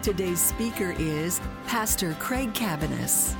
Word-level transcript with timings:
Today's 0.00 0.40
speaker 0.40 0.94
is 0.96 1.40
Pastor 1.66 2.14
Craig 2.20 2.54
Cabaniss. 2.54 3.34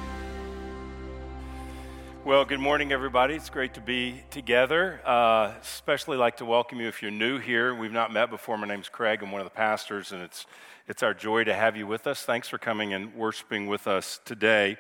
Well, 2.29 2.45
good 2.45 2.61
morning, 2.61 2.93
everybody. 2.93 3.37
It's 3.37 3.49
great 3.49 3.73
to 3.73 3.81
be 3.81 4.23
together. 4.29 5.01
Uh, 5.03 5.55
especially 5.63 6.19
like 6.19 6.37
to 6.37 6.45
welcome 6.45 6.79
you 6.79 6.87
if 6.87 7.01
you're 7.01 7.11
new 7.11 7.39
here. 7.39 7.75
We've 7.75 7.91
not 7.91 8.13
met 8.13 8.29
before. 8.29 8.59
My 8.59 8.67
name's 8.67 8.91
Craig. 8.91 9.23
I'm 9.23 9.33
one 9.33 9.41
of 9.41 9.47
the 9.47 9.51
pastors, 9.57 10.13
and 10.13 10.21
it's 10.21 10.45
it's 10.87 11.03
our 11.03 11.15
joy 11.15 11.45
to 11.45 11.55
have 11.55 11.75
you 11.75 11.87
with 11.87 12.07
us. 12.07 12.25
Thanks 12.25 12.47
for 12.47 12.59
coming 12.59 12.93
and 12.93 13.15
worshiping 13.15 13.67
with 13.67 13.87
us 13.87 14.21
today. 14.27 14.77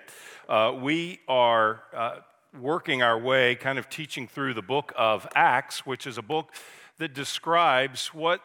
Uh, 0.47 0.77
we 0.79 1.20
are 1.27 1.84
uh, 1.97 2.16
working 2.61 3.01
our 3.01 3.19
way, 3.19 3.55
kind 3.55 3.78
of 3.78 3.89
teaching 3.89 4.28
through 4.28 4.53
the 4.53 4.61
book 4.61 4.92
of 4.95 5.27
Acts, 5.34 5.87
which 5.87 6.06
is 6.06 6.19
a 6.19 6.23
book 6.23 6.53
that 6.98 7.15
describes 7.15 8.09
what, 8.09 8.42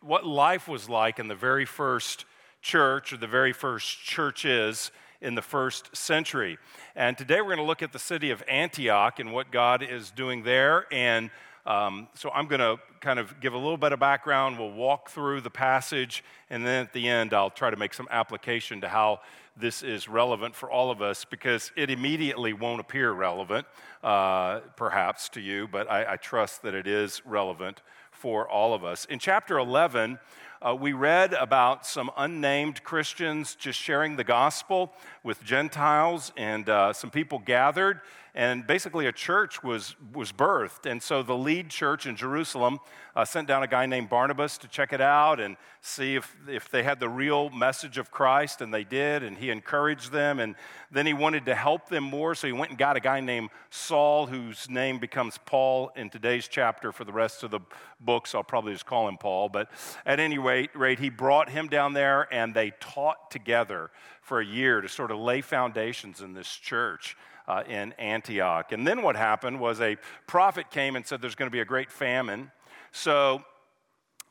what 0.00 0.24
life 0.26 0.66
was 0.66 0.88
like 0.88 1.18
in 1.18 1.28
the 1.28 1.34
very 1.34 1.66
first 1.66 2.24
church 2.62 3.12
or 3.12 3.18
the 3.18 3.26
very 3.26 3.52
first 3.52 4.02
churches 4.02 4.90
in 5.20 5.34
the 5.34 5.42
first 5.42 5.94
century. 5.96 6.58
And 6.96 7.16
today 7.16 7.40
we're 7.40 7.54
going 7.54 7.58
to 7.58 7.64
look 7.64 7.82
at 7.82 7.92
the 7.92 7.98
city 7.98 8.30
of 8.30 8.42
Antioch 8.48 9.18
and 9.18 9.32
what 9.32 9.50
God 9.50 9.82
is 9.82 10.10
doing 10.10 10.42
there 10.42 10.86
and 10.92 11.30
um, 11.66 12.08
so 12.14 12.30
I'm 12.30 12.46
going 12.46 12.60
to 12.60 12.78
kind 13.00 13.18
of 13.18 13.38
give 13.38 13.52
a 13.52 13.58
little 13.58 13.76
bit 13.76 13.92
of 13.92 14.00
background. 14.00 14.58
We'll 14.58 14.72
walk 14.72 15.10
through 15.10 15.42
the 15.42 15.50
passage, 15.50 16.24
and 16.48 16.64
then 16.64 16.86
at 16.86 16.92
the 16.92 17.06
end, 17.06 17.34
I'll 17.34 17.50
try 17.50 17.70
to 17.70 17.76
make 17.76 17.92
some 17.92 18.08
application 18.10 18.80
to 18.80 18.88
how 18.88 19.20
this 19.56 19.82
is 19.82 20.08
relevant 20.08 20.54
for 20.54 20.70
all 20.70 20.90
of 20.90 21.02
us 21.02 21.24
because 21.24 21.70
it 21.76 21.90
immediately 21.90 22.52
won't 22.54 22.80
appear 22.80 23.12
relevant, 23.12 23.66
uh, 24.02 24.60
perhaps 24.76 25.28
to 25.30 25.40
you, 25.40 25.68
but 25.68 25.90
I, 25.90 26.14
I, 26.14 26.16
trust 26.16 26.62
that 26.62 26.74
it 26.74 26.86
is 26.86 27.20
relevant 27.26 27.82
for 28.10 28.48
all 28.48 28.72
of 28.72 28.84
us. 28.84 29.04
In 29.04 29.18
chapter 29.18 29.58
11, 29.58 30.18
uh, 30.62 30.74
we 30.74 30.92
read 30.92 31.32
about 31.32 31.86
some 31.86 32.10
unnamed 32.18 32.84
Christians 32.84 33.54
just 33.54 33.78
sharing 33.78 34.16
the 34.16 34.24
gospel 34.24 34.92
with 35.22 35.42
Gentiles, 35.42 36.32
and 36.36 36.68
uh, 36.68 36.92
some 36.92 37.10
people 37.10 37.38
gathered 37.38 38.00
and 38.34 38.66
basically 38.66 39.06
a 39.06 39.12
church 39.12 39.62
was, 39.62 39.96
was 40.14 40.32
birthed. 40.32 40.88
And 40.90 41.02
so 41.02 41.22
the 41.22 41.36
lead 41.36 41.68
church 41.68 42.06
in 42.06 42.16
Jerusalem 42.16 42.78
uh, 43.16 43.24
sent 43.24 43.48
down 43.48 43.62
a 43.62 43.66
guy 43.66 43.86
named 43.86 44.08
Barnabas 44.08 44.56
to 44.58 44.68
check 44.68 44.92
it 44.92 45.00
out 45.00 45.40
and 45.40 45.56
see 45.80 46.14
if, 46.14 46.36
if 46.48 46.70
they 46.70 46.82
had 46.82 47.00
the 47.00 47.08
real 47.08 47.50
message 47.50 47.98
of 47.98 48.10
Christ, 48.10 48.60
and 48.60 48.72
they 48.72 48.84
did, 48.84 49.22
and 49.22 49.36
he 49.36 49.50
encouraged 49.50 50.12
them. 50.12 50.38
And 50.38 50.54
then 50.92 51.06
he 51.06 51.12
wanted 51.12 51.46
to 51.46 51.54
help 51.54 51.88
them 51.88 52.04
more, 52.04 52.34
so 52.34 52.46
he 52.46 52.52
went 52.52 52.70
and 52.70 52.78
got 52.78 52.96
a 52.96 53.00
guy 53.00 53.20
named 53.20 53.50
Saul, 53.70 54.26
whose 54.26 54.70
name 54.70 54.98
becomes 54.98 55.38
Paul 55.38 55.90
in 55.96 56.10
today's 56.10 56.46
chapter 56.46 56.92
for 56.92 57.04
the 57.04 57.12
rest 57.12 57.42
of 57.42 57.50
the 57.50 57.60
books. 57.98 58.34
I'll 58.34 58.44
probably 58.44 58.72
just 58.72 58.86
call 58.86 59.08
him 59.08 59.16
Paul. 59.16 59.48
But 59.48 59.70
at 60.06 60.20
any 60.20 60.38
rate, 60.38 60.49
rate 60.74 60.98
he 60.98 61.10
brought 61.10 61.48
him 61.48 61.68
down 61.68 61.92
there, 61.92 62.28
and 62.32 62.54
they 62.54 62.72
taught 62.80 63.30
together 63.30 63.90
for 64.22 64.40
a 64.40 64.44
year 64.44 64.80
to 64.80 64.88
sort 64.88 65.10
of 65.10 65.18
lay 65.18 65.40
foundations 65.40 66.20
in 66.20 66.34
this 66.34 66.48
church 66.48 67.16
uh, 67.48 67.62
in 67.68 67.92
Antioch. 67.98 68.72
And 68.72 68.86
then 68.86 69.02
what 69.02 69.16
happened 69.16 69.58
was 69.58 69.80
a 69.80 69.96
prophet 70.26 70.70
came 70.70 70.96
and 70.96 71.06
said 71.06 71.20
there's 71.20 71.34
going 71.34 71.50
to 71.50 71.52
be 71.52 71.60
a 71.60 71.64
great 71.64 71.90
famine. 71.90 72.50
So 72.92 73.42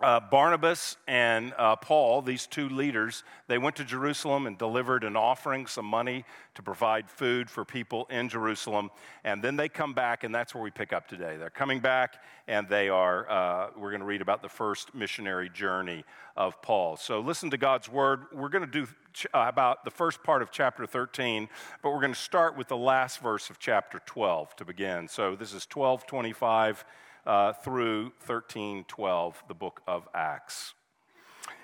uh, 0.01 0.19
Barnabas 0.19 0.95
and 1.07 1.53
uh, 1.57 1.75
Paul, 1.75 2.21
these 2.21 2.47
two 2.47 2.69
leaders, 2.69 3.23
they 3.47 3.57
went 3.57 3.75
to 3.77 3.83
Jerusalem 3.83 4.47
and 4.47 4.57
delivered 4.57 5.03
an 5.03 5.17
offering, 5.17 5.67
some 5.67 5.85
money 5.85 6.23
to 6.55 6.61
provide 6.61 7.09
food 7.09 7.49
for 7.49 7.65
people 7.65 8.07
in 8.09 8.29
Jerusalem. 8.29 8.91
And 9.25 9.43
then 9.43 9.57
they 9.57 9.67
come 9.67 9.93
back, 9.93 10.23
and 10.23 10.33
that's 10.33 10.55
where 10.55 10.63
we 10.63 10.71
pick 10.71 10.93
up 10.93 11.07
today. 11.07 11.35
They're 11.37 11.49
coming 11.49 11.79
back, 11.81 12.23
and 12.47 12.67
they 12.69 12.87
are, 12.87 13.29
uh, 13.29 13.69
we're 13.77 13.91
going 13.91 13.99
to 13.99 14.05
read 14.05 14.21
about 14.21 14.41
the 14.41 14.49
first 14.49 14.95
missionary 14.95 15.49
journey 15.49 16.05
of 16.37 16.61
Paul. 16.61 16.95
So 16.95 17.19
listen 17.19 17.49
to 17.49 17.57
God's 17.57 17.89
word. 17.89 18.23
We're 18.31 18.49
going 18.49 18.65
to 18.65 18.71
do 18.71 18.87
ch- 19.13 19.27
uh, 19.33 19.45
about 19.49 19.83
the 19.83 19.91
first 19.91 20.23
part 20.23 20.41
of 20.41 20.49
chapter 20.49 20.85
13, 20.85 21.49
but 21.81 21.91
we're 21.91 21.99
going 21.99 22.13
to 22.13 22.19
start 22.19 22.57
with 22.57 22.69
the 22.69 22.77
last 22.77 23.19
verse 23.19 23.49
of 23.49 23.59
chapter 23.59 24.01
12 24.05 24.55
to 24.55 24.65
begin. 24.65 25.09
So 25.09 25.35
this 25.35 25.49
is 25.49 25.67
1225 25.69 26.85
uh, 27.29 27.53
through 27.53 28.05
1312, 28.25 29.43
the 29.47 29.53
book 29.53 29.83
of 29.87 30.07
Acts. 30.15 30.73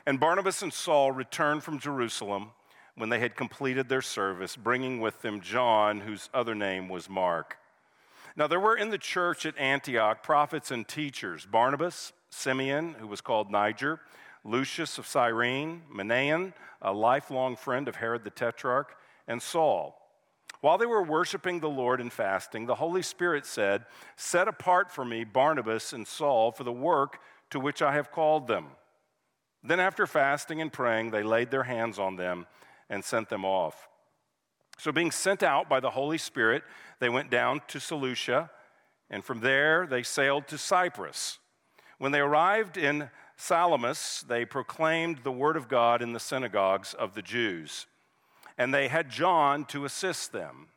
And 0.05 0.19
Barnabas 0.19 0.61
and 0.61 0.71
Saul 0.71 1.11
returned 1.11 1.63
from 1.63 1.79
Jerusalem 1.79 2.51
when 2.93 3.09
they 3.09 3.17
had 3.17 3.35
completed 3.35 3.89
their 3.89 4.03
service, 4.03 4.55
bringing 4.55 5.01
with 5.01 5.23
them 5.23 5.41
John, 5.41 6.01
whose 6.01 6.29
other 6.35 6.53
name 6.53 6.87
was 6.87 7.09
Mark. 7.09 7.57
Now, 8.35 8.45
there 8.45 8.59
were 8.59 8.77
in 8.77 8.91
the 8.91 8.99
church 8.99 9.43
at 9.47 9.57
Antioch 9.57 10.21
prophets 10.21 10.69
and 10.69 10.87
teachers 10.87 11.47
Barnabas, 11.47 12.13
Simeon, 12.29 12.93
who 12.99 13.07
was 13.07 13.21
called 13.21 13.49
Niger, 13.49 14.01
Lucius 14.43 14.99
of 14.99 15.07
Cyrene, 15.07 15.81
Manaen, 15.91 16.53
a 16.79 16.93
lifelong 16.93 17.55
friend 17.55 17.87
of 17.87 17.95
Herod 17.95 18.23
the 18.23 18.29
Tetrarch, 18.29 18.95
and 19.27 19.41
Saul. 19.41 19.99
While 20.65 20.79
they 20.79 20.87
were 20.87 21.03
worshiping 21.03 21.59
the 21.59 21.69
Lord 21.69 22.01
and 22.01 22.11
fasting, 22.11 22.65
the 22.65 22.73
Holy 22.73 23.03
Spirit 23.03 23.45
said, 23.45 23.85
Set 24.15 24.47
apart 24.47 24.91
for 24.91 25.05
me 25.05 25.23
Barnabas 25.23 25.93
and 25.93 26.07
Saul 26.07 26.51
for 26.51 26.63
the 26.63 26.71
work 26.71 27.19
to 27.51 27.59
which 27.59 27.83
I 27.83 27.93
have 27.93 28.11
called 28.11 28.47
them. 28.47 28.69
Then, 29.63 29.79
after 29.79 30.07
fasting 30.07 30.61
and 30.61 30.73
praying, 30.73 31.11
they 31.11 31.21
laid 31.21 31.51
their 31.51 31.65
hands 31.65 31.99
on 31.99 32.15
them 32.15 32.47
and 32.89 33.05
sent 33.05 33.29
them 33.29 33.45
off. 33.45 33.87
So, 34.79 34.91
being 34.91 35.11
sent 35.11 35.43
out 35.43 35.69
by 35.69 35.79
the 35.79 35.91
Holy 35.91 36.17
Spirit, 36.17 36.63
they 36.99 37.09
went 37.09 37.29
down 37.29 37.61
to 37.67 37.79
Seleucia, 37.79 38.49
and 39.11 39.23
from 39.23 39.41
there 39.41 39.85
they 39.85 40.01
sailed 40.01 40.47
to 40.47 40.57
Cyprus. 40.57 41.37
When 41.99 42.11
they 42.11 42.21
arrived 42.21 42.75
in 42.75 43.11
Salamis, 43.37 44.25
they 44.27 44.45
proclaimed 44.45 45.19
the 45.19 45.31
word 45.31 45.57
of 45.57 45.67
God 45.67 46.01
in 46.01 46.13
the 46.13 46.19
synagogues 46.19 46.95
of 46.95 47.13
the 47.13 47.21
Jews 47.21 47.85
and 48.57 48.73
they 48.73 48.87
had 48.87 49.09
John 49.09 49.65
to 49.65 49.85
assist 49.85 50.31
them. 50.31 50.67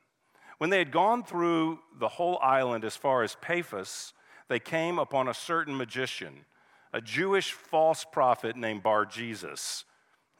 When 0.59 0.71
they 0.71 0.79
had 0.79 0.91
gone 0.91 1.23
through 1.23 1.79
the 1.99 2.09
whole 2.09 2.39
island 2.43 2.85
as 2.85 2.97
far 2.97 3.23
as 3.23 3.37
Paphos, 3.41 4.13
they 4.49 4.59
came 4.59 4.99
upon 4.99 5.29
a 5.29 5.35
certain 5.35 5.77
magician, 5.77 6.45
a 6.93 7.01
Jewish 7.01 7.53
false 7.53 8.05
prophet 8.05 8.57
named 8.57 8.83
Bar 8.83 9.05
Jesus. 9.05 9.85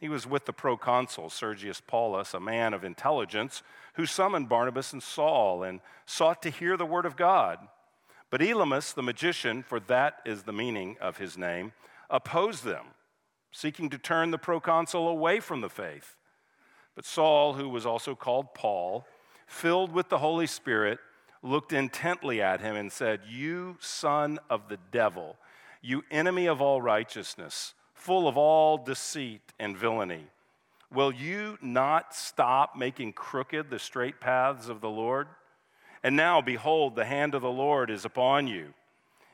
He 0.01 0.09
was 0.09 0.27
with 0.27 0.45
the 0.45 0.53
proconsul 0.53 1.31
Sergius 1.31 1.81
Paulus, 1.81 2.35
a 2.35 2.41
man 2.41 2.73
of 2.73 2.85
intelligence, 2.85 3.63
who 3.95 4.07
summoned 4.07 4.49
Barnabas 4.49 4.93
and 4.93 5.03
Saul 5.03 5.63
and 5.63 5.81
sought 6.07 6.43
to 6.43 6.51
hear 6.51 6.77
the 6.77 6.87
word 6.87 7.05
of 7.07 7.17
God. 7.17 7.59
But 8.31 8.41
Elymas, 8.41 8.95
the 8.95 9.03
magician, 9.03 9.63
for 9.63 9.81
that 9.81 10.19
is 10.25 10.43
the 10.43 10.53
meaning 10.53 10.97
of 11.01 11.19
his 11.19 11.37
name, 11.39 11.73
opposed 12.11 12.65
them, 12.65 12.87
seeking 13.51 13.91
to 13.91 13.99
turn 13.99 14.31
the 14.31 14.39
proconsul 14.39 15.09
away 15.09 15.41
from 15.41 15.61
the 15.61 15.71
faith. 15.71 16.17
But 16.99 17.07
Saul, 17.07 17.53
who 17.53 17.69
was 17.69 17.87
also 17.87 18.17
called 18.17 18.55
Paul, 18.55 19.07
filled 19.47 19.93
with 19.93 20.09
the 20.09 20.19
Holy 20.19 20.49
Spirit, 20.49 20.99
looked 21.45 21.73
intently 21.73 22.43
at 22.43 22.61
him 22.61 22.75
and 22.75 22.91
said, 22.91 23.21
You 23.29 23.77
son 23.79 24.41
of 24.51 24.69
the 24.69 24.81
devil, 24.91 25.37
you 25.81 26.03
enemy 26.11 26.47
of 26.47 26.61
all 26.61 26.83
righteousness, 26.83 27.75
full 27.95 28.27
of 28.27 28.37
all 28.37 28.79
deceit 28.79 29.43
and 29.61 29.79
villainy, 29.79 30.25
will 30.93 31.13
you 31.13 31.57
not 31.63 32.17
stop 32.17 32.75
making 32.75 33.13
crooked 33.13 33.71
the 33.71 33.79
straight 33.79 34.19
paths 34.19 34.69
of 34.69 34.81
the 34.81 34.91
Lord? 34.91 35.29
And 36.03 36.17
now, 36.17 36.41
behold, 36.41 36.97
the 36.97 37.05
hand 37.05 37.37
of 37.37 37.43
the 37.43 37.49
Lord 37.49 37.91
is 37.91 38.05
upon 38.05 38.49
you, 38.49 38.75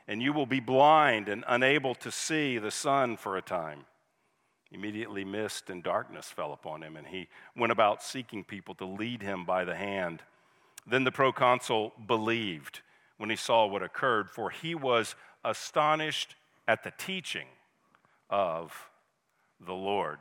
and 0.07 0.21
you 0.21 0.33
will 0.33 0.45
be 0.45 0.59
blind 0.59 1.27
and 1.27 1.43
unable 1.47 1.95
to 1.95 2.11
see 2.11 2.59
the 2.59 2.69
sun 2.69 3.17
for 3.17 3.35
a 3.35 3.41
time. 3.41 3.85
Immediately, 4.75 5.23
mist 5.23 5.69
and 5.69 5.81
darkness 5.81 6.25
fell 6.25 6.51
upon 6.51 6.83
him, 6.83 6.97
and 6.97 7.07
he 7.07 7.29
went 7.55 7.71
about 7.71 8.03
seeking 8.03 8.43
people 8.43 8.75
to 8.75 8.85
lead 8.85 9.21
him 9.21 9.45
by 9.45 9.63
the 9.63 9.73
hand. 9.73 10.21
Then 10.85 11.05
the 11.05 11.13
proconsul 11.13 11.93
believed 12.05 12.81
when 13.17 13.29
he 13.29 13.37
saw 13.37 13.65
what 13.65 13.81
occurred, 13.81 14.29
for 14.29 14.49
he 14.49 14.75
was 14.75 15.15
astonished 15.45 16.35
at 16.67 16.83
the 16.83 16.91
teaching 16.97 17.47
of 18.29 18.89
the 19.65 19.73
Lord. 19.73 20.17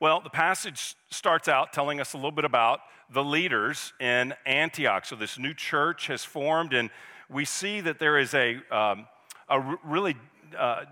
Well, 0.00 0.22
the 0.22 0.30
passage 0.30 0.94
starts 1.10 1.46
out 1.46 1.74
telling 1.74 2.00
us 2.00 2.14
a 2.14 2.16
little 2.16 2.30
bit 2.30 2.46
about 2.46 2.80
the 3.12 3.22
leaders 3.22 3.92
in 4.00 4.32
Antioch. 4.46 5.04
So, 5.04 5.14
this 5.14 5.38
new 5.38 5.52
church 5.52 6.06
has 6.06 6.24
formed, 6.24 6.72
and 6.72 6.88
we 7.28 7.44
see 7.44 7.82
that 7.82 7.98
there 7.98 8.18
is 8.18 8.32
a, 8.32 8.56
um, 8.70 9.06
a 9.50 9.76
really 9.84 10.16
uh, 10.56 10.86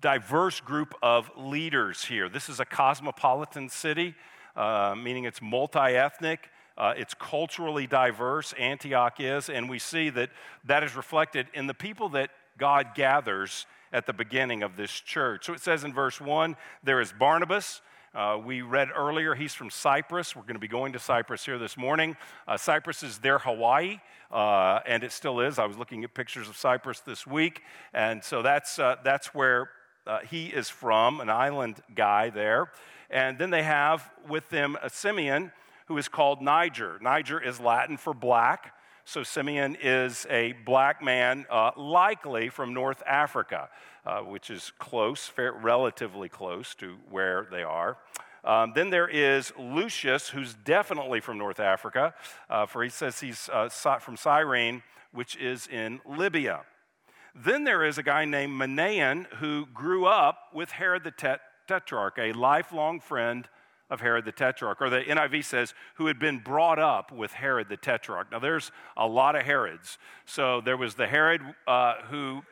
diverse 0.00 0.60
group 0.60 0.94
of 1.02 1.30
leaders 1.36 2.04
here. 2.04 2.28
This 2.28 2.48
is 2.48 2.60
a 2.60 2.64
cosmopolitan 2.64 3.68
city, 3.68 4.14
uh, 4.56 4.94
meaning 4.96 5.24
it's 5.24 5.42
multi 5.42 5.78
ethnic. 5.78 6.50
Uh, 6.76 6.94
it's 6.96 7.14
culturally 7.14 7.88
diverse, 7.88 8.52
Antioch 8.56 9.18
is, 9.18 9.48
and 9.48 9.68
we 9.68 9.80
see 9.80 10.10
that 10.10 10.30
that 10.64 10.84
is 10.84 10.94
reflected 10.94 11.48
in 11.52 11.66
the 11.66 11.74
people 11.74 12.08
that 12.10 12.30
God 12.56 12.94
gathers 12.94 13.66
at 13.92 14.06
the 14.06 14.12
beginning 14.12 14.62
of 14.62 14.76
this 14.76 14.92
church. 14.92 15.46
So 15.46 15.54
it 15.54 15.60
says 15.60 15.82
in 15.82 15.92
verse 15.92 16.20
1 16.20 16.56
there 16.84 17.00
is 17.00 17.12
Barnabas, 17.12 17.80
Uh, 18.14 18.38
we 18.42 18.62
read 18.62 18.88
earlier 18.96 19.34
he's 19.34 19.54
from 19.54 19.70
Cyprus. 19.70 20.34
We're 20.34 20.42
going 20.42 20.54
to 20.54 20.60
be 20.60 20.68
going 20.68 20.92
to 20.94 20.98
Cyprus 20.98 21.44
here 21.44 21.58
this 21.58 21.76
morning. 21.76 22.16
Uh, 22.46 22.56
Cyprus 22.56 23.02
is 23.02 23.18
their 23.18 23.38
Hawaii, 23.38 24.00
uh, 24.32 24.80
and 24.86 25.04
it 25.04 25.12
still 25.12 25.40
is. 25.40 25.58
I 25.58 25.66
was 25.66 25.76
looking 25.76 26.04
at 26.04 26.14
pictures 26.14 26.48
of 26.48 26.56
Cyprus 26.56 27.00
this 27.00 27.26
week, 27.26 27.62
and 27.92 28.24
so 28.24 28.40
that's, 28.40 28.78
uh, 28.78 28.96
that's 29.04 29.34
where 29.34 29.70
uh, 30.08 30.20
he 30.20 30.46
is 30.46 30.68
from, 30.68 31.20
an 31.20 31.30
island 31.30 31.76
guy 31.94 32.30
there. 32.30 32.72
And 33.10 33.38
then 33.38 33.50
they 33.50 33.62
have 33.62 34.10
with 34.28 34.48
them 34.48 34.76
a 34.82 34.90
Simeon 34.90 35.52
who 35.86 35.96
is 35.98 36.08
called 36.08 36.42
Niger. 36.42 36.98
Niger 37.00 37.40
is 37.40 37.60
Latin 37.60 37.96
for 37.96 38.12
black. 38.12 38.74
So 39.04 39.22
Simeon 39.22 39.76
is 39.80 40.26
a 40.28 40.52
black 40.66 41.02
man, 41.02 41.46
uh, 41.48 41.70
likely 41.76 42.50
from 42.50 42.74
North 42.74 43.02
Africa, 43.06 43.70
uh, 44.04 44.20
which 44.20 44.50
is 44.50 44.72
close, 44.78 45.26
fair, 45.26 45.52
relatively 45.52 46.28
close 46.28 46.74
to 46.76 46.96
where 47.10 47.46
they 47.50 47.62
are. 47.62 47.96
Um, 48.44 48.72
then 48.74 48.90
there 48.90 49.08
is 49.08 49.52
Lucius, 49.58 50.28
who's 50.28 50.54
definitely 50.54 51.20
from 51.20 51.38
North 51.38 51.60
Africa, 51.60 52.14
uh, 52.50 52.66
for 52.66 52.82
he 52.82 52.90
says 52.90 53.20
he's 53.20 53.48
uh, 53.52 53.68
from 53.68 54.16
Cyrene, 54.16 54.82
which 55.12 55.36
is 55.36 55.66
in 55.68 56.00
Libya. 56.06 56.60
Then 57.34 57.64
there 57.64 57.84
is 57.84 57.98
a 57.98 58.02
guy 58.02 58.24
named 58.24 58.60
Manaen 58.60 59.26
who 59.34 59.66
grew 59.66 60.06
up 60.06 60.38
with 60.52 60.70
Herod 60.70 61.04
the 61.04 61.10
Tet- 61.10 61.40
Tetrarch, 61.66 62.18
a 62.18 62.32
lifelong 62.32 63.00
friend 63.00 63.48
of 63.90 64.00
Herod 64.00 64.24
the 64.24 64.32
Tetrarch, 64.32 64.80
or 64.80 64.90
the 64.90 65.00
NIV 65.00 65.44
says, 65.44 65.74
who 65.94 66.06
had 66.06 66.18
been 66.18 66.38
brought 66.38 66.78
up 66.78 67.10
with 67.10 67.32
Herod 67.32 67.68
the 67.68 67.76
Tetrarch. 67.76 68.30
Now, 68.30 68.38
there's 68.38 68.70
a 68.96 69.06
lot 69.06 69.34
of 69.34 69.42
Herods. 69.42 69.98
So 70.26 70.60
there 70.60 70.76
was 70.76 70.94
the 70.94 71.06
Herod 71.06 71.40
uh, 71.66 71.94
who 72.10 72.42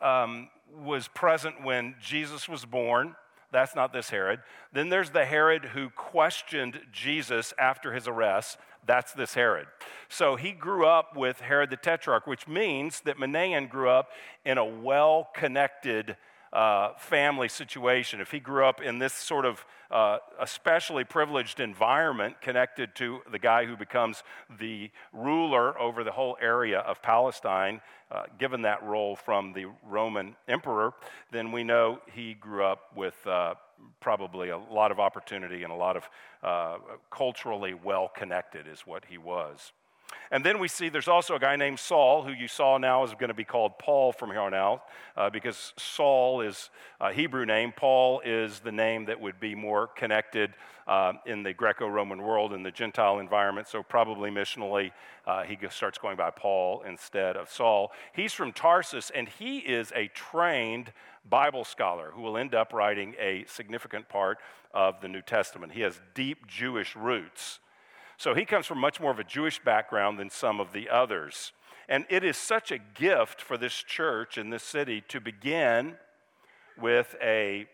um, 0.00 0.48
was 0.84 1.08
present 1.08 1.62
when 1.62 1.94
Jesus 2.00 2.48
was 2.48 2.64
born. 2.64 3.14
That's 3.52 3.76
not 3.76 3.92
this 3.92 4.10
Herod. 4.10 4.40
Then 4.72 4.88
there's 4.88 5.10
the 5.10 5.26
Herod 5.26 5.66
who 5.66 5.90
questioned 5.90 6.80
Jesus 6.90 7.52
after 7.58 7.92
his 7.92 8.08
arrest. 8.08 8.58
That's 8.86 9.12
this 9.12 9.34
Herod. 9.34 9.66
So 10.08 10.36
he 10.36 10.52
grew 10.52 10.86
up 10.86 11.16
with 11.16 11.40
Herod 11.40 11.70
the 11.70 11.76
Tetrarch, 11.76 12.26
which 12.26 12.48
means 12.48 13.00
that 13.02 13.18
Manaen 13.18 13.68
grew 13.68 13.90
up 13.90 14.08
in 14.44 14.58
a 14.58 14.64
well 14.64 15.28
connected 15.34 16.16
uh, 16.52 16.92
family 16.98 17.48
situation, 17.48 18.20
if 18.20 18.30
he 18.30 18.38
grew 18.38 18.66
up 18.66 18.82
in 18.82 18.98
this 18.98 19.12
sort 19.12 19.46
of 19.46 19.64
uh, 19.90 20.18
especially 20.40 21.04
privileged 21.04 21.60
environment 21.60 22.40
connected 22.40 22.94
to 22.94 23.20
the 23.30 23.38
guy 23.38 23.64
who 23.64 23.76
becomes 23.76 24.22
the 24.58 24.90
ruler 25.12 25.78
over 25.78 26.04
the 26.04 26.12
whole 26.12 26.36
area 26.40 26.80
of 26.80 27.00
Palestine, 27.02 27.80
uh, 28.10 28.24
given 28.38 28.62
that 28.62 28.82
role 28.82 29.16
from 29.16 29.52
the 29.52 29.66
Roman 29.88 30.36
emperor, 30.48 30.92
then 31.30 31.52
we 31.52 31.64
know 31.64 31.98
he 32.14 32.34
grew 32.34 32.64
up 32.64 32.94
with 32.94 33.26
uh, 33.26 33.54
probably 34.00 34.50
a 34.50 34.58
lot 34.58 34.90
of 34.90 35.00
opportunity 35.00 35.62
and 35.62 35.72
a 35.72 35.76
lot 35.76 35.96
of 35.96 36.08
uh, 36.42 36.78
culturally 37.10 37.74
well 37.74 38.10
connected, 38.14 38.66
is 38.66 38.80
what 38.80 39.04
he 39.06 39.18
was. 39.18 39.72
And 40.30 40.44
then 40.44 40.58
we 40.58 40.68
see 40.68 40.88
there's 40.88 41.08
also 41.08 41.34
a 41.34 41.38
guy 41.38 41.56
named 41.56 41.78
Saul, 41.78 42.22
who 42.22 42.32
you 42.32 42.48
saw 42.48 42.78
now 42.78 43.04
is 43.04 43.12
going 43.12 43.28
to 43.28 43.34
be 43.34 43.44
called 43.44 43.78
Paul 43.78 44.12
from 44.12 44.30
here 44.30 44.40
on 44.40 44.54
out, 44.54 44.84
uh, 45.16 45.30
because 45.30 45.72
Saul 45.78 46.40
is 46.40 46.70
a 47.00 47.12
Hebrew 47.12 47.44
name. 47.44 47.72
Paul 47.74 48.20
is 48.24 48.60
the 48.60 48.72
name 48.72 49.06
that 49.06 49.20
would 49.20 49.38
be 49.40 49.54
more 49.54 49.88
connected 49.88 50.54
uh, 50.86 51.12
in 51.26 51.42
the 51.42 51.52
Greco 51.52 51.86
Roman 51.86 52.22
world, 52.22 52.52
in 52.52 52.62
the 52.62 52.70
Gentile 52.70 53.18
environment. 53.18 53.68
So, 53.68 53.82
probably 53.82 54.30
missionally, 54.30 54.90
uh, 55.26 55.44
he 55.44 55.58
starts 55.70 55.98
going 55.98 56.16
by 56.16 56.30
Paul 56.30 56.82
instead 56.82 57.36
of 57.36 57.50
Saul. 57.50 57.92
He's 58.12 58.32
from 58.32 58.52
Tarsus, 58.52 59.10
and 59.10 59.28
he 59.28 59.58
is 59.58 59.92
a 59.94 60.08
trained 60.08 60.92
Bible 61.28 61.64
scholar 61.64 62.10
who 62.12 62.22
will 62.22 62.36
end 62.36 62.54
up 62.54 62.72
writing 62.72 63.14
a 63.18 63.44
significant 63.46 64.08
part 64.08 64.38
of 64.74 65.00
the 65.00 65.08
New 65.08 65.22
Testament. 65.22 65.72
He 65.72 65.82
has 65.82 66.00
deep 66.14 66.46
Jewish 66.46 66.96
roots. 66.96 67.60
So 68.22 68.34
he 68.34 68.44
comes 68.44 68.66
from 68.66 68.78
much 68.78 69.00
more 69.00 69.10
of 69.10 69.18
a 69.18 69.24
Jewish 69.24 69.58
background 69.58 70.16
than 70.16 70.30
some 70.30 70.60
of 70.60 70.72
the 70.72 70.88
others. 70.88 71.50
And 71.88 72.06
it 72.08 72.22
is 72.22 72.36
such 72.36 72.70
a 72.70 72.78
gift 72.78 73.42
for 73.42 73.58
this 73.58 73.74
church 73.74 74.38
in 74.38 74.48
this 74.48 74.62
city 74.62 75.02
to 75.08 75.20
begin 75.20 75.96
with 76.80 77.16
a, 77.20 77.66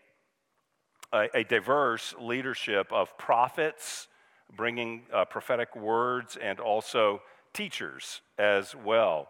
a, 1.13 1.27
a 1.35 1.43
diverse 1.43 2.15
leadership 2.19 2.91
of 2.91 3.15
prophets, 3.15 4.07
bringing 4.57 5.03
uh, 5.13 5.25
prophetic 5.25 5.75
words, 5.75 6.35
and 6.35 6.59
also 6.59 7.21
teachers 7.53 8.21
as 8.39 8.73
well. 8.73 9.29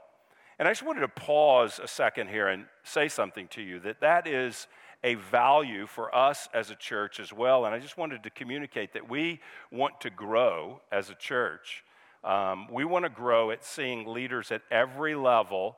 And 0.57 0.69
I 0.69 0.71
just 0.71 0.83
wanted 0.83 1.01
to 1.01 1.09
pause 1.09 1.81
a 1.83 1.87
second 1.89 2.29
here 2.29 2.47
and 2.47 2.63
say 2.85 3.09
something 3.09 3.49
to 3.49 3.61
you 3.61 3.81
that 3.81 3.99
that 3.99 4.25
is 4.25 4.67
a 5.03 5.15
value 5.15 5.87
for 5.87 6.13
us 6.13 6.49
as 6.53 6.69
a 6.69 6.75
church 6.75 7.19
as 7.19 7.31
well. 7.31 7.65
And 7.65 7.73
I 7.73 7.79
just 7.79 7.97
wanted 7.97 8.23
to 8.23 8.29
communicate 8.29 8.93
that 8.93 9.09
we 9.09 9.39
want 9.71 10.01
to 10.01 10.09
grow 10.09 10.81
as 10.91 11.09
a 11.09 11.15
church. 11.15 11.83
Um, 12.23 12.67
we 12.71 12.83
want 12.83 13.05
to 13.05 13.09
grow 13.09 13.51
at 13.51 13.63
seeing 13.63 14.05
leaders 14.05 14.51
at 14.51 14.61
every 14.69 15.15
level 15.15 15.77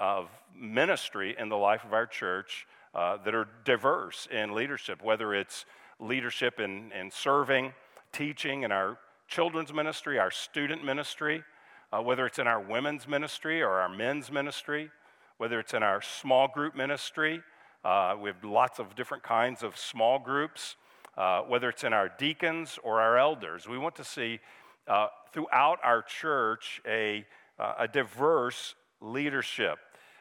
of 0.00 0.30
ministry 0.54 1.36
in 1.38 1.48
the 1.48 1.56
life 1.56 1.84
of 1.84 1.92
our 1.92 2.06
church 2.06 2.66
uh, 2.94 3.18
that 3.24 3.34
are 3.34 3.48
diverse 3.64 4.26
in 4.30 4.54
leadership, 4.54 5.02
whether 5.02 5.34
it's 5.34 5.64
leadership 6.00 6.60
in, 6.60 6.90
in 6.92 7.10
serving, 7.10 7.72
teaching 8.12 8.62
in 8.62 8.72
our 8.72 8.98
children's 9.28 9.72
ministry, 9.72 10.18
our 10.18 10.30
student 10.30 10.84
ministry, 10.84 11.44
uh, 11.92 12.00
whether 12.00 12.26
it's 12.26 12.38
in 12.38 12.46
our 12.46 12.60
women's 12.60 13.06
ministry 13.06 13.62
or 13.62 13.80
our 13.80 13.88
men's 13.88 14.32
ministry, 14.32 14.90
whether 15.36 15.60
it's 15.60 15.74
in 15.74 15.82
our 15.82 16.00
small 16.00 16.48
group 16.48 16.74
ministry, 16.74 17.42
uh, 17.84 18.16
we 18.20 18.28
have 18.28 18.42
lots 18.44 18.78
of 18.78 18.94
different 18.94 19.22
kinds 19.22 19.62
of 19.62 19.76
small 19.76 20.18
groups, 20.18 20.76
uh, 21.16 21.42
whether 21.42 21.68
it's 21.68 21.84
in 21.84 21.92
our 21.92 22.08
deacons 22.08 22.78
or 22.82 23.00
our 23.00 23.18
elders. 23.18 23.68
We 23.68 23.78
want 23.78 23.96
to 23.96 24.04
see 24.04 24.40
uh, 24.86 25.08
throughout 25.32 25.78
our 25.82 26.02
church 26.02 26.80
a, 26.86 27.24
uh, 27.58 27.74
a 27.80 27.88
diverse 27.88 28.74
leadership. 29.00 29.78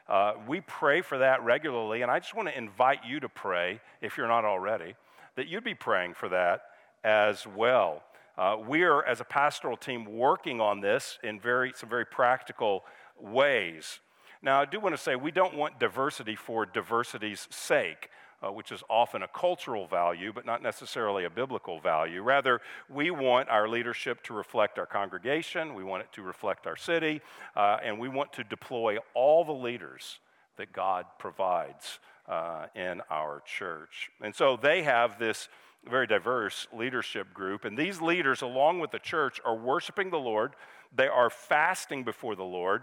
Uh, 0.08 0.34
we 0.48 0.62
pray 0.62 1.02
for 1.02 1.20
that 1.20 1.44
regularly, 1.44 2.02
and 2.02 2.12
I 2.12 2.20
just 2.20 2.36
want 2.36 2.50
to 2.50 2.58
invite 2.58 3.06
you 3.06 3.20
to 3.20 3.30
pray, 3.30 3.80
if 4.02 4.18
you're 4.18 4.28
not 4.28 4.44
already, 4.44 4.96
that 5.36 5.48
you'd 5.48 5.64
be 5.64 5.76
praying 5.76 6.16
for 6.16 6.30
that 6.30 6.64
as 7.04 7.48
well. 7.48 8.04
Uh, 8.38 8.58
we 8.68 8.84
are, 8.84 9.06
as 9.06 9.22
a 9.22 9.24
pastoral 9.24 9.78
team, 9.78 10.06
working 10.18 10.60
on 10.60 10.82
this 10.82 11.20
in 11.24 11.40
very, 11.40 11.74
some 11.76 11.90
very 11.90 12.06
practical 12.06 12.84
ways. 13.20 14.00
Now, 14.42 14.62
I 14.62 14.66
do 14.66 14.80
want 14.80 14.96
to 14.96 15.02
say 15.02 15.16
we 15.16 15.32
don't 15.32 15.56
want 15.56 15.80
diversity 15.80 16.36
for 16.36 16.66
diversity's 16.66 17.48
sake. 17.50 18.10
Uh, 18.44 18.52
which 18.52 18.72
is 18.72 18.82
often 18.90 19.22
a 19.22 19.28
cultural 19.28 19.86
value, 19.86 20.34
but 20.34 20.48
not 20.48 20.64
necessarily 20.64 21.26
a 21.26 21.30
biblical 21.30 21.80
value. 21.80 22.24
Rather, 22.24 22.60
we 22.90 23.12
want 23.12 23.48
our 23.50 23.70
leadership 23.70 24.24
to 24.24 24.34
reflect 24.34 24.80
our 24.80 24.88
congregation, 24.88 25.76
we 25.76 25.84
want 25.84 26.02
it 26.02 26.12
to 26.12 26.24
reflect 26.24 26.66
our 26.66 26.76
city, 26.76 27.22
uh, 27.56 27.78
and 27.84 28.00
we 28.00 28.10
want 28.10 28.34
to 28.34 28.44
deploy 28.44 28.98
all 29.14 29.46
the 29.46 29.52
leaders 29.52 30.18
that 30.58 30.74
God 30.74 31.06
provides 31.20 32.00
uh, 32.28 32.66
in 32.74 33.04
our 33.12 33.44
church. 33.46 34.10
And 34.22 34.34
so 34.34 34.58
they 34.58 34.82
have 34.82 35.20
this 35.20 35.48
very 35.88 36.08
diverse 36.08 36.66
leadership 36.76 37.36
group, 37.36 37.64
and 37.64 37.78
these 37.78 38.02
leaders, 38.02 38.42
along 38.42 38.80
with 38.80 38.90
the 38.90 38.98
church, 38.98 39.40
are 39.46 39.56
worshiping 39.56 40.10
the 40.10 40.18
Lord, 40.18 40.56
they 40.96 41.08
are 41.08 41.30
fasting 41.30 42.04
before 42.04 42.36
the 42.36 42.44
Lord. 42.44 42.82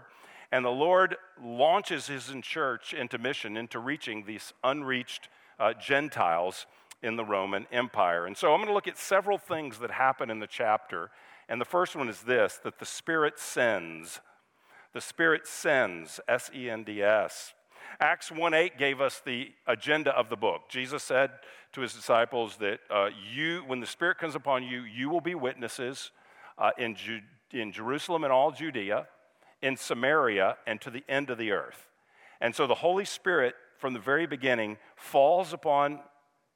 And 0.51 0.65
the 0.65 0.69
Lord 0.69 1.15
launches 1.41 2.07
his 2.07 2.31
church 2.41 2.93
into 2.93 3.17
mission, 3.17 3.55
into 3.55 3.79
reaching 3.79 4.25
these 4.25 4.53
unreached 4.63 5.29
uh, 5.59 5.73
Gentiles 5.73 6.65
in 7.03 7.15
the 7.15 7.25
Roman 7.25 7.67
Empire. 7.71 8.25
And 8.25 8.35
so 8.35 8.51
I'm 8.51 8.59
going 8.59 8.67
to 8.67 8.73
look 8.73 8.87
at 8.87 8.97
several 8.97 9.37
things 9.37 9.79
that 9.79 9.91
happen 9.91 10.29
in 10.29 10.39
the 10.39 10.47
chapter. 10.47 11.11
And 11.47 11.61
the 11.61 11.65
first 11.65 11.95
one 11.95 12.09
is 12.09 12.21
this 12.21 12.59
that 12.63 12.79
the 12.79 12.85
Spirit 12.85 13.39
sends. 13.39 14.21
The 14.93 15.01
Spirit 15.01 15.45
sends, 15.45 16.19
S 16.27 16.49
E 16.53 16.69
N 16.69 16.83
D 16.83 17.03
S. 17.03 17.53
Acts 17.99 18.31
1 18.31 18.53
8 18.53 18.77
gave 18.77 19.01
us 19.01 19.21
the 19.25 19.51
agenda 19.67 20.11
of 20.11 20.29
the 20.29 20.35
book. 20.35 20.63
Jesus 20.69 21.03
said 21.03 21.31
to 21.73 21.81
his 21.81 21.93
disciples 21.93 22.57
that 22.57 22.79
uh, 22.89 23.09
you, 23.33 23.63
when 23.67 23.79
the 23.79 23.87
Spirit 23.87 24.17
comes 24.17 24.35
upon 24.35 24.63
you, 24.63 24.81
you 24.81 25.09
will 25.09 25.21
be 25.21 25.35
witnesses 25.35 26.11
uh, 26.57 26.71
in, 26.77 26.95
Ju- 26.95 27.21
in 27.51 27.71
Jerusalem 27.71 28.23
and 28.23 28.33
all 28.33 28.51
Judea 28.51 29.07
in 29.61 29.77
Samaria 29.77 30.57
and 30.65 30.79
to 30.81 30.89
the 30.89 31.03
end 31.07 31.29
of 31.29 31.37
the 31.37 31.51
earth. 31.51 31.87
And 32.41 32.55
so 32.55 32.67
the 32.67 32.75
Holy 32.75 33.05
Spirit, 33.05 33.55
from 33.77 33.93
the 33.93 33.99
very 33.99 34.25
beginning, 34.25 34.77
falls 34.95 35.53
upon 35.53 35.99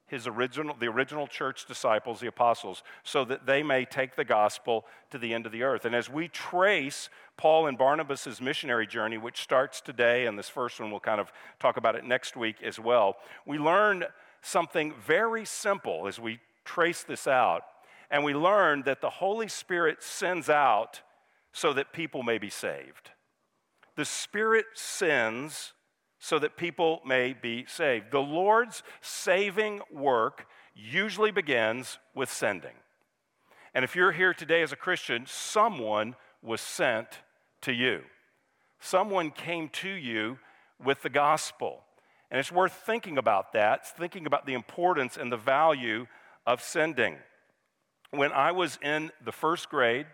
his 0.07 0.27
original, 0.27 0.75
the 0.79 0.87
original 0.87 1.27
church 1.27 1.65
disciples, 1.65 2.19
the 2.19 2.27
apostles, 2.27 2.83
so 3.03 3.25
that 3.25 3.45
they 3.45 3.63
may 3.63 3.83
take 3.83 4.15
the 4.15 4.25
gospel 4.25 4.85
to 5.09 5.17
the 5.17 5.33
end 5.33 5.45
of 5.45 5.51
the 5.51 5.63
earth. 5.63 5.85
And 5.85 5.95
as 5.95 6.09
we 6.09 6.27
trace 6.27 7.09
Paul 7.35 7.67
and 7.67 7.77
Barnabas' 7.77 8.39
missionary 8.39 8.85
journey, 8.85 9.17
which 9.17 9.41
starts 9.41 9.81
today, 9.81 10.25
and 10.27 10.37
this 10.37 10.49
first 10.49 10.79
one 10.79 10.91
we'll 10.91 10.99
kind 10.99 11.19
of 11.19 11.31
talk 11.59 11.77
about 11.77 11.95
it 11.95 12.03
next 12.03 12.35
week 12.35 12.57
as 12.61 12.79
well, 12.79 13.17
we 13.45 13.57
learn 13.57 14.05
something 14.41 14.93
very 15.05 15.45
simple 15.45 16.07
as 16.07 16.19
we 16.19 16.39
trace 16.63 17.03
this 17.03 17.27
out. 17.27 17.63
And 18.11 18.23
we 18.23 18.35
learn 18.35 18.83
that 18.83 19.01
the 19.01 19.09
Holy 19.09 19.47
Spirit 19.47 20.03
sends 20.03 20.47
out 20.47 21.01
so 21.53 21.71
that 21.73 21.93
people 21.93 22.23
may 22.23 22.37
be 22.37 22.49
saved. 22.49 23.11
The 23.95 24.05
Spirit 24.05 24.65
sends 24.73 25.73
so 26.19 26.39
that 26.39 26.57
people 26.57 27.01
may 27.05 27.33
be 27.33 27.65
saved. 27.67 28.11
The 28.11 28.19
Lord's 28.19 28.81
saving 29.01 29.81
work 29.91 30.47
usually 30.75 31.31
begins 31.31 31.99
with 32.15 32.31
sending. 32.31 32.75
And 33.73 33.85
if 33.85 33.95
you're 33.95 34.11
here 34.11 34.33
today 34.33 34.61
as 34.61 34.71
a 34.71 34.77
Christian, 34.77 35.25
someone 35.27 36.15
was 36.41 36.61
sent 36.61 37.07
to 37.61 37.71
you. 37.71 38.01
Someone 38.79 39.31
came 39.31 39.69
to 39.69 39.89
you 39.89 40.39
with 40.83 41.01
the 41.01 41.09
gospel. 41.09 41.83
And 42.31 42.39
it's 42.39 42.51
worth 42.51 42.73
thinking 42.73 43.17
about 43.17 43.53
that, 43.53 43.81
it's 43.81 43.91
thinking 43.91 44.25
about 44.25 44.45
the 44.45 44.53
importance 44.53 45.17
and 45.17 45.31
the 45.31 45.37
value 45.37 46.07
of 46.47 46.61
sending. 46.61 47.17
When 48.11 48.31
I 48.31 48.51
was 48.51 48.79
in 48.81 49.11
the 49.23 49.31
first 49.31 49.69
grade, 49.69 50.07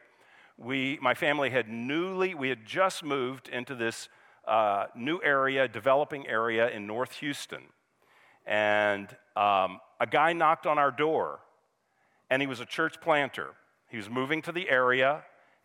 we, 0.60 1.00
my 1.02 1.14
family 1.14 1.50
had 1.50 1.70
newly, 1.70 2.36
we 2.36 2.50
had 2.50 2.66
just 2.66 3.04
moved 3.04 3.48
into 3.48 3.76
this 3.76 4.10
uh, 4.48 4.88
new 4.96 5.20
area, 5.24 5.68
developing 5.68 6.28
area 6.28 6.70
in 6.70 6.86
North 6.86 7.14
Houston. 7.18 7.64
And 8.46 9.08
um, 9.36 9.80
a 10.00 10.08
guy 10.10 10.34
knocked 10.34 10.66
on 10.66 10.78
our 10.78 10.92
door, 10.92 11.40
and 12.30 12.42
he 12.42 12.48
was 12.48 12.60
a 12.60 12.66
church 12.66 13.00
planter. 13.00 13.52
He 13.90 13.98
was 13.98 14.10
moving 14.10 14.42
to 14.44 14.52
the 14.52 14.70
area, 14.70 15.24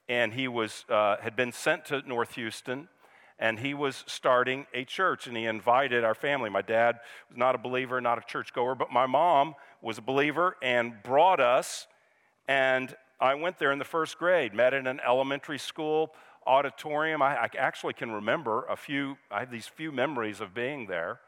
and 0.08 0.32
he 0.32 0.46
was, 0.48 0.84
uh, 0.88 1.16
had 1.20 1.34
been 1.34 1.50
sent 1.50 1.86
to 1.86 2.02
North 2.06 2.34
Houston, 2.34 2.88
and 3.38 3.58
he 3.58 3.74
was 3.74 4.04
starting 4.06 4.66
a 4.72 4.84
church, 4.84 5.26
and 5.26 5.36
he 5.36 5.46
invited 5.46 6.04
our 6.04 6.14
family. 6.14 6.50
My 6.50 6.62
dad 6.62 7.00
was 7.28 7.36
not 7.36 7.56
a 7.56 7.58
believer, 7.58 8.00
not 8.00 8.18
a 8.18 8.22
churchgoer, 8.26 8.76
but 8.76 8.92
my 8.92 9.06
mom 9.06 9.54
was 9.82 9.98
a 9.98 10.02
believer 10.02 10.56
and 10.62 11.02
brought 11.02 11.40
us, 11.40 11.88
and 12.46 12.94
I 13.20 13.34
went 13.34 13.58
there 13.58 13.72
in 13.72 13.78
the 13.78 13.84
first 13.84 14.18
grade, 14.18 14.54
met 14.54 14.74
in 14.74 14.86
an 14.86 15.00
elementary 15.06 15.58
school 15.58 16.14
auditorium. 16.46 17.22
I, 17.22 17.36
I 17.36 17.48
actually 17.58 17.94
can 17.94 18.10
remember 18.10 18.64
a 18.66 18.76
few, 18.76 19.16
I 19.30 19.40
have 19.40 19.50
these 19.50 19.66
few 19.66 19.92
memories 19.92 20.40
of 20.40 20.54
being 20.54 20.86
there. 20.86 21.20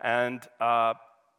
And 0.00 0.46
uh, 0.60 0.94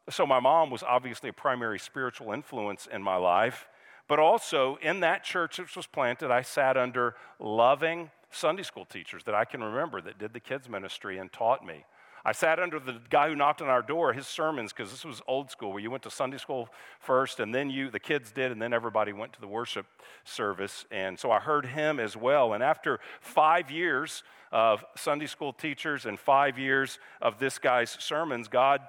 so 0.10 0.26
my 0.26 0.40
mom 0.40 0.70
was 0.70 0.84
obviously 0.84 1.30
a 1.30 1.34
primary 1.34 1.80
spiritual 1.80 2.32
influence 2.32 2.88
in 2.92 3.02
my 3.02 3.16
life. 3.16 3.68
But 4.08 4.20
also 4.20 4.78
in 4.82 5.00
that 5.00 5.24
church 5.24 5.60
which 5.60 5.76
was 5.76 5.88
planted, 5.88 6.32
I 6.32 6.42
sat 6.42 6.76
under 6.76 7.16
loving 7.40 8.12
Sunday 8.32 8.64
school 8.64 8.86
teachers 8.86 9.24
that 9.26 9.36
I 9.36 9.46
can 9.46 9.64
remember 9.64 10.02
that 10.02 10.20
did 10.20 10.34
the 10.34 10.40
kids' 10.40 10.68
ministry 10.68 11.18
and 11.18 11.32
taught 11.32 11.66
me. 11.66 11.86
I 12.26 12.32
sat 12.32 12.58
under 12.58 12.80
the 12.80 13.02
guy 13.10 13.28
who 13.28 13.36
knocked 13.36 13.62
on 13.62 13.68
our 13.68 13.82
door, 13.82 14.14
his 14.14 14.28
sermons, 14.28 14.72
because 14.72 14.92
this 14.92 15.04
was 15.04 15.22
old 15.28 15.52
school 15.52 15.72
where 15.72 15.82
you 15.82 15.92
went 15.92 16.04
to 16.04 16.10
Sunday 16.10 16.38
school 16.38 16.70
first 17.00 17.42
and 17.42 17.54
then 17.54 17.70
you, 17.70 17.90
the 17.90 18.00
kids 18.00 18.32
did, 18.32 18.52
and 18.52 18.62
then 18.62 18.72
everybody 18.72 19.12
went 19.12 19.34
to 19.34 19.42
the 19.42 19.48
worship 19.48 19.86
service. 20.24 20.86
And 20.90 21.20
so 21.20 21.32
I 21.32 21.40
heard 21.40 21.66
him 21.66 22.00
as 22.00 22.16
well. 22.16 22.54
And 22.54 22.64
after 22.64 23.02
five 23.20 23.70
years 23.70 24.24
of 24.54 24.86
Sunday 24.96 25.28
school 25.28 25.52
teachers 25.52 26.06
and 26.06 26.18
five 26.18 26.58
years 26.58 26.98
of 27.22 27.40
this 27.40 27.60
guy's 27.60 27.90
sermons, 28.00 28.48
God 28.48 28.82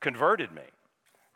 converted 0.00 0.50
me. 0.50 0.62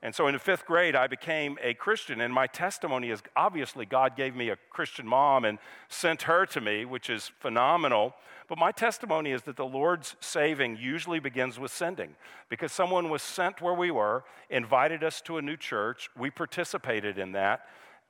And 0.05 0.15
so 0.15 0.27
in 0.27 0.35
the 0.35 0.39
fifth 0.39 0.67
grade, 0.67 0.95
I 0.95 1.07
became 1.07 1.57
a 1.63 1.73
Christian. 1.73 2.21
And 2.21 2.33
my 2.33 2.47
testimony 2.47 3.09
is 3.09 3.23
obviously 3.35 3.87
God 3.87 4.17
gave 4.17 4.37
me 4.37 4.51
a 4.51 4.59
Christian 4.69 5.07
mom 5.07 5.47
and 5.47 5.59
sent 5.89 6.23
her 6.23 6.45
to 6.45 6.61
me, 6.61 6.85
which 6.85 7.09
is 7.09 7.33
phenomenal. 7.41 8.15
But 8.47 8.59
my 8.59 8.71
testimony 8.71 9.33
is 9.33 9.43
that 9.45 9.57
the 9.57 9.65
Lord's 9.65 10.15
saving 10.21 10.77
usually 10.77 11.21
begins 11.21 11.59
with 11.59 11.73
sending 11.73 12.17
because 12.51 12.71
someone 12.71 13.09
was 13.09 13.23
sent 13.23 13.63
where 13.63 13.73
we 13.73 13.91
were, 13.91 14.25
invited 14.51 15.03
us 15.03 15.23
to 15.23 15.39
a 15.39 15.43
new 15.43 15.57
church. 15.57 16.11
We 16.19 16.31
participated 16.31 17.17
in 17.17 17.33
that. 17.33 17.63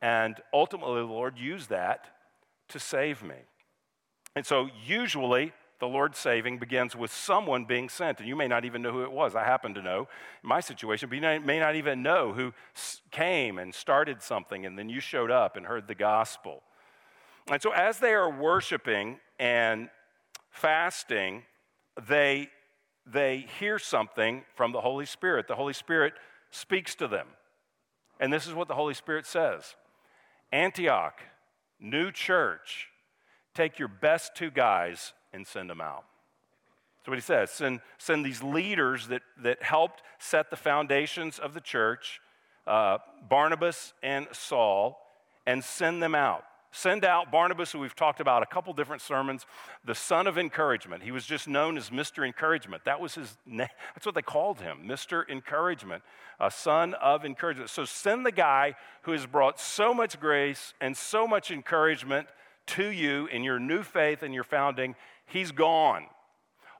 And 0.02 0.34
ultimately, 0.52 0.96
the 0.96 1.06
Lord 1.06 1.38
used 1.38 1.70
that 1.70 2.06
to 2.70 2.80
save 2.80 3.22
me. 3.22 3.36
And 4.34 4.44
so, 4.44 4.68
usually, 4.84 5.52
the 5.80 5.86
Lord's 5.86 6.18
saving 6.18 6.58
begins 6.58 6.94
with 6.94 7.12
someone 7.12 7.64
being 7.64 7.88
sent, 7.88 8.20
and 8.20 8.28
you 8.28 8.36
may 8.36 8.48
not 8.48 8.64
even 8.64 8.82
know 8.82 8.92
who 8.92 9.02
it 9.02 9.12
was. 9.12 9.34
I 9.34 9.44
happen 9.44 9.74
to 9.74 9.82
know 9.82 10.08
in 10.42 10.48
my 10.48 10.60
situation, 10.60 11.08
but 11.08 11.16
you 11.16 11.40
may 11.40 11.58
not 11.58 11.74
even 11.76 12.02
know 12.02 12.32
who 12.32 12.52
came 13.10 13.58
and 13.58 13.74
started 13.74 14.22
something, 14.22 14.64
and 14.66 14.78
then 14.78 14.88
you 14.88 15.00
showed 15.00 15.30
up 15.30 15.56
and 15.56 15.66
heard 15.66 15.88
the 15.88 15.94
gospel. 15.94 16.62
And 17.48 17.60
so, 17.60 17.72
as 17.72 17.98
they 17.98 18.14
are 18.14 18.30
worshiping 18.30 19.18
and 19.38 19.90
fasting, 20.50 21.42
they, 22.08 22.48
they 23.06 23.46
hear 23.58 23.78
something 23.78 24.44
from 24.54 24.72
the 24.72 24.80
Holy 24.80 25.06
Spirit. 25.06 25.48
The 25.48 25.56
Holy 25.56 25.74
Spirit 25.74 26.14
speaks 26.50 26.94
to 26.96 27.08
them. 27.08 27.26
And 28.20 28.32
this 28.32 28.46
is 28.46 28.54
what 28.54 28.68
the 28.68 28.74
Holy 28.74 28.94
Spirit 28.94 29.26
says 29.26 29.74
Antioch, 30.52 31.20
new 31.80 32.10
church, 32.10 32.88
take 33.54 33.78
your 33.78 33.88
best 33.88 34.34
two 34.34 34.50
guys 34.50 35.12
and 35.34 35.46
send 35.46 35.68
them 35.68 35.80
out. 35.80 36.04
That's 36.98 37.08
what 37.08 37.18
he 37.18 37.22
says. 37.22 37.50
Send, 37.50 37.80
send 37.98 38.24
these 38.24 38.42
leaders 38.42 39.08
that, 39.08 39.20
that 39.42 39.62
helped 39.62 40.02
set 40.18 40.48
the 40.48 40.56
foundations 40.56 41.38
of 41.38 41.52
the 41.52 41.60
church, 41.60 42.20
uh, 42.66 42.98
Barnabas 43.28 43.92
and 44.02 44.26
Saul, 44.32 44.98
and 45.46 45.62
send 45.62 46.02
them 46.02 46.14
out. 46.14 46.44
Send 46.76 47.04
out 47.04 47.30
Barnabas, 47.30 47.70
who 47.70 47.78
we've 47.78 47.94
talked 47.94 48.18
about 48.20 48.42
a 48.42 48.46
couple 48.46 48.72
different 48.72 49.00
sermons, 49.00 49.46
the 49.84 49.94
son 49.94 50.26
of 50.26 50.38
encouragement. 50.38 51.04
He 51.04 51.12
was 51.12 51.24
just 51.24 51.46
known 51.46 51.76
as 51.76 51.90
Mr. 51.90 52.26
Encouragement. 52.26 52.84
That 52.84 53.00
was 53.00 53.14
his 53.14 53.36
name. 53.46 53.68
That's 53.94 54.06
what 54.06 54.14
they 54.14 54.22
called 54.22 54.60
him, 54.60 54.78
Mr. 54.84 55.28
Encouragement, 55.28 56.02
a 56.40 56.50
son 56.50 56.94
of 56.94 57.24
encouragement. 57.24 57.70
So 57.70 57.84
send 57.84 58.26
the 58.26 58.32
guy 58.32 58.74
who 59.02 59.12
has 59.12 59.24
brought 59.24 59.60
so 59.60 59.94
much 59.94 60.18
grace 60.18 60.74
and 60.80 60.96
so 60.96 61.28
much 61.28 61.52
encouragement 61.52 62.26
to 62.66 62.86
you 62.88 63.26
in 63.26 63.44
your 63.44 63.60
new 63.60 63.82
faith 63.82 64.22
and 64.22 64.34
your 64.34 64.42
founding 64.42 64.96
he's 65.26 65.52
gone. 65.52 66.04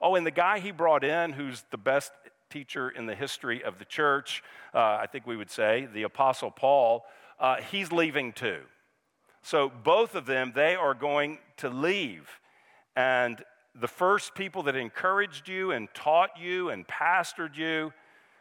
Oh, 0.00 0.14
and 0.14 0.26
the 0.26 0.30
guy 0.30 0.58
he 0.58 0.70
brought 0.70 1.04
in, 1.04 1.32
who's 1.32 1.64
the 1.70 1.78
best 1.78 2.12
teacher 2.50 2.88
in 2.90 3.06
the 3.06 3.14
history 3.14 3.64
of 3.64 3.78
the 3.78 3.84
church, 3.84 4.42
uh, 4.74 4.78
I 4.78 5.06
think 5.10 5.26
we 5.26 5.36
would 5.36 5.50
say, 5.50 5.88
the 5.92 6.02
Apostle 6.02 6.50
Paul, 6.50 7.04
uh, 7.40 7.56
he's 7.56 7.90
leaving 7.90 8.32
too. 8.32 8.60
So 9.42 9.70
both 9.82 10.14
of 10.14 10.26
them, 10.26 10.52
they 10.54 10.74
are 10.74 10.94
going 10.94 11.38
to 11.58 11.68
leave. 11.68 12.28
And 12.96 13.42
the 13.74 13.88
first 13.88 14.34
people 14.34 14.62
that 14.64 14.76
encouraged 14.76 15.48
you 15.48 15.72
and 15.72 15.88
taught 15.94 16.38
you 16.38 16.70
and 16.70 16.86
pastored 16.86 17.56
you 17.56 17.92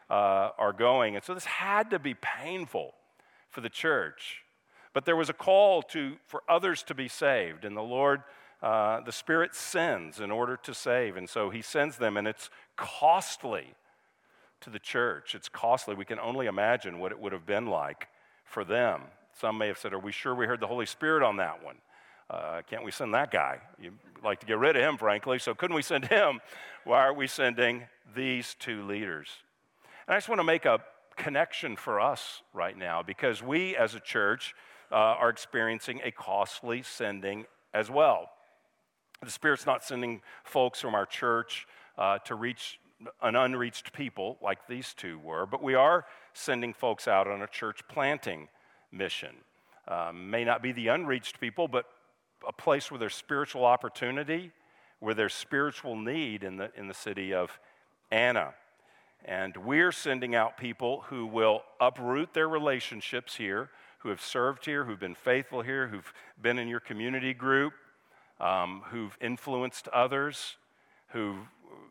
uh, 0.08 0.50
are 0.58 0.72
going. 0.72 1.16
And 1.16 1.24
so 1.24 1.34
this 1.34 1.44
had 1.44 1.90
to 1.90 1.98
be 1.98 2.14
painful 2.14 2.94
for 3.50 3.60
the 3.60 3.68
church. 3.68 4.42
But 4.92 5.04
there 5.04 5.16
was 5.16 5.28
a 5.28 5.34
call 5.34 5.82
to, 5.82 6.16
for 6.26 6.42
others 6.48 6.82
to 6.84 6.94
be 6.94 7.08
saved, 7.08 7.64
and 7.64 7.76
the 7.76 7.82
Lord 7.82 8.22
uh, 8.64 9.02
the 9.02 9.12
Spirit 9.12 9.54
sends 9.54 10.20
in 10.20 10.30
order 10.30 10.56
to 10.56 10.72
save. 10.72 11.18
And 11.18 11.28
so 11.28 11.50
he 11.50 11.60
sends 11.60 11.98
them, 11.98 12.16
and 12.16 12.26
it's 12.26 12.48
costly 12.76 13.74
to 14.62 14.70
the 14.70 14.78
church. 14.78 15.34
It's 15.34 15.50
costly. 15.50 15.94
We 15.94 16.06
can 16.06 16.18
only 16.18 16.46
imagine 16.46 16.98
what 16.98 17.12
it 17.12 17.18
would 17.18 17.34
have 17.34 17.44
been 17.44 17.66
like 17.66 18.08
for 18.46 18.64
them. 18.64 19.02
Some 19.38 19.58
may 19.58 19.66
have 19.66 19.76
said, 19.76 19.92
Are 19.92 19.98
we 19.98 20.12
sure 20.12 20.34
we 20.34 20.46
heard 20.46 20.60
the 20.60 20.66
Holy 20.66 20.86
Spirit 20.86 21.22
on 21.22 21.36
that 21.36 21.62
one? 21.62 21.76
Uh, 22.30 22.62
can't 22.66 22.82
we 22.82 22.90
send 22.90 23.12
that 23.12 23.30
guy? 23.30 23.60
You'd 23.78 23.98
like 24.24 24.40
to 24.40 24.46
get 24.46 24.56
rid 24.56 24.76
of 24.76 24.82
him, 24.82 24.96
frankly. 24.96 25.38
So 25.38 25.54
couldn't 25.54 25.76
we 25.76 25.82
send 25.82 26.06
him? 26.06 26.40
Why 26.84 27.00
are 27.00 27.12
we 27.12 27.26
sending 27.26 27.82
these 28.16 28.56
two 28.58 28.82
leaders? 28.86 29.28
And 30.06 30.14
I 30.14 30.16
just 30.16 30.30
want 30.30 30.38
to 30.38 30.44
make 30.44 30.64
a 30.64 30.80
connection 31.16 31.76
for 31.76 32.00
us 32.00 32.40
right 32.54 32.78
now 32.78 33.02
because 33.02 33.42
we 33.42 33.76
as 33.76 33.94
a 33.94 34.00
church 34.00 34.54
uh, 34.90 34.94
are 34.94 35.28
experiencing 35.28 36.00
a 36.02 36.10
costly 36.10 36.82
sending 36.82 37.44
as 37.74 37.90
well. 37.90 38.30
The 39.24 39.30
Spirit's 39.30 39.66
not 39.66 39.82
sending 39.82 40.20
folks 40.44 40.80
from 40.80 40.94
our 40.94 41.06
church 41.06 41.66
uh, 41.96 42.18
to 42.18 42.34
reach 42.34 42.78
an 43.22 43.36
unreached 43.36 43.92
people 43.92 44.38
like 44.42 44.66
these 44.68 44.94
two 44.94 45.18
were, 45.18 45.46
but 45.46 45.62
we 45.62 45.74
are 45.74 46.04
sending 46.32 46.72
folks 46.72 47.08
out 47.08 47.26
on 47.26 47.42
a 47.42 47.46
church 47.46 47.80
planting 47.88 48.48
mission. 48.92 49.36
Um, 49.88 50.30
may 50.30 50.44
not 50.44 50.62
be 50.62 50.72
the 50.72 50.88
unreached 50.88 51.40
people, 51.40 51.68
but 51.68 51.86
a 52.46 52.52
place 52.52 52.90
where 52.90 52.98
there's 52.98 53.14
spiritual 53.14 53.64
opportunity, 53.64 54.52
where 55.00 55.14
there's 55.14 55.34
spiritual 55.34 55.96
need 55.96 56.44
in 56.44 56.56
the, 56.56 56.70
in 56.76 56.88
the 56.88 56.94
city 56.94 57.34
of 57.34 57.58
Anna. 58.10 58.54
And 59.24 59.56
we're 59.56 59.92
sending 59.92 60.34
out 60.34 60.58
people 60.58 61.04
who 61.08 61.26
will 61.26 61.62
uproot 61.80 62.34
their 62.34 62.48
relationships 62.48 63.36
here, 63.36 63.70
who 63.98 64.10
have 64.10 64.20
served 64.20 64.66
here, 64.66 64.84
who've 64.84 65.00
been 65.00 65.14
faithful 65.14 65.62
here, 65.62 65.88
who've 65.88 66.12
been 66.40 66.58
in 66.58 66.68
your 66.68 66.80
community 66.80 67.32
group, 67.32 67.72
um, 68.44 68.82
who've 68.90 69.16
influenced 69.20 69.88
others, 69.88 70.56
who 71.08 71.36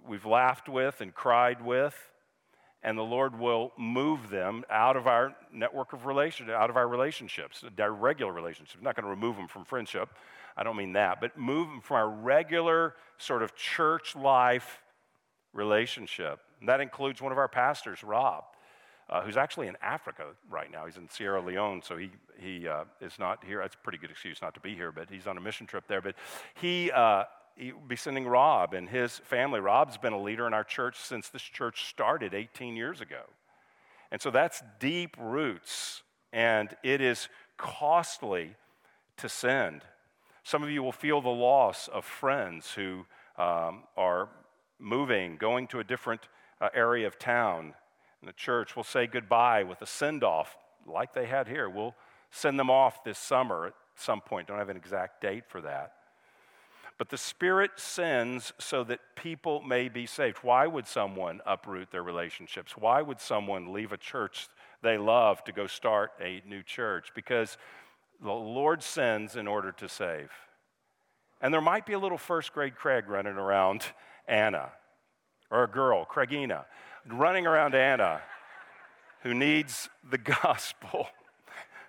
we've 0.08 0.26
laughed 0.26 0.70
with 0.70 1.02
and 1.02 1.14
cried 1.14 1.66
with, 1.66 1.96
and 2.84 2.98
the 2.98 3.04
Lord 3.04 3.40
will 3.40 3.72
move 3.78 4.30
them 4.30 4.64
out 4.70 4.96
of 4.96 5.08
our 5.08 5.36
network 5.52 5.94
of 5.94 6.06
relations, 6.06 6.50
out 6.50 6.70
of 6.70 6.78
our 6.78 6.88
relationships, 6.88 7.64
our 7.80 7.92
regular 7.92 8.32
relationships. 8.32 8.76
I'm 8.78 8.84
not 8.84 8.96
going 8.96 9.06
to 9.06 9.10
remove 9.10 9.36
them 9.36 9.48
from 9.48 9.66
friendship. 9.66 10.10
I 10.56 10.64
don't 10.64 10.78
mean 10.78 10.94
that, 10.94 11.20
but 11.20 11.38
move 11.38 11.70
them 11.70 11.82
from 11.82 11.98
our 11.98 12.10
regular 12.10 12.96
sort 13.18 13.42
of 13.42 13.56
church 13.56 14.16
life 14.16 14.84
relationship. 15.54 16.40
And 16.60 16.70
that 16.70 16.82
includes 16.82 17.22
one 17.22 17.32
of 17.32 17.38
our 17.38 17.48
pastors, 17.48 18.04
Rob 18.04 18.44
uh, 19.10 19.22
who's 19.22 19.38
actually 19.38 19.68
in 19.68 19.78
Africa 19.82 20.28
right 20.50 20.72
now. 20.72 20.86
He's 20.86 20.98
in 20.98 21.10
Sierra 21.10 21.42
Leone, 21.42 21.82
so 21.82 21.98
he, 21.98 22.12
he 22.38 22.68
uh, 22.68 22.86
is 23.02 23.20
not 23.20 23.44
here. 23.44 23.60
That's 23.60 23.76
a 23.76 23.80
pretty 23.80 23.98
good 23.98 24.12
excuse 24.12 24.42
not 24.42 24.54
to 24.54 24.60
be 24.60 24.76
here, 24.76 24.92
but 24.92 25.10
he's 25.10 25.28
on 25.28 25.38
a 25.38 25.42
mission 25.42 25.68
trip 25.68 25.86
there. 25.88 26.02
But 26.02 26.16
he, 26.56 26.92
uh, 26.92 27.26
he 27.56 27.74
will 27.74 27.82
be 27.82 27.96
sending 27.96 28.28
Rob 28.28 28.74
and 28.74 28.90
his 28.90 29.20
family. 29.20 29.60
Rob's 29.60 29.98
been 29.98 30.14
a 30.14 30.22
leader 30.22 30.48
in 30.48 30.54
our 30.54 30.64
church 30.64 30.98
since 30.98 31.30
this 31.30 31.42
church 31.42 31.88
started 31.88 32.34
18 32.34 32.76
years 32.76 33.02
ago. 33.02 33.22
And 34.12 34.22
so 34.22 34.30
that's 34.30 34.62
deep 34.80 35.16
roots, 35.20 36.04
and 36.32 36.70
it 36.84 37.02
is 37.02 37.30
costly 37.58 38.56
to 39.18 39.28
send. 39.28 39.82
Some 40.44 40.62
of 40.62 40.70
you 40.70 40.84
will 40.84 40.92
feel 40.92 41.22
the 41.22 41.30
loss 41.30 41.88
of 41.88 42.06
friends 42.06 42.74
who 42.74 43.06
um, 43.38 43.84
are 43.98 44.30
moving, 44.80 45.38
going 45.38 45.68
to 45.68 45.80
a 45.80 45.84
different 45.84 46.22
uh, 46.62 46.70
area 46.74 47.08
of 47.08 47.18
town. 47.18 47.74
And 48.24 48.30
the 48.30 48.34
church 48.34 48.78
will 48.78 48.86
say 48.86 49.06
goodbye 49.06 49.64
with 49.64 49.82
a 49.82 49.86
send 49.86 50.24
off 50.24 50.56
like 50.88 51.12
they 51.12 51.26
had 51.26 51.46
here. 51.46 51.70
We'll 51.70 51.94
send 52.32 52.58
them 52.58 52.70
off 52.70 53.04
this 53.04 53.20
summer 53.20 53.66
at 53.66 53.74
some 53.98 54.22
point. 54.22 54.48
Don't 54.48 54.60
have 54.60 54.70
an 54.70 54.78
exact 54.78 55.20
date 55.20 55.44
for 55.46 55.60
that. 55.60 55.92
But 56.98 57.10
the 57.10 57.18
Spirit 57.18 57.72
sends 57.76 58.54
so 58.60 58.86
that 58.86 59.02
people 59.18 59.62
may 59.62 59.90
be 59.90 60.06
saved. 60.06 60.38
Why 60.38 60.68
would 60.68 60.88
someone 60.88 61.42
uproot 61.46 61.92
their 61.92 62.02
relationships? 62.02 62.78
Why 62.78 63.02
would 63.02 63.20
someone 63.20 63.74
leave 63.74 63.92
a 63.92 63.98
church 63.98 64.48
they 64.82 64.98
love 64.98 65.44
to 65.44 65.52
go 65.52 65.68
start 65.68 66.14
a 66.22 66.42
new 66.48 66.64
church? 66.64 67.10
Because 67.14 67.58
the 68.22 68.32
Lord 68.32 68.82
sends 68.82 69.36
in 69.36 69.50
order 69.50 69.74
to 69.74 69.90
save. 69.90 70.32
And 71.42 71.54
there 71.54 71.60
might 71.60 71.86
be 71.86 71.92
a 71.92 72.00
little 72.00 72.18
first 72.18 72.54
grade 72.54 72.78
Craig 72.78 73.10
running 73.10 73.36
around 73.36 73.84
Anna, 74.30 74.72
or 75.52 75.66
a 75.66 75.70
girl, 75.70 76.06
Craigina, 76.10 76.64
running 77.08 77.48
around 77.48 77.76
Anna 77.76 78.22
who 79.24 79.34
needs 79.34 79.90
the 80.10 80.18
gospel 80.18 81.08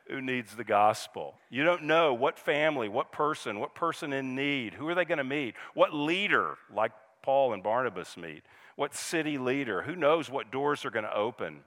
who 0.09 0.21
needs 0.21 0.55
the 0.55 0.65
gospel. 0.65 1.35
You 1.51 1.65
don't 1.65 1.85
know 1.85 2.13
what 2.13 2.39
family, 2.39 2.89
what 2.89 3.11
person, 3.11 3.59
what 3.59 3.75
person 3.75 4.13
in 4.13 4.35
need, 4.35 4.75
who 4.75 4.89
are 4.89 4.95
they 4.95 5.05
going 5.05 5.19
to 5.19 5.25
meet? 5.25 5.55
What 5.73 5.95
leader, 5.95 6.57
like 6.75 6.93
Paul 7.23 7.55
and 7.55 7.63
Barnabas 7.63 8.17
meet? 8.17 8.43
What 8.77 8.95
city 8.95 9.39
leader? 9.39 9.83
Who 9.83 9.97
knows 9.97 10.29
what 10.29 10.51
doors 10.51 10.85
are 10.85 10.91
going 10.91 11.05
to 11.05 11.17
open? 11.17 11.61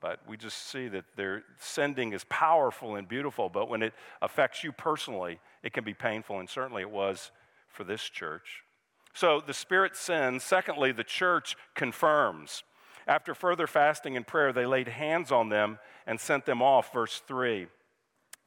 But 0.00 0.20
we 0.26 0.36
just 0.36 0.68
see 0.68 0.88
that 0.88 1.04
their 1.16 1.44
sending 1.58 2.12
is 2.12 2.24
powerful 2.28 2.96
and 2.96 3.06
beautiful, 3.06 3.48
but 3.48 3.68
when 3.68 3.82
it 3.82 3.92
affects 4.22 4.64
you 4.64 4.72
personally, 4.72 5.38
it 5.62 5.72
can 5.72 5.84
be 5.84 5.94
painful, 5.94 6.40
and 6.40 6.48
certainly 6.48 6.82
it 6.82 6.90
was 6.90 7.30
for 7.68 7.84
this 7.84 8.02
church. 8.02 8.64
So 9.12 9.42
the 9.46 9.52
Spirit 9.52 9.96
sends. 9.96 10.42
Secondly, 10.42 10.92
the 10.92 11.04
church 11.04 11.56
confirms. 11.74 12.62
After 13.10 13.34
further 13.34 13.66
fasting 13.66 14.16
and 14.16 14.24
prayer, 14.24 14.52
they 14.52 14.66
laid 14.66 14.86
hands 14.86 15.32
on 15.32 15.48
them 15.48 15.80
and 16.06 16.20
sent 16.20 16.46
them 16.46 16.62
off. 16.62 16.92
Verse 16.92 17.20
3. 17.26 17.66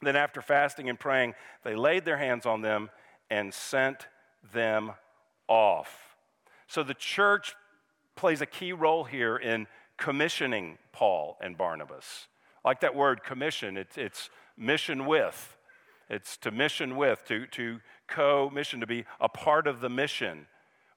Then, 0.01 0.15
after 0.15 0.41
fasting 0.41 0.87
and 0.89 0.97
praying, 0.97 1.33
they 1.65 1.75
laid 1.75 2.05
their 2.05 2.17
hands 2.17 2.45
on 2.45 2.61
them 2.61 2.89
and 3.29 3.53
sent 3.53 4.07
them 4.53 4.93
off. 5.49 6.15
So 6.67 6.81
the 6.81 6.93
church 6.93 7.55
plays 8.15 8.39
a 8.39 8.45
key 8.45 8.71
role 8.71 9.03
here 9.03 9.35
in 9.35 9.67
commissioning 9.97 10.77
Paul 10.93 11.37
and 11.41 11.57
Barnabas. 11.57 12.27
Like 12.63 12.79
that 12.81 12.95
word 12.95 13.21
commission, 13.21 13.75
it's, 13.75 13.97
it's 13.97 14.29
mission 14.57 15.05
with. 15.05 15.57
It's 16.09 16.37
to 16.37 16.51
mission 16.51 16.95
with, 16.95 17.25
to, 17.25 17.47
to 17.47 17.81
co 18.07 18.49
mission, 18.49 18.79
to 18.79 18.87
be 18.87 19.03
a 19.19 19.27
part 19.27 19.67
of 19.67 19.81
the 19.81 19.89
mission 19.89 20.47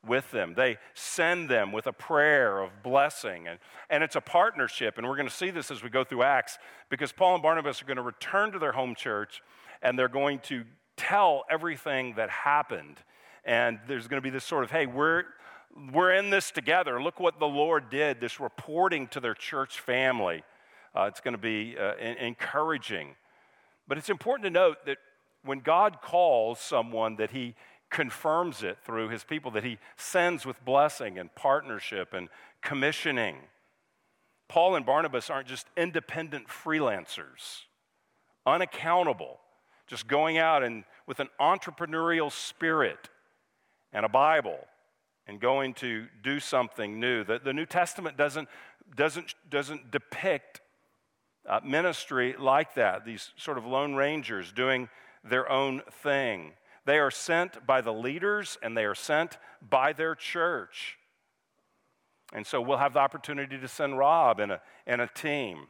with 0.07 0.31
them. 0.31 0.55
They 0.55 0.79
send 0.95 1.49
them 1.49 1.73
with 1.73 1.87
a 1.87 1.93
prayer 1.93 2.61
of 2.61 2.83
blessing. 2.83 3.49
And, 3.49 3.59
and 3.91 4.03
it's 4.03 4.17
a 4.17 4.21
partnership. 4.21 4.99
And 4.99 5.07
we're 5.07 5.17
going 5.17 5.29
to 5.29 5.35
see 5.35 5.51
this 5.51 5.71
as 5.71 5.83
we 5.83 5.91
go 5.91 6.05
through 6.05 6.23
Acts 6.23 6.59
because 6.89 7.13
Paul 7.13 7.35
and 7.35 7.43
Barnabas 7.43 7.83
are 7.83 7.85
going 7.85 7.97
to 7.97 8.03
return 8.03 8.53
to 8.53 8.59
their 8.59 8.73
home 8.73 8.95
church 8.95 9.43
and 9.83 9.99
they're 9.99 10.09
going 10.09 10.39
to 10.41 10.65
tell 10.97 11.45
everything 11.51 12.15
that 12.17 12.31
happened. 12.31 12.97
And 13.45 13.79
there's 13.87 14.09
going 14.09 14.19
to 14.19 14.25
be 14.25 14.31
this 14.31 14.45
sort 14.45 14.65
of, 14.65 14.71
hey, 14.71 14.87
we're, 14.87 15.25
we're 15.93 16.13
in 16.13 16.31
this 16.31 16.51
together. 16.51 17.03
Look 17.03 17.21
what 17.21 17.39
the 17.39 17.47
Lord 17.47 17.91
did, 17.91 18.21
this 18.21 18.41
reporting 18.41 19.07
to 19.09 19.21
their 19.21 19.35
church 19.35 19.79
family. 19.81 20.43
Uh, 20.95 21.03
it's 21.05 21.21
going 21.21 21.35
to 21.35 21.39
be 21.39 21.77
uh, 21.79 21.95
encouraging. 21.97 23.15
But 23.87 23.99
it's 23.99 24.09
important 24.09 24.45
to 24.45 24.51
note 24.51 24.87
that 24.87 24.99
when 25.45 25.61
God 25.61 26.01
calls 26.03 26.59
someone 26.59 27.17
that 27.17 27.31
he 27.31 27.55
confirms 27.91 28.63
it 28.63 28.79
through 28.85 29.09
his 29.09 29.25
people 29.25 29.51
that 29.53 29.65
he 29.65 29.79
sends 29.97 30.45
with 30.45 30.65
blessing 30.65 31.19
and 31.19 31.35
partnership 31.35 32.13
and 32.13 32.29
commissioning. 32.63 33.37
Paul 34.49 34.77
and 34.77 34.87
Barnabas 34.87 35.31
aren't 35.31 35.49
just 35.49 35.67
independent 35.77 36.49
freelancers, 36.49 37.65
unaccountable, 38.45 39.39
just 39.87 40.07
going 40.09 40.39
out 40.39 40.63
and 40.63 40.85
with 41.07 41.21
an 41.21 41.29
entrepreneurial 41.41 42.31
spirit 42.31 43.09
and 43.93 44.05
a 44.05 44.09
Bible 44.09 44.59
and 45.27 45.41
going 45.41 45.75
to 45.75 46.07
do 46.23 46.39
something 46.39 47.01
new. 47.01 47.25
The, 47.25 47.41
the 47.43 47.53
New 47.53 47.67
Testament 47.67 48.17
doesn't, 48.17 48.49
doesn't, 48.95 49.35
doesn't 49.51 49.91
depict 49.91 50.61
uh, 51.49 51.61
ministry 51.65 52.35
like 52.39 52.75
that, 52.75 53.05
these 53.05 53.31
sort 53.37 53.59
of 53.59 53.67
lone 53.67 53.95
rangers 53.95 54.53
doing 54.53 54.89
their 55.25 55.51
own 55.51 55.83
thing. 56.03 56.53
They 56.87 56.99
are 56.99 57.11
sent 57.11 57.67
by 57.67 57.81
the 57.81 57.93
leaders 57.93 58.59
and 58.63 58.77
they 58.77 58.85
are 58.85 58.95
sent 58.95 59.39
by 59.69 59.93
their 59.93 60.15
church. 60.15 60.97
And 62.33 62.47
so 62.47 62.61
we'll 62.61 62.79
have 62.79 62.95
the 62.95 63.01
opportunity 63.01 63.59
to 63.59 63.69
send 63.69 63.99
Rob 63.99 64.41
and 64.41 64.53
a, 64.53 64.61
and 64.87 65.01
a 65.01 65.09
team. 65.09 65.67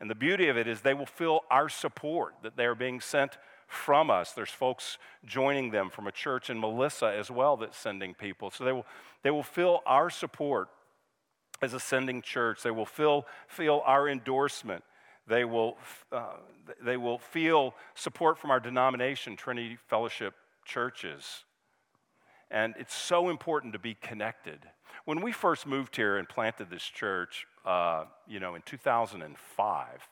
And 0.00 0.10
the 0.10 0.16
beauty 0.16 0.48
of 0.48 0.56
it 0.56 0.66
is 0.66 0.80
they 0.80 0.94
will 0.94 1.06
feel 1.06 1.42
our 1.50 1.68
support, 1.68 2.34
that 2.42 2.56
they 2.56 2.66
are 2.66 2.74
being 2.74 3.00
sent 3.00 3.38
from 3.68 4.10
us. 4.10 4.32
There's 4.32 4.50
folks 4.50 4.98
joining 5.24 5.70
them 5.70 5.90
from 5.90 6.08
a 6.08 6.12
church 6.12 6.50
in 6.50 6.58
Melissa 6.58 7.06
as 7.06 7.30
well 7.30 7.56
that's 7.56 7.76
sending 7.76 8.14
people. 8.14 8.50
So 8.50 8.64
they 8.64 8.72
will, 8.72 8.86
they 9.22 9.30
will 9.30 9.42
feel 9.44 9.80
our 9.86 10.10
support 10.10 10.68
as 11.62 11.72
a 11.72 11.80
sending 11.80 12.20
church. 12.20 12.62
They 12.62 12.70
will 12.70 12.86
feel, 12.86 13.26
feel 13.46 13.82
our 13.84 14.08
endorsement. 14.08 14.82
They 15.26 15.44
will, 15.44 15.76
uh, 16.10 16.36
they 16.82 16.96
will 16.96 17.18
feel 17.18 17.74
support 17.94 18.38
from 18.38 18.50
our 18.50 18.60
denomination, 18.60 19.36
Trinity 19.36 19.78
Fellowship 19.88 20.34
churches. 20.68 21.44
And 22.50 22.74
it's 22.78 22.94
so 22.94 23.28
important 23.28 23.72
to 23.72 23.78
be 23.78 23.94
connected. 23.94 24.60
When 25.04 25.20
we 25.20 25.32
first 25.32 25.66
moved 25.66 25.96
here 25.96 26.16
and 26.16 26.28
planted 26.28 26.70
this 26.70 26.84
church, 26.84 27.46
uh, 27.64 28.04
you 28.26 28.38
know, 28.38 28.54
in 28.54 28.62
2005, 28.62 30.08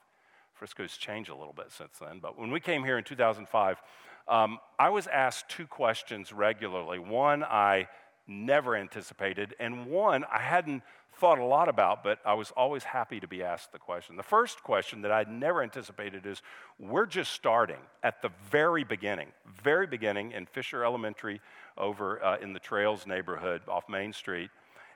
Frisco's 0.54 0.96
changed 0.96 1.30
a 1.30 1.36
little 1.36 1.52
bit 1.52 1.70
since 1.70 1.98
then, 2.00 2.18
but 2.20 2.38
when 2.38 2.50
we 2.50 2.60
came 2.60 2.82
here 2.82 2.98
in 2.98 3.04
2005, 3.04 3.82
um, 4.28 4.58
I 4.78 4.88
was 4.88 5.06
asked 5.06 5.48
two 5.48 5.66
questions 5.66 6.32
regularly. 6.32 6.98
One 6.98 7.44
I 7.44 7.88
never 8.26 8.76
anticipated, 8.76 9.54
and 9.58 9.86
one 9.86 10.24
I 10.24 10.38
hadn't 10.38 10.82
thought 11.18 11.38
a 11.38 11.44
lot 11.44 11.68
about, 11.68 12.04
but 12.04 12.18
I 12.26 12.34
was 12.34 12.50
always 12.56 12.84
happy 12.84 13.20
to 13.20 13.28
be 13.28 13.42
asked 13.42 13.72
the 13.72 13.78
question. 13.78 14.16
The 14.16 14.22
first 14.22 14.62
question 14.62 15.02
that 15.02 15.10
I'd 15.10 15.30
never 15.30 15.62
anticipated 15.62 16.26
is 16.26 16.42
we're 16.78 17.06
just 17.06 17.32
starting 17.32 17.80
at 18.02 18.20
the 18.20 18.30
very 18.50 18.84
beginning, 18.84 19.28
very 19.62 19.86
beginning 19.86 20.32
in 20.32 20.46
Fisher 20.46 20.84
Elementary 20.84 21.40
over 21.78 22.22
uh, 22.22 22.36
in 22.38 22.52
the 22.52 22.60
Trails 22.60 23.06
neighborhood 23.06 23.62
off 23.66 23.88
Main 23.88 24.12
Street. 24.12 24.50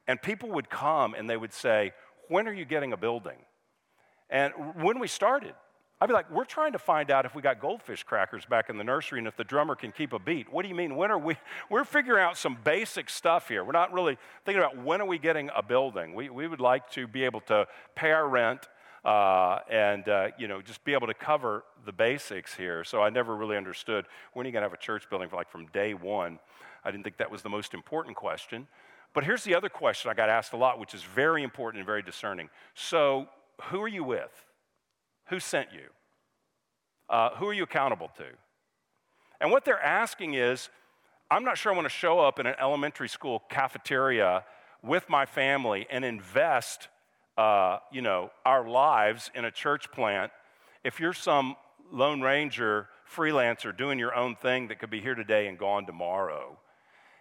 And 0.06 0.20
people 0.20 0.50
would 0.50 0.68
come 0.68 1.14
and 1.14 1.28
they 1.28 1.36
would 1.36 1.54
say, 1.54 1.92
When 2.28 2.46
are 2.46 2.52
you 2.52 2.66
getting 2.66 2.92
a 2.92 2.98
building? 2.98 3.38
And 4.28 4.52
when 4.76 4.98
we 4.98 5.08
started, 5.08 5.54
I'd 6.02 6.06
be 6.06 6.14
like, 6.14 6.30
we're 6.30 6.46
trying 6.46 6.72
to 6.72 6.78
find 6.78 7.10
out 7.10 7.26
if 7.26 7.34
we 7.34 7.42
got 7.42 7.60
goldfish 7.60 8.04
crackers 8.04 8.46
back 8.46 8.70
in 8.70 8.78
the 8.78 8.84
nursery 8.84 9.18
and 9.18 9.28
if 9.28 9.36
the 9.36 9.44
drummer 9.44 9.74
can 9.74 9.92
keep 9.92 10.14
a 10.14 10.18
beat. 10.18 10.50
What 10.50 10.62
do 10.62 10.68
you 10.68 10.74
mean? 10.74 10.96
When 10.96 11.10
are 11.10 11.18
we? 11.18 11.36
We're 11.70 11.84
figuring 11.84 12.24
out 12.24 12.38
some 12.38 12.56
basic 12.64 13.10
stuff 13.10 13.48
here. 13.48 13.62
We're 13.64 13.72
not 13.72 13.92
really 13.92 14.16
thinking 14.46 14.62
about 14.62 14.82
when 14.82 15.02
are 15.02 15.06
we 15.06 15.18
getting 15.18 15.50
a 15.54 15.62
building. 15.62 16.14
We, 16.14 16.30
we 16.30 16.48
would 16.48 16.60
like 16.60 16.90
to 16.92 17.06
be 17.06 17.24
able 17.24 17.42
to 17.42 17.66
pay 17.94 18.12
our 18.12 18.26
rent 18.26 18.66
uh, 19.04 19.58
and, 19.70 20.08
uh, 20.08 20.28
you 20.38 20.48
know, 20.48 20.62
just 20.62 20.82
be 20.84 20.94
able 20.94 21.06
to 21.06 21.14
cover 21.14 21.64
the 21.84 21.92
basics 21.92 22.54
here. 22.54 22.82
So 22.82 23.02
I 23.02 23.10
never 23.10 23.36
really 23.36 23.58
understood 23.58 24.06
when 24.32 24.46
are 24.46 24.48
you 24.48 24.52
going 24.52 24.62
to 24.62 24.68
have 24.68 24.72
a 24.72 24.82
church 24.82 25.08
building 25.10 25.28
for 25.28 25.36
like 25.36 25.50
from 25.50 25.66
day 25.66 25.92
one. 25.92 26.38
I 26.82 26.90
didn't 26.90 27.04
think 27.04 27.18
that 27.18 27.30
was 27.30 27.42
the 27.42 27.50
most 27.50 27.74
important 27.74 28.16
question. 28.16 28.68
But 29.12 29.24
here's 29.24 29.44
the 29.44 29.54
other 29.54 29.68
question 29.68 30.10
I 30.10 30.14
got 30.14 30.30
asked 30.30 30.54
a 30.54 30.56
lot, 30.56 30.78
which 30.78 30.94
is 30.94 31.02
very 31.02 31.42
important 31.42 31.80
and 31.80 31.86
very 31.86 32.02
discerning. 32.02 32.48
So, 32.74 33.28
who 33.64 33.82
are 33.82 33.88
you 33.88 34.04
with? 34.04 34.49
Who 35.30 35.40
sent 35.40 35.72
you? 35.72 35.88
Uh, 37.08 37.30
who 37.36 37.46
are 37.46 37.52
you 37.52 37.62
accountable 37.62 38.10
to? 38.18 38.24
And 39.40 39.50
what 39.50 39.64
they're 39.64 39.82
asking 39.82 40.34
is 40.34 40.68
I'm 41.30 41.44
not 41.44 41.56
sure 41.56 41.72
I 41.72 41.74
want 41.76 41.86
to 41.86 41.88
show 41.88 42.18
up 42.18 42.40
in 42.40 42.46
an 42.46 42.56
elementary 42.60 43.08
school 43.08 43.44
cafeteria 43.48 44.44
with 44.82 45.08
my 45.08 45.26
family 45.26 45.86
and 45.88 46.04
invest, 46.04 46.88
uh, 47.38 47.78
you 47.92 48.02
know, 48.02 48.30
our 48.44 48.68
lives 48.68 49.30
in 49.34 49.44
a 49.44 49.50
church 49.50 49.90
plant 49.92 50.32
if 50.82 50.98
you're 50.98 51.12
some 51.12 51.54
Lone 51.92 52.20
Ranger 52.20 52.88
freelancer 53.08 53.76
doing 53.76 53.98
your 53.98 54.14
own 54.14 54.34
thing 54.34 54.68
that 54.68 54.80
could 54.80 54.90
be 54.90 55.00
here 55.00 55.14
today 55.14 55.46
and 55.46 55.58
gone 55.58 55.86
tomorrow. 55.86 56.58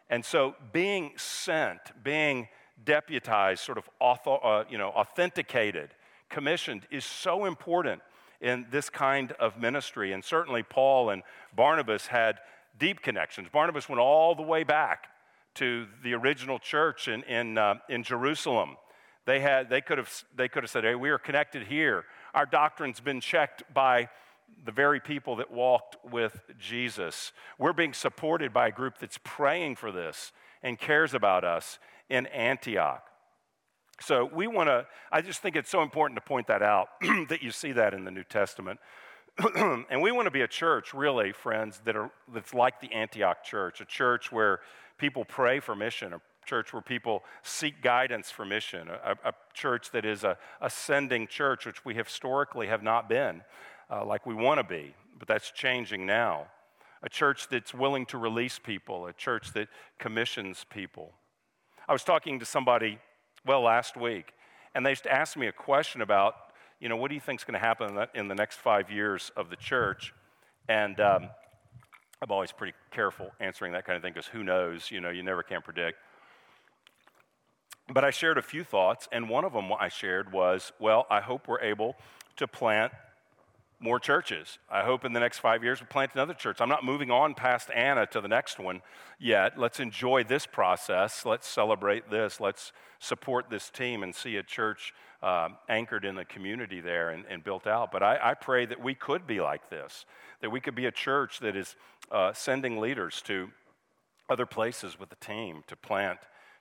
And 0.09 0.25
so 0.25 0.55
being 0.71 1.11
sent, 1.17 1.79
being 2.03 2.47
deputized, 2.83 3.63
sort 3.63 3.77
of 3.77 3.87
author, 3.99 4.37
uh, 4.43 4.63
you 4.69 4.77
know, 4.79 4.89
authenticated 4.89 5.91
commissioned 6.29 6.87
is 6.91 7.05
so 7.05 7.45
important 7.45 8.01
in 8.41 8.65
this 8.71 8.89
kind 8.89 9.33
of 9.33 9.57
ministry. 9.59 10.13
And 10.13 10.23
certainly, 10.23 10.63
Paul 10.63 11.09
and 11.09 11.23
Barnabas 11.55 12.07
had 12.07 12.39
deep 12.77 13.01
connections. 13.01 13.49
Barnabas 13.51 13.89
went 13.89 13.99
all 13.99 14.35
the 14.35 14.43
way 14.43 14.63
back 14.63 15.07
to 15.55 15.87
the 16.03 16.13
original 16.13 16.59
church 16.59 17.07
in, 17.07 17.23
in, 17.23 17.57
uh, 17.57 17.75
in 17.89 18.03
Jerusalem 18.03 18.77
They, 19.25 19.41
had, 19.41 19.69
they, 19.69 19.81
could 19.81 19.97
have, 19.97 20.23
they 20.35 20.47
could 20.47 20.63
have 20.63 20.69
said, 20.69 20.83
hey, 20.83 20.95
we 20.95 21.09
are 21.09 21.17
connected 21.17 21.63
here. 21.67 22.05
Our 22.33 22.45
doctrine's 22.45 22.99
been 22.99 23.21
checked 23.21 23.63
by 23.73 24.09
the 24.65 24.71
very 24.71 24.99
people 24.99 25.35
that 25.37 25.51
walked 25.51 25.97
with 26.09 26.41
Jesus. 26.57 27.31
We're 27.57 27.73
being 27.73 27.93
supported 27.93 28.53
by 28.53 28.67
a 28.67 28.71
group 28.71 28.97
that's 28.97 29.19
praying 29.23 29.75
for 29.75 29.91
this 29.91 30.31
and 30.63 30.79
cares 30.79 31.13
about 31.13 31.43
us 31.43 31.79
in 32.09 32.25
Antioch. 32.27 33.08
So 34.01 34.29
we 34.33 34.47
want 34.47 34.67
to, 34.67 34.87
I 35.11 35.21
just 35.21 35.41
think 35.41 35.55
it's 35.55 35.69
so 35.69 35.81
important 35.81 36.17
to 36.17 36.21
point 36.21 36.47
that 36.47 36.61
out 36.61 36.89
that 37.29 37.41
you 37.41 37.51
see 37.51 37.71
that 37.73 37.93
in 37.93 38.05
the 38.05 38.11
New 38.11 38.23
Testament. 38.23 38.79
and 39.55 40.01
we 40.01 40.11
want 40.11 40.25
to 40.25 40.31
be 40.31 40.41
a 40.41 40.47
church, 40.47 40.93
really, 40.93 41.31
friends, 41.31 41.81
that 41.85 41.95
are, 41.95 42.11
that's 42.33 42.53
like 42.53 42.81
the 42.81 42.91
Antioch 42.91 43.43
church, 43.43 43.81
a 43.81 43.85
church 43.85 44.31
where 44.31 44.59
people 44.97 45.23
pray 45.25 45.59
for 45.59 45.75
mission, 45.75 46.13
a 46.13 46.21
church 46.45 46.73
where 46.73 46.81
people 46.81 47.23
seek 47.43 47.81
guidance 47.81 48.31
for 48.31 48.45
mission, 48.45 48.89
a, 48.89 49.15
a 49.23 49.33
church 49.53 49.91
that 49.91 50.05
is 50.05 50.23
a 50.23 50.37
ascending 50.61 51.27
church, 51.27 51.65
which 51.65 51.85
we 51.85 51.93
historically 51.93 52.67
have 52.67 52.83
not 52.83 53.07
been 53.07 53.43
uh, 53.89 54.05
like 54.05 54.25
we 54.25 54.33
want 54.33 54.59
to 54.59 54.63
be, 54.63 54.93
but 55.17 55.27
that's 55.27 55.51
changing 55.51 56.05
now. 56.05 56.47
A 57.01 57.09
church 57.09 57.47
that's 57.49 57.73
willing 57.73 58.05
to 58.07 58.17
release 58.17 58.59
people, 58.59 59.07
a 59.07 59.13
church 59.13 59.53
that 59.53 59.69
commissions 59.99 60.65
people. 60.69 61.13
I 61.87 61.93
was 61.93 62.03
talking 62.03 62.39
to 62.39 62.45
somebody, 62.45 62.99
well, 63.49 63.61
last 63.61 63.97
week, 63.97 64.35
and 64.75 64.85
they 64.85 64.95
asked 65.09 65.35
me 65.35 65.47
a 65.47 65.51
question 65.51 66.03
about, 66.03 66.35
you 66.79 66.87
know, 66.87 66.95
what 66.95 67.09
do 67.09 67.15
you 67.15 67.19
think 67.19 67.39
is 67.39 67.43
going 67.43 67.59
to 67.59 67.59
happen 67.59 67.89
in 67.89 67.95
the, 67.95 68.07
in 68.13 68.27
the, 68.27 68.35
next 68.35 68.57
five 68.57 68.91
years 68.91 69.31
of 69.35 69.49
the 69.49 69.55
church? 69.55 70.13
And 70.67 70.99
um, 70.99 71.29
I'm 72.21 72.29
always 72.29 72.51
pretty 72.51 72.73
careful 72.91 73.31
answering 73.39 73.73
that 73.73 73.87
kind 73.87 73.97
of 73.97 74.03
thing 74.03 74.13
because 74.13 74.27
who 74.27 74.43
knows? 74.43 74.91
You 74.91 75.01
know, 75.01 75.09
you 75.09 75.23
never 75.23 75.41
can 75.41 75.63
predict. 75.63 75.97
But 77.91 78.03
I 78.03 78.11
shared 78.11 78.37
a 78.37 78.43
few 78.43 78.63
thoughts, 78.63 79.09
and 79.11 79.27
one 79.27 79.43
of 79.43 79.53
them 79.53 79.71
I 79.79 79.89
shared 79.89 80.31
was, 80.31 80.71
well, 80.79 81.07
I 81.09 81.19
hope 81.19 81.47
we're 81.47 81.61
able 81.61 81.95
to 82.35 82.47
plant 82.47 82.93
more 83.79 83.99
churches. 83.99 84.59
I 84.69 84.83
hope 84.83 85.05
in 85.05 85.13
the 85.13 85.19
next 85.19 85.39
five 85.39 85.63
years 85.63 85.79
we 85.79 85.87
plant 85.87 86.11
another 86.13 86.33
church. 86.33 86.59
I'm 86.59 86.69
not 86.69 86.83
moving 86.83 87.11
on 87.11 87.33
past 87.33 87.69
Anna 87.73 88.05
to 88.07 88.19
the 88.19 88.27
next 88.27 88.59
one 88.59 88.81
yet. 89.19 89.57
Let's 89.57 89.79
enjoy 89.79 90.23
this 90.25 90.45
process. 90.45 91.25
Let's 91.25 91.47
celebrate 91.47 92.09
this. 92.09 92.41
Let's 92.41 92.73
support 92.99 93.49
this 93.49 93.69
team 93.69 94.03
and 94.03 94.13
see 94.13 94.35
a 94.35 94.43
church 94.43 94.93
uh, 95.23 95.49
anchored 95.69 96.03
in 96.03 96.15
the 96.15 96.25
community 96.25 96.81
there 96.81 97.09
and, 97.09 97.25
and 97.29 97.43
built 97.43 97.67
out. 97.67 97.91
But 97.91 98.03
I, 98.03 98.19
I, 98.21 98.33
pray 98.33 98.65
that 98.65 98.81
we 98.81 98.95
could 98.95 99.27
be 99.27 99.41
like 99.41 99.69
this, 99.69 100.05
that 100.41 100.49
we 100.49 100.61
could 100.61 100.75
be 100.75 100.85
a 100.85 100.91
church 100.91 101.39
that 101.39 101.55
is 101.57 101.75
uh, 102.11 102.31
sending 102.33 102.79
leaders 102.79 103.21
to 103.23 103.49
other 104.29 104.45
places 104.45 104.99
with 104.99 105.09
the 105.09 105.17
team 105.17 105.63
to 105.67 105.75
plant 105.75 106.19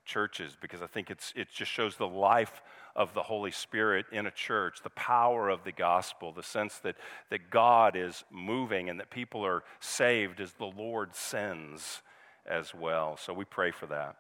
churches 0.09 0.57
because 0.61 0.83
I 0.83 0.87
think 0.87 1.11
it's, 1.11 1.33
it 1.37 1.49
just 1.55 1.71
shows 1.71 1.97
the 1.97 2.09
life 2.09 2.63
of 2.97 3.15
the 3.15 3.23
Holy 3.23 3.53
Spirit 3.53 4.07
in 4.11 4.27
a 4.27 4.31
church, 4.33 4.81
the 4.83 4.91
power 4.91 5.49
of 5.49 5.63
the 5.63 5.71
gospel, 5.71 6.33
the 6.33 6.43
sense 6.43 6.79
that, 6.79 6.97
that 7.31 7.51
God 7.51 7.95
is 7.95 8.25
moving 8.31 8.89
and 8.89 8.99
that 8.99 9.11
people 9.11 9.47
are 9.47 9.63
saved 9.79 10.41
as 10.41 10.55
the 10.55 10.65
Lord 10.65 11.15
sends 11.15 12.03
as 12.45 12.75
well. 12.75 13.17
So 13.17 13.33
we 13.33 13.45
pray 13.45 13.71
for 13.71 13.87
that. 13.87 14.17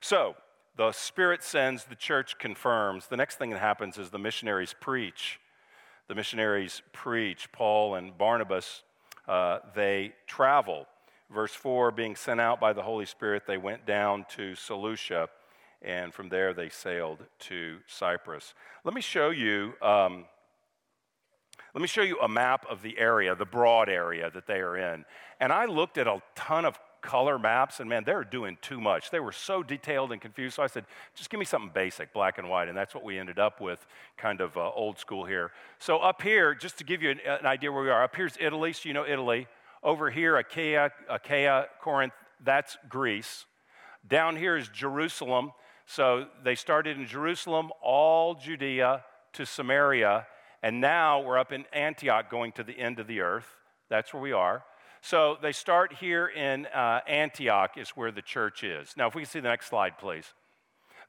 So 0.00 0.34
the 0.76 0.90
Spirit 0.92 1.44
sends, 1.44 1.84
the 1.84 1.94
church 1.94 2.38
confirms. 2.38 3.06
The 3.06 3.16
next 3.16 3.36
thing 3.36 3.50
that 3.50 3.60
happens 3.60 3.98
is 3.98 4.10
the 4.10 4.18
missionaries 4.18 4.74
preach. 4.80 5.38
The 6.08 6.14
missionaries 6.14 6.82
preach. 6.92 7.52
Paul 7.52 7.94
and 7.94 8.16
Barnabas, 8.16 8.82
uh, 9.28 9.58
they 9.74 10.14
travel. 10.26 10.86
Verse 11.30 11.52
4 11.52 11.90
being 11.90 12.14
sent 12.16 12.40
out 12.40 12.60
by 12.60 12.72
the 12.72 12.82
Holy 12.82 13.06
Spirit, 13.06 13.44
they 13.46 13.58
went 13.58 13.84
down 13.86 14.26
to 14.36 14.54
Seleucia, 14.54 15.28
and 15.82 16.14
from 16.14 16.28
there 16.28 16.54
they 16.54 16.68
sailed 16.68 17.18
to 17.40 17.78
Cyprus. 17.86 18.54
Let 18.84 18.94
me 18.94 19.00
show 19.00 19.30
you. 19.30 19.74
Um, 19.82 20.26
let 21.74 21.82
me 21.82 21.88
show 21.88 22.02
you 22.02 22.18
a 22.20 22.28
map 22.28 22.64
of 22.70 22.80
the 22.80 22.98
area, 22.98 23.34
the 23.34 23.44
broad 23.44 23.90
area 23.90 24.30
that 24.30 24.46
they 24.46 24.60
are 24.60 24.78
in. 24.78 25.04
And 25.40 25.52
I 25.52 25.66
looked 25.66 25.98
at 25.98 26.06
a 26.06 26.22
ton 26.34 26.64
of 26.64 26.78
color 27.02 27.38
maps, 27.38 27.80
and 27.80 27.88
man, 27.88 28.04
they 28.04 28.14
were 28.14 28.24
doing 28.24 28.56
too 28.62 28.80
much. 28.80 29.10
They 29.10 29.20
were 29.20 29.32
so 29.32 29.62
detailed 29.62 30.10
and 30.12 30.20
confused. 30.20 30.56
So 30.56 30.62
I 30.62 30.68
said, 30.68 30.86
just 31.14 31.28
give 31.28 31.38
me 31.38 31.44
something 31.44 31.70
basic, 31.74 32.12
black 32.12 32.38
and 32.38 32.48
white. 32.48 32.68
And 32.68 32.76
that's 32.76 32.94
what 32.94 33.04
we 33.04 33.18
ended 33.18 33.38
up 33.38 33.60
with, 33.60 33.86
kind 34.16 34.40
of 34.40 34.56
uh, 34.56 34.70
old 34.72 34.98
school 34.98 35.24
here. 35.24 35.52
So 35.78 35.98
up 35.98 36.22
here, 36.22 36.54
just 36.54 36.78
to 36.78 36.84
give 36.84 37.02
you 37.02 37.10
an, 37.10 37.20
an 37.26 37.46
idea 37.46 37.70
where 37.70 37.82
we 37.82 37.90
are, 37.90 38.02
up 38.02 38.16
here's 38.16 38.36
Italy. 38.40 38.72
So 38.72 38.88
you 38.88 38.94
know 38.94 39.06
Italy. 39.06 39.46
Over 39.82 40.10
here, 40.10 40.36
Achaia, 40.36 40.90
Achaia, 41.08 41.66
Corinth, 41.80 42.14
that's 42.44 42.76
Greece. 42.88 43.44
Down 44.06 44.36
here 44.36 44.56
is 44.56 44.68
Jerusalem. 44.68 45.52
So 45.86 46.26
they 46.42 46.54
started 46.54 46.98
in 46.98 47.06
Jerusalem, 47.06 47.70
all 47.82 48.34
Judea 48.34 49.04
to 49.34 49.46
Samaria, 49.46 50.26
and 50.62 50.80
now 50.80 51.20
we're 51.20 51.38
up 51.38 51.52
in 51.52 51.64
Antioch 51.72 52.30
going 52.30 52.52
to 52.52 52.64
the 52.64 52.78
end 52.78 52.98
of 52.98 53.06
the 53.06 53.20
earth. 53.20 53.46
That's 53.88 54.12
where 54.12 54.22
we 54.22 54.32
are. 54.32 54.64
So 55.00 55.36
they 55.40 55.52
start 55.52 55.92
here 55.92 56.26
in 56.26 56.66
uh, 56.66 57.00
Antioch, 57.06 57.76
is 57.76 57.90
where 57.90 58.10
the 58.10 58.22
church 58.22 58.64
is. 58.64 58.94
Now, 58.96 59.06
if 59.06 59.14
we 59.14 59.22
can 59.22 59.30
see 59.30 59.40
the 59.40 59.48
next 59.48 59.68
slide, 59.68 59.98
please. 59.98 60.32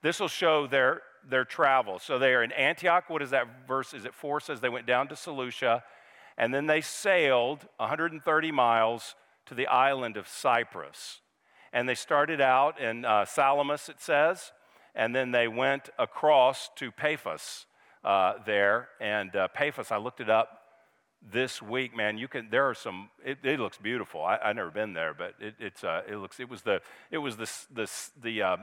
This 0.03 0.19
will 0.19 0.27
show 0.27 0.67
their, 0.67 1.01
their 1.27 1.45
travel. 1.45 1.97
So 1.97 2.19
they 2.19 2.35
are 2.35 2.43
in 2.43 2.51
Antioch. 2.51 3.09
What 3.09 3.23
is 3.23 3.31
that 3.31 3.67
verse? 3.67 3.95
Is 3.95 4.05
it 4.05 4.13
4? 4.13 4.41
Says 4.41 4.61
they 4.61 4.69
went 4.69 4.85
down 4.85 5.07
to 5.07 5.15
Seleucia 5.15 5.83
and 6.37 6.53
then 6.53 6.67
they 6.67 6.81
sailed 6.81 7.67
130 7.77 8.51
miles 8.51 9.15
to 9.47 9.55
the 9.55 9.67
island 9.67 10.17
of 10.17 10.27
Cyprus. 10.27 11.21
And 11.73 11.87
they 11.87 11.95
started 11.95 12.39
out 12.39 12.79
in 12.79 13.05
uh, 13.05 13.25
Salamis, 13.25 13.89
it 13.89 13.99
says, 13.99 14.51
and 14.95 15.15
then 15.15 15.31
they 15.31 15.47
went 15.47 15.89
across 15.99 16.69
to 16.75 16.91
Paphos 16.91 17.65
uh, 18.03 18.33
there. 18.45 18.89
And 18.99 19.35
uh, 19.35 19.47
Paphos, 19.49 19.91
I 19.91 19.97
looked 19.97 20.21
it 20.21 20.29
up 20.29 20.61
this 21.21 21.61
week, 21.61 21.95
man. 21.95 22.17
You 22.17 22.27
can. 22.27 22.49
There 22.49 22.69
are 22.69 22.73
some. 22.73 23.09
It, 23.25 23.39
it 23.43 23.59
looks 23.59 23.77
beautiful. 23.77 24.23
I, 24.23 24.39
have 24.41 24.55
never 24.55 24.71
been 24.71 24.93
there, 24.93 25.13
but 25.13 25.33
it, 25.39 25.55
it's. 25.59 25.83
Uh, 25.83 26.01
it 26.07 26.15
looks. 26.15 26.39
It 26.39 26.49
was 26.49 26.61
the. 26.61 26.81
It 27.11 27.17
was 27.17 27.37
the 27.37 27.49
the 27.73 27.89
the. 28.21 28.57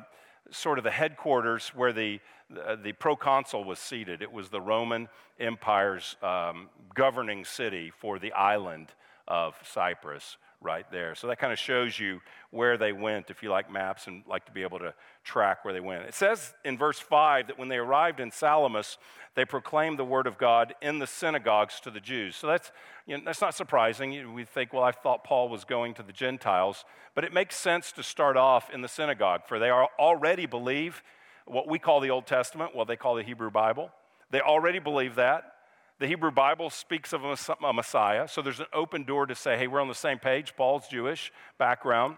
Sort 0.51 0.79
of 0.79 0.85
the 0.85 0.91
headquarters 0.91 1.69
where 1.69 1.93
the, 1.93 2.21
the, 2.51 2.79
the, 2.83 2.93
proconsul 2.93 3.65
was 3.65 3.79
seated. 3.79 4.23
It 4.23 4.31
was 4.31 4.51
the 4.51 4.61
Roman 4.61 5.09
Empire's 5.41 6.17
um, 6.23 6.69
governing 6.95 7.45
city 7.45 7.91
for 7.91 8.19
the 8.19 8.33
island 8.33 8.89
of 9.27 9.57
Cyprus 9.65 10.37
right 10.65 10.91
there. 10.91 11.15
So 11.15 11.27
that 11.29 11.39
kind 11.39 11.53
of 11.53 11.59
shows 11.59 11.99
you 11.99 12.21
where 12.51 12.77
they 12.77 12.93
went 12.93 13.31
if 13.31 13.43
you 13.43 13.51
like 13.51 13.71
maps 13.71 14.07
and 14.07 14.25
like 14.27 14.47
to 14.47 14.53
be 14.53 14.63
able 14.63 14.79
to 14.79 14.95
track 15.23 15.65
where 15.65 15.75
they 15.75 15.81
went. 15.81 16.05
It 16.05 16.15
says 16.15 16.55
in 16.65 16.79
verse 16.79 16.99
5 16.99 17.49
that 17.49 17.59
when 17.59 17.69
they 17.69 17.77
arrived 17.77 18.19
in 18.19 18.31
Salamis, 18.31 18.99
they 19.35 19.45
proclaimed 19.45 19.99
the 19.99 20.05
word 20.05 20.27
of 20.27 20.39
God 20.39 20.75
in 20.81 20.99
the 20.99 21.07
synagogues 21.07 21.81
to 21.81 21.91
the 21.91 22.01
Jews. 22.01 22.37
So 22.37 22.47
that's, 22.47 22.73
you 23.07 23.17
know, 23.17 23.23
that's 23.25 23.41
not 23.41 23.55
surprising. 23.55 24.33
We 24.33 24.45
think, 24.45 24.73
well, 24.73 24.85
I 24.85 24.93
thought 24.93 25.25
Paul 25.25 25.49
was 25.49 25.65
going 25.65 25.95
to 25.95 26.03
the 26.03 26.13
Gentiles, 26.13 26.85
but 27.15 27.25
it 27.25 27.33
makes 27.33 27.57
sense 27.57 27.93
to 27.93 28.03
start 28.03 28.37
off 28.37 28.71
in 28.71 28.81
the 28.81 28.89
synagogue, 28.89 29.43
for 29.47 29.59
they 29.59 29.71
are 29.71 29.89
already 29.99 30.47
believe 30.47 31.03
what 31.47 31.69
we 31.69 31.79
call 31.79 32.01
the 32.01 32.11
Old 32.11 32.27
Testament, 32.27 32.75
what 32.75 32.89
they 32.89 32.97
call 32.97 33.17
the 33.17 33.23
Hebrew 33.23 33.51
Bible. 33.51 33.91
They 34.31 34.41
already 34.41 34.79
believe 34.79 35.17
that. 35.17 35.54
The 36.01 36.09
Hebrew 36.09 36.33
Bible 36.33 36.71
speaks 36.71 37.13
of 37.13 37.23
a 37.23 37.73
Messiah, 37.73 38.27
so 38.27 38.43
there's 38.43 38.59
an 38.59 38.67
open 38.73 39.05
door 39.05 39.27
to 39.27 39.35
say, 39.37 39.57
hey, 39.57 39.69
we're 39.69 39.81
on 39.81 39.87
the 39.87 39.95
same 39.95 40.19
page. 40.19 40.57
Paul's 40.57 40.89
Jewish 40.89 41.33
background. 41.57 42.17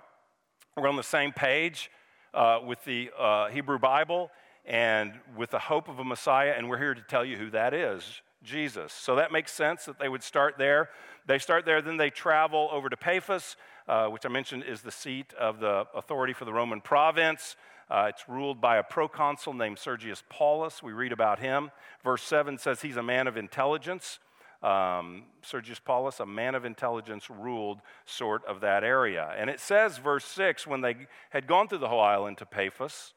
We're 0.78 0.88
on 0.88 0.96
the 0.96 1.02
same 1.02 1.30
page 1.30 1.90
uh, 2.32 2.60
with 2.66 2.82
the 2.86 3.10
uh, 3.18 3.48
Hebrew 3.48 3.78
Bible 3.78 4.30
and 4.64 5.12
with 5.36 5.50
the 5.50 5.58
hope 5.58 5.90
of 5.90 5.98
a 5.98 6.04
Messiah, 6.04 6.54
and 6.56 6.70
we're 6.70 6.78
here 6.78 6.94
to 6.94 7.02
tell 7.02 7.22
you 7.22 7.36
who 7.36 7.50
that 7.50 7.74
is 7.74 8.22
Jesus. 8.42 8.94
So 8.94 9.16
that 9.16 9.30
makes 9.30 9.52
sense 9.52 9.84
that 9.84 9.98
they 9.98 10.08
would 10.08 10.22
start 10.22 10.54
there. 10.56 10.88
They 11.26 11.38
start 11.38 11.66
there, 11.66 11.82
then 11.82 11.98
they 11.98 12.08
travel 12.08 12.70
over 12.72 12.88
to 12.88 12.96
Paphos, 12.96 13.56
uh, 13.88 14.06
which 14.06 14.24
I 14.24 14.30
mentioned 14.30 14.64
is 14.64 14.80
the 14.80 14.90
seat 14.90 15.34
of 15.38 15.60
the 15.60 15.84
authority 15.94 16.32
for 16.32 16.46
the 16.46 16.52
Roman 16.52 16.80
province. 16.80 17.56
Uh, 17.88 18.06
it's 18.08 18.28
ruled 18.28 18.60
by 18.60 18.78
a 18.78 18.82
proconsul 18.82 19.54
named 19.54 19.78
Sergius 19.78 20.22
Paulus. 20.28 20.82
We 20.82 20.92
read 20.92 21.12
about 21.12 21.38
him. 21.38 21.70
Verse 22.02 22.22
7 22.22 22.58
says 22.58 22.82
he's 22.82 22.96
a 22.96 23.02
man 23.02 23.26
of 23.26 23.36
intelligence. 23.36 24.18
Um, 24.62 25.24
Sergius 25.42 25.78
Paulus, 25.78 26.18
a 26.18 26.26
man 26.26 26.54
of 26.54 26.64
intelligence, 26.64 27.30
ruled 27.30 27.80
sort 28.04 28.44
of 28.46 28.60
that 28.62 28.82
area. 28.82 29.32
And 29.38 29.48
it 29.48 29.60
says, 29.60 29.98
verse 29.98 30.24
6, 30.24 30.66
when 30.66 30.80
they 30.80 30.96
had 31.30 31.46
gone 31.46 31.68
through 31.68 31.78
the 31.78 31.88
whole 31.88 32.00
island 32.00 32.38
to 32.38 32.46
Paphos, 32.46 33.12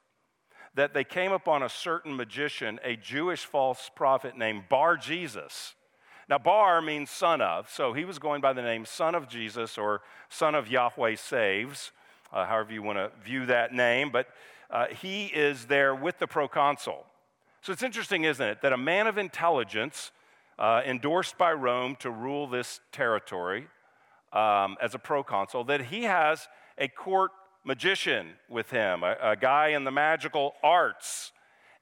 that 0.75 0.93
they 0.93 1.03
came 1.03 1.31
upon 1.31 1.63
a 1.63 1.69
certain 1.69 2.15
magician, 2.15 2.79
a 2.83 2.95
Jewish 2.95 3.45
false 3.45 3.89
prophet 3.95 4.37
named 4.37 4.69
Bar 4.69 4.97
Jesus. 4.97 5.73
Now, 6.29 6.37
Bar 6.37 6.81
means 6.83 7.09
son 7.09 7.41
of, 7.41 7.71
so 7.71 7.93
he 7.93 8.05
was 8.05 8.19
going 8.19 8.39
by 8.39 8.53
the 8.53 8.61
name 8.61 8.85
son 8.85 9.15
of 9.15 9.27
Jesus 9.27 9.79
or 9.79 10.01
son 10.29 10.53
of 10.53 10.67
Yahweh 10.67 11.15
saves, 11.15 11.91
uh, 12.31 12.45
however 12.45 12.71
you 12.71 12.83
want 12.83 12.99
to 12.99 13.09
view 13.23 13.47
that 13.47 13.73
name. 13.73 14.11
But 14.11 14.27
uh, 14.69 14.87
he 14.87 15.25
is 15.25 15.65
there 15.65 15.95
with 15.95 16.19
the 16.19 16.27
proconsul. 16.27 17.05
So 17.61 17.73
it's 17.73 17.83
interesting, 17.83 18.23
isn't 18.23 18.45
it, 18.45 18.61
that 18.61 18.71
a 18.71 18.77
man 18.77 19.07
of 19.07 19.17
intelligence 19.17 20.11
uh, 20.57 20.81
endorsed 20.85 21.37
by 21.37 21.53
Rome 21.53 21.95
to 21.97 22.11
rule 22.11 22.47
this 22.47 22.79
territory 22.91 23.67
um, 24.31 24.77
as 24.81 24.93
a 24.93 24.99
proconsul, 24.99 25.63
that 25.65 25.85
he 25.85 26.03
has 26.03 26.47
a 26.77 26.87
court 26.87 27.31
magician 27.63 28.31
with 28.49 28.69
him, 28.69 29.03
a, 29.03 29.15
a 29.21 29.35
guy 29.35 29.69
in 29.69 29.83
the 29.83 29.91
magical 29.91 30.53
arts. 30.63 31.31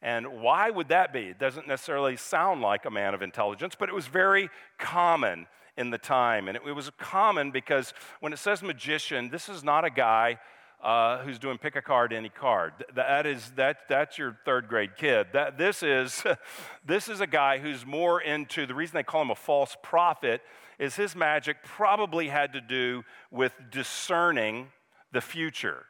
And 0.01 0.41
why 0.41 0.69
would 0.69 0.89
that 0.89 1.11
be? 1.11 1.21
It 1.21 1.39
doesn't 1.39 1.67
necessarily 1.67 2.17
sound 2.17 2.61
like 2.61 2.85
a 2.85 2.91
man 2.91 3.13
of 3.13 3.21
intelligence, 3.21 3.75
but 3.77 3.89
it 3.89 3.95
was 3.95 4.07
very 4.07 4.49
common 4.77 5.47
in 5.75 5.89
the 5.89 5.97
time. 5.97 6.47
And 6.47 6.57
it, 6.57 6.63
it 6.67 6.73
was 6.73 6.89
common 6.97 7.51
because 7.51 7.93
when 8.19 8.33
it 8.33 8.37
says 8.37 8.61
magician, 8.61 9.29
this 9.29 9.49
is 9.49 9.63
not 9.63 9.85
a 9.85 9.89
guy 9.89 10.39
uh, 10.83 11.19
who's 11.19 11.39
doing 11.39 11.57
pick 11.57 11.75
a 11.75 11.81
card, 11.81 12.13
any 12.13 12.29
card. 12.29 12.73
That 12.95 13.25
is, 13.25 13.51
that, 13.55 13.77
that's 13.89 14.17
your 14.17 14.37
third 14.45 14.67
grade 14.67 14.95
kid. 14.95 15.27
That, 15.33 15.57
this, 15.57 15.81
is, 15.83 16.23
this 16.85 17.09
is 17.09 17.19
a 17.19 17.27
guy 17.27 17.57
who's 17.57 17.85
more 17.85 18.21
into, 18.21 18.65
the 18.65 18.75
reason 18.75 18.95
they 18.95 19.03
call 19.03 19.23
him 19.23 19.31
a 19.31 19.35
false 19.35 19.75
prophet 19.81 20.41
is 20.79 20.95
his 20.95 21.15
magic 21.15 21.57
probably 21.63 22.27
had 22.27 22.53
to 22.53 22.61
do 22.61 23.03
with 23.31 23.53
discerning 23.71 24.67
the 25.11 25.21
future. 25.21 25.85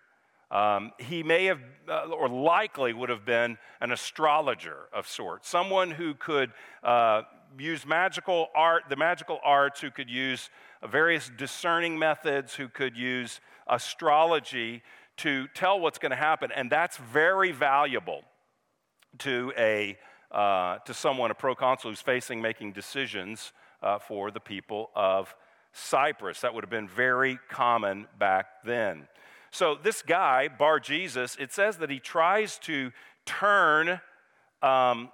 Um, 0.49 0.93
he 0.97 1.23
may 1.23 1.45
have, 1.45 1.59
uh, 1.89 2.05
or 2.07 2.29
likely 2.29 2.93
would 2.93 3.09
have 3.09 3.25
been, 3.25 3.57
an 3.81 3.91
astrologer 3.91 4.87
of 4.93 5.05
sorts, 5.05 5.49
someone 5.49 5.91
who 5.91 6.13
could 6.13 6.51
uh, 6.83 7.23
use 7.59 7.85
magical 7.85 8.47
art, 8.55 8.83
the 8.89 8.95
magical 8.95 9.39
arts, 9.43 9.81
who 9.81 9.91
could 9.91 10.09
use 10.09 10.49
various 10.89 11.29
discerning 11.37 11.99
methods, 11.99 12.55
who 12.55 12.69
could 12.69 12.95
use 12.95 13.41
astrology 13.69 14.83
to 15.17 15.47
tell 15.55 15.79
what's 15.79 15.97
going 15.97 16.11
to 16.11 16.15
happen. 16.15 16.51
And 16.55 16.69
that's 16.69 16.97
very 16.97 17.51
valuable 17.51 18.21
to, 19.19 19.51
a, 19.57 19.97
uh, 20.31 20.77
to 20.79 20.93
someone, 20.93 21.31
a 21.31 21.35
proconsul, 21.35 21.91
who's 21.91 22.01
facing 22.01 22.41
making 22.41 22.73
decisions 22.73 23.51
uh, 23.81 23.99
for 23.99 24.31
the 24.31 24.39
people 24.39 24.91
of 24.95 25.35
Cyprus. 25.73 26.41
That 26.41 26.53
would 26.53 26.63
have 26.63 26.69
been 26.69 26.87
very 26.87 27.39
common 27.49 28.07
back 28.17 28.47
then. 28.63 29.07
So, 29.51 29.75
this 29.81 30.01
guy, 30.01 30.49
Bar 30.49 30.79
Jesus, 30.79 31.37
it 31.39 31.53
says 31.53 31.77
that 31.77 31.89
he 31.89 31.99
tries 31.99 32.59
to 32.59 32.91
turn 33.25 34.01
um, 34.61 35.09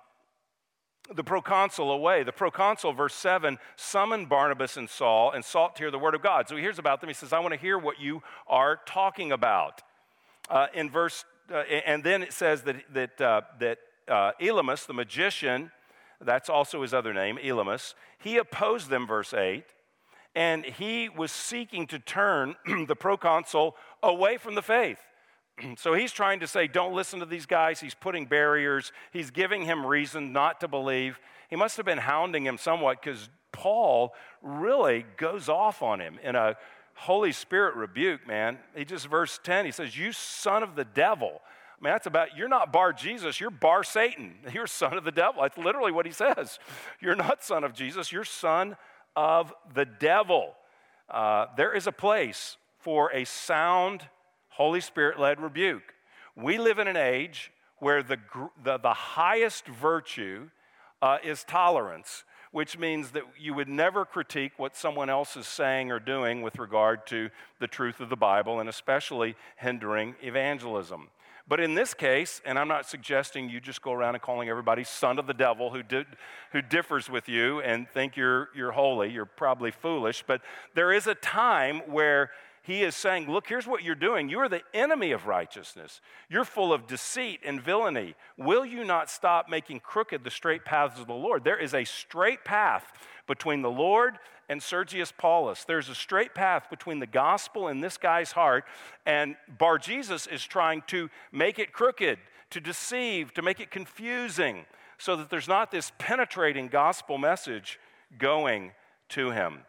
the 1.14 1.24
proconsul 1.24 1.92
away. 1.92 2.24
The 2.24 2.32
proconsul, 2.32 2.94
verse 2.94 3.14
7, 3.14 3.58
summoned 3.76 4.30
Barnabas 4.30 4.78
and 4.78 4.90
Saul 4.90 5.32
and 5.32 5.44
sought 5.44 5.76
to 5.76 5.84
hear 5.84 5.92
the 5.92 6.00
word 6.00 6.16
of 6.16 6.22
God. 6.22 6.48
So 6.48 6.56
he 6.56 6.62
hears 6.62 6.80
about 6.80 7.02
them. 7.02 7.10
He 7.10 7.14
says, 7.14 7.34
I 7.34 7.40
want 7.40 7.54
to 7.54 7.60
hear 7.60 7.78
what 7.78 8.00
you 8.00 8.24
are 8.48 8.80
talking 8.86 9.32
about. 9.32 9.82
Uh, 10.50 10.68
in 10.74 10.90
verse, 10.90 11.26
uh, 11.52 11.58
and 11.58 12.04
then 12.04 12.24
it 12.24 12.34
says 12.34 12.64
that, 12.64 12.78
that, 12.94 13.22
uh, 13.22 13.42
that 13.60 13.80
uh, 14.08 14.32
Elymas, 14.42 14.86
the 14.86 14.94
magician, 14.94 15.72
that's 16.22 16.50
also 16.50 16.82
his 16.82 16.94
other 16.94 17.14
name, 17.14 17.38
Elymas, 17.38 17.94
he 18.18 18.38
opposed 18.38 18.90
them, 18.90 19.06
verse 19.06 19.34
8, 19.34 19.64
and 20.36 20.66
he 20.66 21.10
was 21.10 21.32
seeking 21.32 21.86
to 21.88 22.00
turn 22.00 22.56
the 22.88 22.96
proconsul 22.96 23.76
away 24.02 24.38
from 24.38 24.56
the 24.56 24.62
faith. 24.62 25.00
so 25.78 25.94
he's 25.94 26.12
trying 26.12 26.40
to 26.40 26.48
say, 26.48 26.68
don't 26.68 26.94
listen 26.94 27.20
to 27.20 27.26
these 27.26 27.46
guys. 27.46 27.80
He's 27.80 27.94
putting 27.94 28.26
barriers, 28.26 28.92
he's 29.12 29.32
giving 29.32 29.64
him 29.64 29.86
reason 29.86 30.34
not 30.34 30.60
to 30.62 30.68
believe. 30.68 31.20
He 31.50 31.56
must 31.56 31.78
have 31.78 31.86
been 31.86 32.00
hounding 32.00 32.46
him 32.46 32.58
somewhat 32.58 33.02
because 33.02 33.30
Paul 33.52 34.14
really 34.42 35.06
goes 35.18 35.50
off 35.50 35.82
on 35.82 36.00
him 36.00 36.20
in 36.24 36.36
a 36.36 36.58
Holy 36.96 37.32
Spirit 37.32 37.76
rebuke, 37.76 38.28
man. 38.28 38.60
He 38.76 38.86
just, 38.86 39.08
verse 39.08 39.40
10, 39.44 39.66
he 39.66 39.72
says, 39.72 39.98
You 39.98 40.12
son 40.12 40.64
of 40.64 40.76
the 40.76 40.86
devil. 40.86 41.42
I 41.80 41.84
mean, 41.84 41.94
that's 41.94 42.08
about, 42.08 42.38
you're 42.38 42.48
not 42.48 42.72
bar 42.72 42.94
Jesus, 42.94 43.40
you're 43.40 43.50
bar 43.50 43.84
Satan. 43.84 44.36
You're 44.54 44.68
son 44.68 44.98
of 44.98 45.04
the 45.04 45.12
devil. 45.12 45.42
That's 45.42 45.58
literally 45.58 45.92
what 45.92 46.06
he 46.06 46.14
says. 46.14 46.60
You're 47.02 47.16
not 47.16 47.44
son 47.44 47.64
of 47.64 47.74
Jesus, 47.74 48.12
you're 48.12 48.24
son 48.24 48.78
of 49.18 49.54
the 49.74 49.86
devil. 49.86 50.54
Uh, 51.10 51.48
there 51.58 51.74
is 51.74 51.86
a 51.86 51.92
place 51.92 52.58
for 52.80 53.12
a 53.12 53.26
sound 53.26 54.08
Holy 54.56 54.82
Spirit 54.82 55.20
led 55.20 55.40
rebuke. 55.40 55.94
We 56.36 56.58
live 56.58 56.80
in 56.80 56.88
an 56.88 56.98
age 56.98 57.52
where 57.80 58.04
the, 58.04 58.18
the, 58.64 58.78
the 58.78 58.94
highest 58.94 59.68
virtue 59.68 60.50
uh, 61.02 61.18
is 61.24 61.44
tolerance, 61.44 62.24
which 62.52 62.78
means 62.78 63.12
that 63.12 63.24
you 63.40 63.54
would 63.54 63.68
never 63.68 64.06
critique 64.06 64.54
what 64.58 64.76
someone 64.76 65.10
else 65.10 65.36
is 65.36 65.48
saying 65.48 65.92
or 65.92 66.00
doing 66.00 66.44
with 66.44 66.60
regard 66.60 67.06
to 67.08 67.30
the 67.60 67.68
truth 67.68 68.00
of 68.00 68.10
the 68.10 68.16
Bible, 68.16 68.60
and 68.60 68.70
especially 68.70 69.36
hindering 69.58 70.16
evangelism. 70.22 71.10
But 71.48 71.60
in 71.60 71.74
this 71.74 71.94
case, 71.94 72.40
and 72.46 72.58
I'm 72.58 72.70
not 72.70 72.88
suggesting 72.88 73.50
you 73.50 73.60
just 73.60 73.82
go 73.82 73.92
around 73.92 74.16
and 74.16 74.22
calling 74.22 74.48
everybody 74.48 74.84
son 74.86 75.20
of 75.20 75.28
the 75.28 75.34
devil 75.34 75.72
who, 75.72 75.84
did, 75.84 76.06
who 76.54 76.62
differs 76.62 77.10
with 77.10 77.28
you 77.28 77.60
and 77.60 77.90
think 77.90 78.16
you're, 78.16 78.50
you're 78.56 78.72
holy. 78.72 79.12
You're 79.12 79.26
probably 79.26 79.72
foolish. 79.72 80.24
But 80.26 80.42
there 80.74 80.94
is 80.94 81.06
a 81.06 81.16
time 81.16 81.82
where 81.88 82.30
he 82.64 82.84
is 82.84 82.96
saying, 82.96 83.30
Look, 83.30 83.48
here's 83.48 83.68
what 83.68 83.84
you're 83.84 83.94
doing. 83.94 84.30
You 84.30 84.40
are 84.40 84.50
the 84.50 84.64
enemy 84.74 85.12
of 85.12 85.28
righteousness. 85.28 86.00
You're 86.30 86.46
full 86.46 86.74
of 86.74 86.88
deceit 86.88 87.42
and 87.46 87.62
villainy. 87.62 88.16
Will 88.38 88.66
you 88.66 88.86
not 88.86 89.10
stop 89.10 89.50
making 89.50 89.82
crooked 89.82 90.24
the 90.24 90.32
straight 90.32 90.64
paths 90.64 91.00
of 91.00 91.08
the 91.08 91.14
Lord? 91.14 91.44
There 91.44 91.60
is 91.60 91.74
a 91.74 91.84
straight 91.84 92.46
path 92.46 92.86
between 93.28 93.62
the 93.62 93.70
Lord 93.70 94.18
and 94.48 94.64
Sergius 94.64 95.12
Paulus. 95.12 95.66
There's 95.66 95.90
a 95.90 95.96
straight 95.96 96.34
path 96.34 96.70
between 96.70 97.00
the 97.00 97.08
gospel 97.08 97.68
and 97.68 97.84
this 97.84 97.98
guy's 97.98 98.32
heart, 98.32 98.64
and 99.06 99.36
Bar 99.60 99.78
Jesus 99.78 100.26
is 100.26 100.44
trying 100.44 100.84
to 100.88 101.10
make 101.34 101.60
it 101.60 101.74
crooked, 101.74 102.18
to 102.52 102.62
deceive, 102.62 103.34
to 103.34 103.42
make 103.42 103.60
it 103.60 103.72
confusing, 103.72 104.66
so 104.98 105.18
that 105.18 105.30
there's 105.30 105.48
not 105.50 105.70
this 105.70 105.92
penetrating 105.98 106.70
gospel 106.70 107.18
message 107.18 107.78
going 108.18 108.72
to 109.10 109.32
him. 109.32 109.60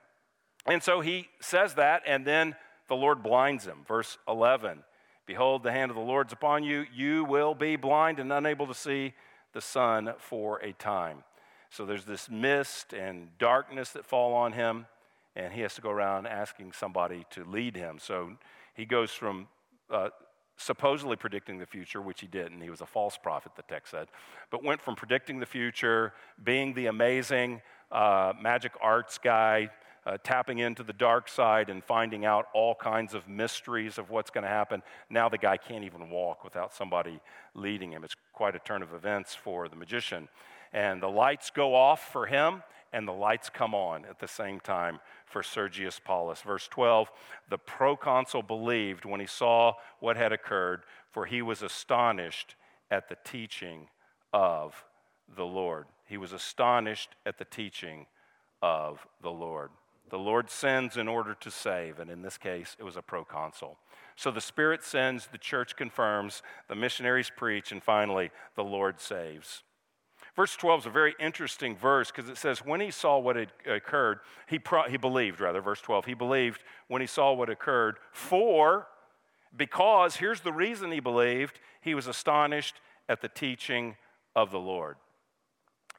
And 0.67 0.83
so 0.83 1.01
he 1.01 1.29
says 1.41 1.75
that, 1.75 2.03
and 2.07 2.27
then 2.27 2.55
the 2.89 2.97
Lord 2.97 3.23
blinds 3.23 3.65
him. 3.65 3.85
Verse 3.87 4.19
11 4.29 4.83
Behold, 5.27 5.63
the 5.63 5.73
hand 5.73 5.91
of 5.91 5.97
the 5.97 6.03
Lord's 6.03 6.33
upon 6.33 6.65
you. 6.65 6.85
You 6.93 7.25
will 7.25 7.55
be 7.55 7.77
blind 7.77 8.19
and 8.19 8.33
unable 8.33 8.67
to 8.67 8.75
see 8.75 9.15
the 9.55 9.61
sun 9.61 10.13
for 10.19 10.59
a 10.59 10.73
time. 10.75 11.25
So 11.71 11.87
there's 11.87 12.05
this 12.05 12.29
mist 12.29 12.93
and 12.93 13.37
darkness 13.39 13.91
that 13.93 14.05
fall 14.05 14.35
on 14.35 14.53
him, 14.53 14.87
and 15.35 15.53
he 15.53 15.63
has 15.63 15.75
to 15.77 15.81
go 15.81 15.91
around 15.91 16.27
asking 16.27 16.73
somebody 16.73 17.25
to 17.31 17.45
lead 17.45 17.75
him. 17.75 17.99
So 17.99 18.33
he 18.75 18.85
goes 18.85 19.13
from 19.13 19.49
uh, 19.91 20.11
supposedly 20.57 21.17
predicting 21.17 21.59
the 21.59 21.67
future, 21.67 22.01
which 22.01 22.21
he 22.21 22.27
didn't. 22.27 22.61
He 22.61 22.71
was 22.71 22.81
a 22.81 22.87
false 22.87 23.17
prophet, 23.17 23.53
the 23.57 23.63
text 23.63 23.93
said, 23.93 24.09
but 24.51 24.63
went 24.63 24.81
from 24.81 24.95
predicting 24.95 25.41
the 25.41 25.47
future, 25.47 26.13
being 26.43 26.75
the 26.75 26.87
amazing 26.87 27.63
uh, 27.91 28.33
magic 28.41 28.73
arts 28.81 29.19
guy, 29.19 29.71
uh, 30.07 30.19
tapping 30.23 30.59
into 30.59 30.83
the 30.83 30.93
dark 30.93 31.29
side 31.29 31.71
and 31.71 31.83
finding 31.83 32.25
out 32.25 32.47
all 32.55 32.75
kinds 32.75 33.15
of 33.15 33.29
mysteries 33.29 33.99
of 33.99 34.11
what's 34.11 34.31
going 34.31 34.45
to 34.45 34.51
happen. 34.51 34.83
Now 35.09 35.29
the 35.29 35.39
guy 35.39 35.57
can't 35.57 35.85
even 35.85 36.11
walk 36.11 36.45
without 36.45 36.75
somebody 36.75 37.21
leading 37.55 37.93
him. 37.93 38.05
It's 38.05 38.17
quite 38.33 38.55
a 38.55 38.59
turn 38.59 38.83
of 38.83 38.93
events 38.93 39.35
for 39.35 39.69
the 39.69 39.77
magician. 39.77 40.29
And 40.73 41.03
the 41.03 41.09
lights 41.09 41.51
go 41.51 41.75
off 41.75 42.13
for 42.13 42.27
him, 42.27 42.63
and 42.93 43.09
the 43.09 43.13
lights 43.13 43.49
come 43.49 43.75
on 43.75 44.05
at 44.05 44.19
the 44.19 44.29
same 44.29 44.61
time 44.61 45.01
for 45.25 45.43
Sergius 45.43 46.01
Paulus. 46.05 46.43
Verse 46.43 46.69
12 46.69 47.11
The 47.49 47.59
proconsul 47.59 48.43
believed 48.43 49.05
when 49.05 49.21
he 49.21 49.27
saw 49.27 49.75
what 50.01 50.17
had 50.17 50.33
occurred, 50.33 50.83
for 51.11 51.27
he 51.27 51.43
was 51.43 51.63
astonished 51.63 52.57
at 52.91 53.09
the 53.09 53.17
teaching 53.25 53.89
of 54.33 54.85
the 55.37 55.47
Lord. 55.47 55.87
He 56.07 56.17
was 56.17 56.33
astonished 56.33 57.11
at 57.25 57.39
the 57.39 57.45
teaching 57.45 58.07
of 58.61 59.07
the 59.23 59.31
Lord. 59.31 59.71
The 60.11 60.19
Lord 60.19 60.51
sends 60.51 60.97
in 60.97 61.09
order 61.09 61.35
to 61.41 61.51
save, 61.51 61.99
and 61.99 62.11
in 62.11 62.23
this 62.23 62.37
case, 62.39 62.77
it 62.79 62.85
was 62.85 62.97
a 62.97 63.03
proconsul. 63.03 63.79
So 64.17 64.31
the 64.31 64.41
Spirit 64.41 64.83
sends, 64.83 65.27
the 65.27 65.39
church 65.39 65.77
confirms, 65.77 66.43
the 66.69 66.75
missionaries 66.75 67.31
preach, 67.35 67.73
and 67.73 67.83
finally, 67.83 68.31
the 68.55 68.65
Lord 68.65 69.01
saves. 69.01 69.63
Verse 70.37 70.57
12 70.57 70.81
is 70.81 70.87
a 70.87 70.91
very 70.91 71.15
interesting 71.21 71.77
verse 71.77 72.11
because 72.11 72.29
it 72.29 72.37
says, 72.37 72.59
when 72.65 72.81
he 72.81 72.91
saw 72.91 73.19
what 73.19 73.37
had 73.37 73.53
occurred, 73.67 74.19
he, 74.49 74.59
pro- 74.59 74.89
he 74.89 74.97
believed, 74.97 75.41
rather, 75.41 75.61
verse 75.61 75.81
12, 75.81 76.07
he 76.07 76.15
believed 76.15 76.63
when 76.89 77.01
he 77.01 77.07
saw 77.07 77.33
what 77.33 77.49
occurred, 77.49 77.97
for, 78.13 78.89
because, 79.57 80.17
here's 80.17 80.41
the 80.41 80.53
reason 80.53 80.91
he 80.91 81.01
believed, 81.01 81.61
he 81.81 81.95
was 81.95 82.09
astonished 82.09 82.81
at 83.09 83.21
the 83.21 83.29
teaching 83.29 83.97
of 84.35 84.51
the 84.51 84.59
Lord. 84.59 84.97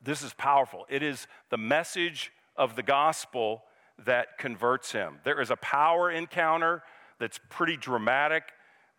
This 0.02 0.22
is 0.22 0.34
powerful. 0.34 0.86
It 0.90 1.02
is 1.02 1.28
the 1.50 1.58
message 1.58 2.32
of 2.58 2.76
the 2.76 2.84
gospel 2.84 3.64
that 4.04 4.38
converts 4.38 4.92
him. 4.92 5.20
There 5.24 5.42
is 5.42 5.52
a 5.52 5.56
power 5.58 6.12
encounter 6.12 6.84
that's 7.20 7.40
pretty 7.50 7.78
dramatic. 7.78 8.44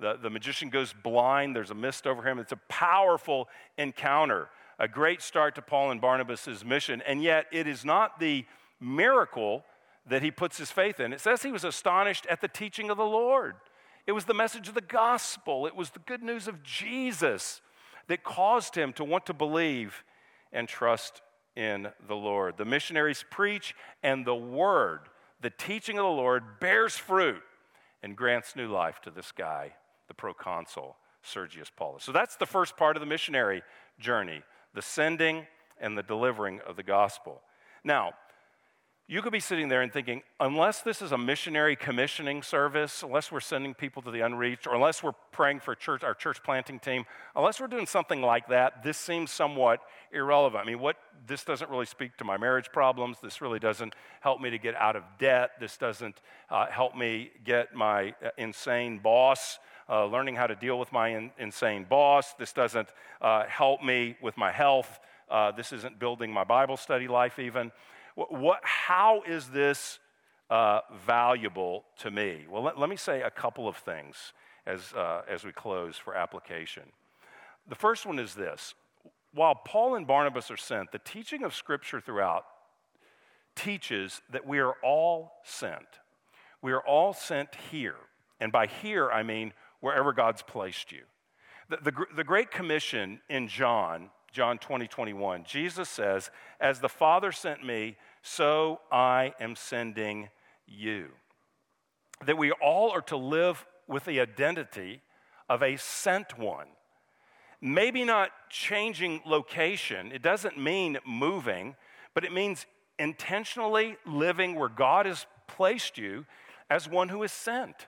The, 0.00 0.18
the 0.20 0.30
magician 0.30 0.70
goes 0.70 0.92
blind, 0.92 1.54
there's 1.54 1.70
a 1.70 1.74
mist 1.74 2.06
over 2.06 2.22
him. 2.22 2.38
It's 2.38 2.52
a 2.52 2.60
powerful 2.68 3.48
encounter, 3.76 4.48
a 4.78 4.88
great 4.88 5.22
start 5.22 5.54
to 5.56 5.62
Paul 5.62 5.90
and 5.90 6.00
Barnabas' 6.00 6.64
mission. 6.64 7.02
And 7.06 7.22
yet, 7.22 7.46
it 7.52 7.66
is 7.66 7.84
not 7.84 8.20
the 8.20 8.44
miracle 8.80 9.64
that 10.08 10.22
he 10.22 10.30
puts 10.30 10.58
his 10.58 10.70
faith 10.70 11.00
in. 11.00 11.12
It 11.12 11.20
says 11.20 11.42
he 11.42 11.52
was 11.52 11.64
astonished 11.64 12.26
at 12.26 12.40
the 12.40 12.48
teaching 12.48 12.90
of 12.90 12.96
the 12.96 13.04
Lord. 13.04 13.56
It 14.06 14.12
was 14.12 14.24
the 14.24 14.34
message 14.34 14.68
of 14.68 14.74
the 14.74 14.80
gospel, 14.80 15.66
it 15.66 15.74
was 15.74 15.90
the 15.90 15.98
good 16.00 16.22
news 16.22 16.46
of 16.46 16.62
Jesus 16.62 17.60
that 18.06 18.22
caused 18.22 18.76
him 18.76 18.92
to 18.94 19.04
want 19.04 19.26
to 19.26 19.34
believe 19.34 20.04
and 20.52 20.68
trust 20.68 21.22
in 21.56 21.88
the 22.06 22.14
Lord. 22.14 22.56
The 22.58 22.64
missionaries 22.64 23.24
preach, 23.30 23.74
and 24.02 24.24
the 24.24 24.34
word, 24.34 25.00
the 25.40 25.50
teaching 25.50 25.98
of 25.98 26.04
the 26.04 26.10
Lord, 26.10 26.60
bears 26.60 26.96
fruit 26.96 27.42
and 28.02 28.16
grants 28.16 28.54
new 28.54 28.68
life 28.68 29.00
to 29.02 29.10
this 29.10 29.32
guy, 29.32 29.74
the 30.08 30.14
proconsul, 30.14 30.96
Sergius 31.22 31.70
Paulus. 31.74 32.04
So 32.04 32.12
that's 32.12 32.36
the 32.36 32.46
first 32.46 32.76
part 32.76 32.96
of 32.96 33.00
the 33.00 33.06
missionary 33.06 33.62
journey 33.98 34.42
the 34.74 34.82
sending 34.82 35.46
and 35.80 35.96
the 35.96 36.02
delivering 36.02 36.60
of 36.66 36.76
the 36.76 36.82
gospel. 36.82 37.40
Now, 37.82 38.12
you 39.08 39.22
could 39.22 39.32
be 39.32 39.38
sitting 39.38 39.68
there 39.68 39.82
and 39.82 39.92
thinking, 39.92 40.22
unless 40.40 40.82
this 40.82 41.00
is 41.00 41.12
a 41.12 41.18
missionary 41.18 41.76
commissioning 41.76 42.42
service, 42.42 43.04
unless 43.04 43.30
we're 43.30 43.38
sending 43.38 43.72
people 43.72 44.02
to 44.02 44.10
the 44.10 44.20
unreached, 44.20 44.66
or 44.66 44.74
unless 44.74 45.00
we're 45.00 45.12
praying 45.30 45.60
for 45.60 45.76
church, 45.76 46.02
our 46.02 46.14
church 46.14 46.42
planting 46.42 46.80
team, 46.80 47.04
unless 47.36 47.60
we're 47.60 47.68
doing 47.68 47.86
something 47.86 48.20
like 48.20 48.48
that, 48.48 48.82
this 48.82 48.98
seems 48.98 49.30
somewhat 49.30 49.80
irrelevant. 50.12 50.60
I 50.60 50.66
mean, 50.66 50.80
what 50.80 50.96
this 51.24 51.44
doesn't 51.44 51.70
really 51.70 51.86
speak 51.86 52.16
to 52.16 52.24
my 52.24 52.36
marriage 52.36 52.72
problems. 52.72 53.18
This 53.22 53.40
really 53.40 53.60
doesn't 53.60 53.94
help 54.20 54.40
me 54.40 54.50
to 54.50 54.58
get 54.58 54.74
out 54.74 54.96
of 54.96 55.04
debt. 55.20 55.52
This 55.60 55.76
doesn't 55.76 56.20
uh, 56.50 56.66
help 56.66 56.96
me 56.96 57.30
get 57.44 57.76
my 57.76 58.08
uh, 58.24 58.30
insane 58.36 58.98
boss. 58.98 59.60
Uh, 59.88 60.04
learning 60.06 60.34
how 60.34 60.48
to 60.48 60.56
deal 60.56 60.80
with 60.80 60.90
my 60.90 61.10
in, 61.10 61.30
insane 61.38 61.86
boss. 61.88 62.34
This 62.34 62.52
doesn't 62.52 62.88
uh, 63.22 63.44
help 63.44 63.84
me 63.84 64.16
with 64.20 64.36
my 64.36 64.50
health. 64.50 64.98
Uh, 65.30 65.52
this 65.52 65.72
isn't 65.72 66.00
building 66.00 66.32
my 66.32 66.42
Bible 66.42 66.76
study 66.76 67.06
life, 67.06 67.38
even. 67.38 67.70
What, 68.16 68.60
how 68.62 69.22
is 69.26 69.48
this 69.48 69.98
uh, 70.48 70.80
valuable 71.06 71.84
to 71.98 72.10
me? 72.10 72.46
Well, 72.48 72.62
let, 72.62 72.78
let, 72.78 72.88
me 72.88 72.96
say 72.96 73.20
a 73.20 73.30
couple 73.30 73.68
of 73.68 73.76
things 73.76 74.32
as, 74.66 74.94
uh, 74.94 75.22
as 75.28 75.44
we 75.44 75.52
close 75.52 75.96
for 75.96 76.14
application. 76.14 76.84
The 77.68 77.74
first 77.74 78.06
one 78.06 78.18
is 78.18 78.34
this 78.34 78.74
while 79.34 79.54
Paul 79.54 79.96
and 79.96 80.06
Barnabas 80.06 80.50
are 80.50 80.56
sent, 80.56 80.92
the 80.92 80.98
teaching 80.98 81.44
of 81.44 81.54
Scripture 81.54 82.00
throughout 82.00 82.46
teaches 83.54 84.22
that 84.30 84.46
we 84.46 84.60
are 84.60 84.74
all 84.82 85.32
sent. 85.44 85.86
We 86.62 86.72
are 86.72 86.80
all 86.80 87.12
sent 87.12 87.50
here. 87.70 87.96
And 88.40 88.50
by 88.50 88.66
here, 88.66 89.10
I 89.10 89.22
mean 89.22 89.52
wherever 89.80 90.14
God's 90.14 90.42
placed 90.42 90.90
you. 90.90 91.02
The, 91.68 91.76
the, 91.76 91.92
the 92.16 92.24
Great 92.24 92.50
Commission 92.50 93.20
in 93.28 93.48
John 93.48 94.10
John 94.36 94.58
20, 94.58 94.86
21. 94.86 95.44
Jesus 95.44 95.88
says, 95.88 96.30
As 96.60 96.80
the 96.80 96.90
Father 96.90 97.32
sent 97.32 97.64
me, 97.64 97.96
so 98.20 98.80
I 98.92 99.32
am 99.40 99.56
sending 99.56 100.28
you. 100.66 101.06
That 102.26 102.36
we 102.36 102.50
all 102.52 102.90
are 102.90 103.00
to 103.00 103.16
live 103.16 103.64
with 103.88 104.04
the 104.04 104.20
identity 104.20 105.00
of 105.48 105.62
a 105.62 105.78
sent 105.78 106.38
one. 106.38 106.66
Maybe 107.62 108.04
not 108.04 108.28
changing 108.50 109.22
location, 109.24 110.12
it 110.12 110.20
doesn't 110.20 110.58
mean 110.58 110.98
moving, 111.06 111.74
but 112.12 112.22
it 112.22 112.30
means 112.30 112.66
intentionally 112.98 113.96
living 114.04 114.54
where 114.54 114.68
God 114.68 115.06
has 115.06 115.24
placed 115.48 115.96
you 115.96 116.26
as 116.68 116.86
one 116.86 117.08
who 117.08 117.22
is 117.22 117.32
sent. 117.32 117.86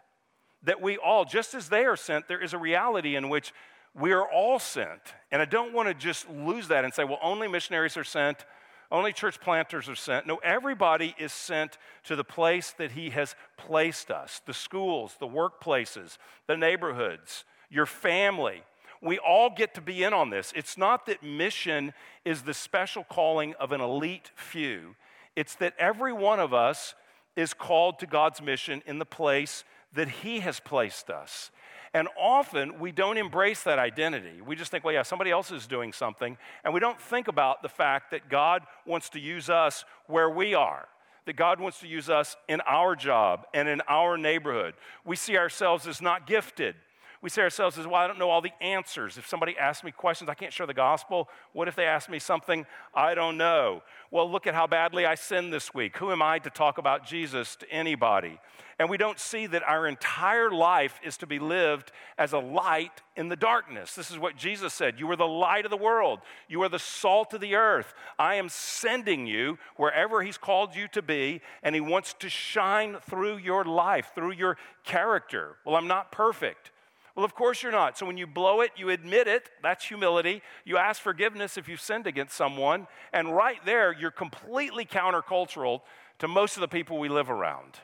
That 0.62 0.80
we 0.80 0.96
all, 0.96 1.26
just 1.26 1.52
as 1.52 1.68
they 1.68 1.84
are 1.84 1.94
sent, 1.94 2.26
there 2.26 2.42
is 2.42 2.54
a 2.54 2.58
reality 2.58 3.16
in 3.16 3.28
which 3.28 3.52
we 3.98 4.12
are 4.12 4.26
all 4.30 4.58
sent. 4.58 5.00
And 5.30 5.42
I 5.42 5.44
don't 5.44 5.72
want 5.72 5.88
to 5.88 5.94
just 5.94 6.28
lose 6.30 6.68
that 6.68 6.84
and 6.84 6.94
say, 6.94 7.04
well, 7.04 7.18
only 7.22 7.48
missionaries 7.48 7.96
are 7.96 8.04
sent, 8.04 8.44
only 8.90 9.12
church 9.12 9.40
planters 9.40 9.88
are 9.88 9.96
sent. 9.96 10.26
No, 10.26 10.36
everybody 10.36 11.14
is 11.18 11.32
sent 11.32 11.76
to 12.04 12.16
the 12.16 12.24
place 12.24 12.72
that 12.78 12.92
He 12.92 13.10
has 13.10 13.34
placed 13.56 14.10
us 14.10 14.40
the 14.46 14.54
schools, 14.54 15.16
the 15.20 15.26
workplaces, 15.26 16.16
the 16.46 16.56
neighborhoods, 16.56 17.44
your 17.70 17.86
family. 17.86 18.62
We 19.02 19.18
all 19.18 19.50
get 19.50 19.74
to 19.74 19.80
be 19.80 20.02
in 20.02 20.12
on 20.12 20.30
this. 20.30 20.52
It's 20.56 20.78
not 20.78 21.06
that 21.06 21.22
mission 21.22 21.92
is 22.24 22.42
the 22.42 22.54
special 22.54 23.04
calling 23.04 23.54
of 23.60 23.72
an 23.72 23.80
elite 23.80 24.30
few, 24.34 24.96
it's 25.36 25.54
that 25.56 25.74
every 25.78 26.12
one 26.12 26.40
of 26.40 26.52
us 26.52 26.94
is 27.36 27.54
called 27.54 28.00
to 28.00 28.06
God's 28.06 28.42
mission 28.42 28.82
in 28.86 28.98
the 28.98 29.06
place 29.06 29.62
that 29.94 30.08
He 30.08 30.40
has 30.40 30.60
placed 30.60 31.10
us. 31.10 31.50
And 31.94 32.08
often 32.18 32.78
we 32.78 32.92
don't 32.92 33.16
embrace 33.16 33.62
that 33.62 33.78
identity. 33.78 34.42
We 34.44 34.56
just 34.56 34.70
think, 34.70 34.84
well, 34.84 34.94
yeah, 34.94 35.02
somebody 35.02 35.30
else 35.30 35.50
is 35.50 35.66
doing 35.66 35.92
something. 35.92 36.36
And 36.64 36.74
we 36.74 36.80
don't 36.80 37.00
think 37.00 37.28
about 37.28 37.62
the 37.62 37.68
fact 37.68 38.10
that 38.10 38.28
God 38.28 38.62
wants 38.86 39.08
to 39.10 39.20
use 39.20 39.48
us 39.48 39.84
where 40.06 40.28
we 40.28 40.54
are, 40.54 40.86
that 41.24 41.36
God 41.36 41.60
wants 41.60 41.80
to 41.80 41.88
use 41.88 42.10
us 42.10 42.36
in 42.46 42.60
our 42.62 42.94
job 42.94 43.46
and 43.54 43.68
in 43.68 43.80
our 43.88 44.18
neighborhood. 44.18 44.74
We 45.04 45.16
see 45.16 45.36
ourselves 45.38 45.86
as 45.86 46.02
not 46.02 46.26
gifted. 46.26 46.74
We 47.20 47.30
say 47.30 47.42
ourselves 47.42 47.76
as, 47.78 47.86
well, 47.86 47.96
I 47.96 48.06
don't 48.06 48.18
know 48.18 48.30
all 48.30 48.40
the 48.40 48.52
answers. 48.60 49.18
If 49.18 49.26
somebody 49.26 49.58
asks 49.58 49.82
me 49.82 49.90
questions, 49.90 50.30
I 50.30 50.34
can't 50.34 50.52
share 50.52 50.66
the 50.66 50.74
gospel. 50.74 51.28
What 51.52 51.66
if 51.66 51.74
they 51.74 51.86
ask 51.86 52.08
me 52.08 52.20
something 52.20 52.64
I 52.94 53.14
don't 53.14 53.36
know? 53.36 53.82
Well, 54.12 54.30
look 54.30 54.46
at 54.46 54.54
how 54.54 54.68
badly 54.68 55.04
I 55.04 55.16
sinned 55.16 55.52
this 55.52 55.74
week. 55.74 55.96
Who 55.96 56.12
am 56.12 56.22
I 56.22 56.38
to 56.38 56.50
talk 56.50 56.78
about 56.78 57.04
Jesus 57.04 57.56
to 57.56 57.70
anybody? 57.70 58.38
And 58.78 58.88
we 58.88 58.96
don't 58.96 59.18
see 59.18 59.46
that 59.48 59.64
our 59.64 59.88
entire 59.88 60.52
life 60.52 61.00
is 61.02 61.16
to 61.16 61.26
be 61.26 61.40
lived 61.40 61.90
as 62.16 62.32
a 62.32 62.38
light 62.38 63.02
in 63.16 63.28
the 63.28 63.34
darkness. 63.34 63.96
This 63.96 64.12
is 64.12 64.18
what 64.18 64.36
Jesus 64.36 64.72
said 64.72 65.00
You 65.00 65.10
are 65.10 65.16
the 65.16 65.26
light 65.26 65.64
of 65.64 65.72
the 65.72 65.76
world, 65.76 66.20
you 66.48 66.62
are 66.62 66.68
the 66.68 66.78
salt 66.78 67.34
of 67.34 67.40
the 67.40 67.56
earth. 67.56 67.94
I 68.16 68.36
am 68.36 68.48
sending 68.48 69.26
you 69.26 69.58
wherever 69.76 70.22
He's 70.22 70.38
called 70.38 70.76
you 70.76 70.86
to 70.88 71.02
be, 71.02 71.40
and 71.64 71.74
He 71.74 71.80
wants 71.80 72.14
to 72.20 72.28
shine 72.28 72.98
through 73.02 73.38
your 73.38 73.64
life, 73.64 74.12
through 74.14 74.32
your 74.32 74.56
character. 74.84 75.56
Well, 75.66 75.74
I'm 75.74 75.88
not 75.88 76.12
perfect. 76.12 76.70
Well, 77.18 77.24
of 77.24 77.34
course 77.34 77.64
you're 77.64 77.72
not. 77.72 77.98
So 77.98 78.06
when 78.06 78.16
you 78.16 78.28
blow 78.28 78.60
it, 78.60 78.70
you 78.76 78.90
admit 78.90 79.26
it. 79.26 79.50
That's 79.60 79.84
humility. 79.84 80.40
You 80.64 80.76
ask 80.76 81.02
forgiveness 81.02 81.58
if 81.58 81.68
you've 81.68 81.80
sinned 81.80 82.06
against 82.06 82.36
someone. 82.36 82.86
And 83.12 83.34
right 83.34 83.58
there, 83.66 83.92
you're 83.92 84.12
completely 84.12 84.84
countercultural 84.84 85.80
to 86.20 86.28
most 86.28 86.56
of 86.56 86.60
the 86.60 86.68
people 86.68 86.96
we 86.96 87.08
live 87.08 87.28
around. 87.28 87.74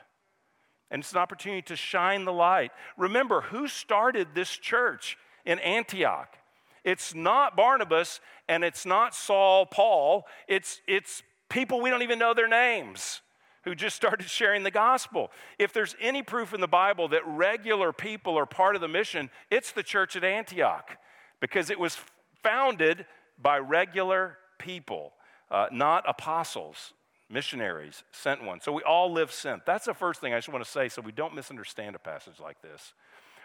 And 0.89 1.01
it's 1.01 1.11
an 1.11 1.17
opportunity 1.17 1.63
to 1.63 1.75
shine 1.75 2.23
the 2.23 2.31
light. 2.31 2.71
Remember, 2.95 3.41
who 3.41 3.67
started 3.67 4.29
this 4.35 4.51
church 4.51 5.17
in 5.45 5.59
Antioch? 5.59 6.37
It's 6.85 7.13
not 7.13 7.57
Barnabas 7.57 8.21
and 8.47 8.63
it's 8.63 8.85
not 8.85 9.13
Saul 9.13 9.65
Paul. 9.65 10.27
It's, 10.47 10.79
it's 10.87 11.23
people 11.49 11.81
we 11.81 11.89
don't 11.89 12.03
even 12.03 12.19
know 12.19 12.33
their 12.33 12.47
names 12.47 13.19
who 13.65 13.75
just 13.75 13.95
started 13.95 14.29
sharing 14.29 14.63
the 14.63 14.71
gospel. 14.71 15.31
If 15.59 15.73
there's 15.73 15.95
any 15.99 16.23
proof 16.23 16.53
in 16.53 16.61
the 16.61 16.67
Bible 16.67 17.09
that 17.09 17.25
regular 17.25 17.91
people 17.91 18.37
are 18.37 18.45
part 18.45 18.75
of 18.75 18.81
the 18.81 18.87
mission, 18.87 19.29
it's 19.51 19.71
the 19.71 19.83
church 19.83 20.15
at 20.15 20.23
Antioch 20.23 20.97
because 21.41 21.69
it 21.69 21.79
was 21.79 21.97
founded 22.43 23.05
by 23.41 23.57
regular 23.57 24.37
people, 24.59 25.13
uh, 25.51 25.67
not 25.71 26.03
apostles, 26.07 26.93
missionaries, 27.29 28.03
sent 28.11 28.43
ones. 28.43 28.63
So 28.63 28.71
we 28.71 28.83
all 28.83 29.11
live 29.11 29.31
sent. 29.31 29.65
That's 29.65 29.85
the 29.85 29.93
first 29.93 30.21
thing 30.21 30.33
I 30.33 30.37
just 30.37 30.49
want 30.49 30.63
to 30.63 30.69
say 30.69 30.87
so 30.87 31.01
we 31.01 31.11
don't 31.11 31.35
misunderstand 31.35 31.95
a 31.95 31.99
passage 31.99 32.39
like 32.39 32.61
this. 32.61 32.93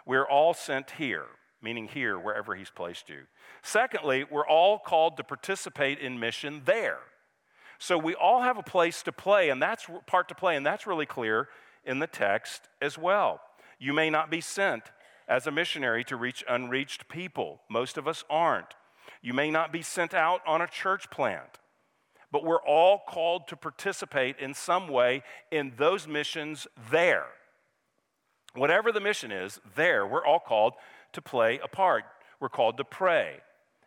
We're 0.06 0.28
all 0.28 0.54
sent 0.54 0.92
here, 0.92 1.26
meaning 1.62 1.88
here, 1.88 2.18
wherever 2.18 2.54
He's 2.54 2.70
placed 2.70 3.08
you. 3.08 3.22
Secondly, 3.62 4.24
we're 4.30 4.46
all 4.46 4.78
called 4.78 5.16
to 5.16 5.24
participate 5.24 5.98
in 5.98 6.20
mission 6.20 6.62
there. 6.66 6.98
So 7.80 7.96
we 7.96 8.14
all 8.14 8.42
have 8.42 8.58
a 8.58 8.62
place 8.62 9.02
to 9.04 9.10
play, 9.10 9.48
and 9.48 9.60
that's 9.60 9.86
part 10.06 10.28
to 10.28 10.34
play, 10.34 10.54
and 10.54 10.66
that's 10.66 10.86
really 10.86 11.06
clear 11.06 11.48
in 11.82 11.98
the 11.98 12.06
text 12.06 12.68
as 12.82 12.98
well. 12.98 13.40
You 13.78 13.94
may 13.94 14.10
not 14.10 14.30
be 14.30 14.42
sent 14.42 14.82
as 15.26 15.46
a 15.46 15.50
missionary 15.50 16.04
to 16.04 16.16
reach 16.16 16.44
unreached 16.46 17.08
people. 17.08 17.62
Most 17.70 17.96
of 17.96 18.06
us 18.06 18.22
aren't. 18.28 18.74
You 19.22 19.32
may 19.32 19.50
not 19.50 19.72
be 19.72 19.80
sent 19.80 20.12
out 20.12 20.42
on 20.46 20.60
a 20.60 20.66
church 20.66 21.08
plant, 21.10 21.58
but 22.30 22.44
we're 22.44 22.62
all 22.62 23.00
called 23.08 23.48
to 23.48 23.56
participate 23.56 24.38
in 24.38 24.52
some 24.52 24.86
way 24.86 25.22
in 25.50 25.72
those 25.78 26.06
missions 26.06 26.66
there. 26.90 27.28
Whatever 28.52 28.92
the 28.92 29.00
mission 29.00 29.32
is, 29.32 29.58
there, 29.74 30.06
we're 30.06 30.26
all 30.26 30.40
called 30.40 30.74
to 31.14 31.22
play 31.22 31.58
a 31.64 31.68
part. 31.68 32.04
We're 32.40 32.50
called 32.50 32.76
to 32.76 32.84
pray. 32.84 33.36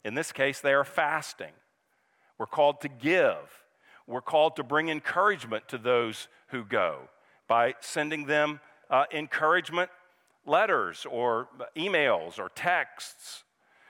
In 0.03 0.15
this 0.15 0.31
case, 0.31 0.61
they 0.61 0.73
are 0.73 0.83
fasting. 0.83 1.53
We're 2.39 2.47
called 2.47 2.81
to 2.81 2.89
give. 2.89 3.62
We're 4.07 4.21
called 4.21 4.55
to 4.57 4.63
bring 4.63 4.89
encouragement 4.89 5.67
to 5.69 5.77
those 5.77 6.27
who 6.47 6.65
go 6.65 7.09
by 7.47 7.75
sending 7.79 8.25
them 8.25 8.59
uh, 8.89 9.05
encouragement 9.13 9.89
letters 10.45 11.05
or 11.09 11.47
emails 11.77 12.37
or 12.37 12.49
texts, 12.49 13.43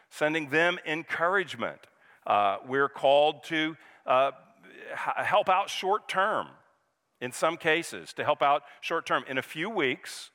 sending 0.10 0.50
them 0.50 0.78
encouragement. 0.86 1.80
Uh, 2.28 2.58
we're 2.68 2.90
called 2.90 3.44
to 3.46 3.76
uh, 4.06 4.32
help 4.96 5.50
out 5.50 5.70
short 5.70 6.08
term 6.08 6.48
in 7.24 7.32
some 7.32 7.56
cases, 7.56 8.12
to 8.14 8.24
help 8.24 8.42
out 8.42 8.64
short 8.82 9.06
term. 9.06 9.24
In 9.30 9.38
a 9.38 9.42
few 9.42 9.70
weeks, 9.70 10.30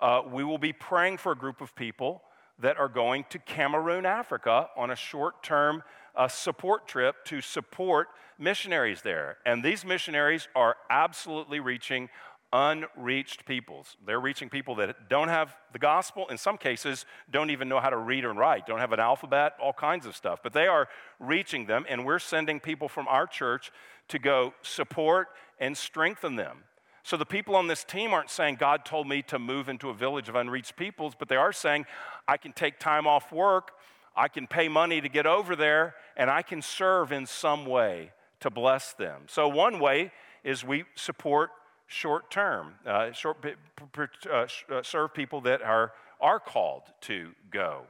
uh, 0.00 0.22
we 0.28 0.42
will 0.42 0.58
be 0.58 0.72
praying 0.72 1.18
for 1.18 1.30
a 1.30 1.36
group 1.36 1.60
of 1.60 1.74
people 1.76 2.20
that 2.58 2.78
are 2.78 2.88
going 2.88 3.24
to 3.30 3.38
Cameroon, 3.38 4.06
Africa 4.06 4.68
on 4.76 4.90
a 4.90 4.96
short 4.96 5.42
term 5.42 5.82
uh, 6.14 6.28
support 6.28 6.86
trip 6.86 7.24
to 7.26 7.40
support 7.40 8.08
missionaries 8.38 9.02
there. 9.02 9.38
And 9.44 9.64
these 9.64 9.84
missionaries 9.84 10.48
are 10.54 10.76
absolutely 10.90 11.60
reaching 11.60 12.08
unreached 12.52 13.44
peoples. 13.46 13.96
They're 14.06 14.20
reaching 14.20 14.48
people 14.48 14.76
that 14.76 15.08
don't 15.08 15.26
have 15.26 15.56
the 15.72 15.80
gospel, 15.80 16.28
in 16.28 16.38
some 16.38 16.56
cases, 16.56 17.04
don't 17.28 17.50
even 17.50 17.68
know 17.68 17.80
how 17.80 17.90
to 17.90 17.96
read 17.96 18.24
and 18.24 18.38
write, 18.38 18.64
don't 18.64 18.78
have 18.78 18.92
an 18.92 19.00
alphabet, 19.00 19.54
all 19.60 19.72
kinds 19.72 20.06
of 20.06 20.14
stuff. 20.14 20.38
But 20.40 20.52
they 20.52 20.68
are 20.68 20.88
reaching 21.18 21.66
them, 21.66 21.84
and 21.88 22.06
we're 22.06 22.20
sending 22.20 22.60
people 22.60 22.88
from 22.88 23.08
our 23.08 23.26
church 23.26 23.72
to 24.06 24.20
go 24.20 24.54
support 24.62 25.28
and 25.58 25.76
strengthen 25.76 26.36
them. 26.36 26.58
So 27.04 27.18
the 27.18 27.26
people 27.26 27.54
on 27.54 27.66
this 27.66 27.84
team 27.84 28.14
aren't 28.14 28.30
saying, 28.30 28.56
God 28.56 28.86
told 28.86 29.06
me 29.06 29.20
to 29.24 29.38
move 29.38 29.68
into 29.68 29.90
a 29.90 29.94
village 29.94 30.30
of 30.30 30.36
unreached 30.36 30.74
peoples, 30.74 31.12
but 31.16 31.28
they 31.28 31.36
are 31.36 31.52
saying, 31.52 31.84
I 32.26 32.38
can 32.38 32.54
take 32.54 32.80
time 32.80 33.06
off 33.06 33.30
work, 33.30 33.72
I 34.16 34.28
can 34.28 34.46
pay 34.46 34.68
money 34.68 35.02
to 35.02 35.08
get 35.10 35.26
over 35.26 35.54
there, 35.54 35.96
and 36.16 36.30
I 36.30 36.40
can 36.40 36.62
serve 36.62 37.12
in 37.12 37.26
some 37.26 37.66
way 37.66 38.12
to 38.40 38.48
bless 38.48 38.94
them. 38.94 39.24
So 39.26 39.46
one 39.48 39.80
way 39.80 40.12
is 40.44 40.64
we 40.64 40.84
support 40.94 41.50
short 41.86 42.30
term, 42.30 42.76
uh, 42.86 43.12
short, 43.12 43.36
uh, 43.44 44.46
uh, 44.70 44.82
serve 44.82 45.12
people 45.12 45.42
that 45.42 45.60
are, 45.60 45.92
are 46.22 46.40
called 46.40 46.84
to 47.02 47.32
go. 47.50 47.82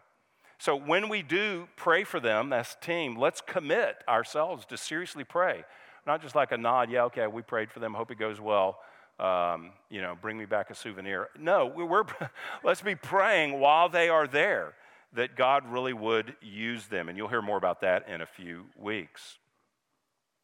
So 0.58 0.74
when 0.74 1.08
we 1.08 1.22
do 1.22 1.68
pray 1.76 2.02
for 2.02 2.18
them 2.18 2.52
as 2.52 2.76
a 2.80 2.84
team, 2.84 3.16
let's 3.16 3.40
commit 3.40 3.96
ourselves 4.08 4.66
to 4.66 4.76
seriously 4.76 5.22
pray. 5.22 5.62
Not 6.04 6.20
just 6.20 6.34
like 6.34 6.50
a 6.50 6.58
nod, 6.58 6.90
yeah, 6.90 7.04
okay, 7.04 7.28
we 7.28 7.42
prayed 7.42 7.70
for 7.70 7.78
them, 7.78 7.94
hope 7.94 8.10
it 8.10 8.18
goes 8.18 8.40
well 8.40 8.80
um, 9.18 9.70
you 9.90 10.02
know, 10.02 10.16
bring 10.20 10.36
me 10.36 10.44
back 10.44 10.70
a 10.70 10.74
souvenir. 10.74 11.28
No, 11.38 11.66
we're, 11.66 12.04
let's 12.64 12.82
be 12.82 12.94
praying 12.94 13.60
while 13.60 13.88
they 13.88 14.08
are 14.08 14.26
there 14.26 14.74
that 15.14 15.36
God 15.36 15.70
really 15.70 15.92
would 15.92 16.34
use 16.42 16.86
them. 16.86 17.08
And 17.08 17.16
you'll 17.16 17.28
hear 17.28 17.42
more 17.42 17.56
about 17.56 17.80
that 17.82 18.08
in 18.08 18.20
a 18.20 18.26
few 18.26 18.66
weeks. 18.76 19.38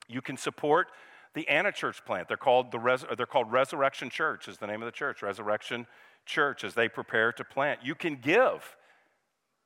You 0.09 0.23
can 0.23 0.37
support 0.37 0.89
the 1.35 1.49
Anna 1.49 1.73
Church 1.73 2.05
plant. 2.05 2.29
They're 2.29 2.37
called, 2.37 2.73
the 2.73 2.79
Res- 2.79 3.05
they're 3.17 3.27
called 3.27 3.53
Resurrection 3.53 4.11
Church, 4.11 4.49
is 4.49 4.59
the 4.59 4.67
name 4.67 4.83
of 4.83 4.87
the 4.87 4.93
church, 4.93 5.23
Resurrection 5.23 5.87
Church, 6.25 6.65
as 6.65 6.75
they 6.75 6.89
prepare 6.89 7.33
to 7.33 7.45
plant. 7.45 7.81
You 7.83 7.95
can 7.95 8.17
give 8.17 8.77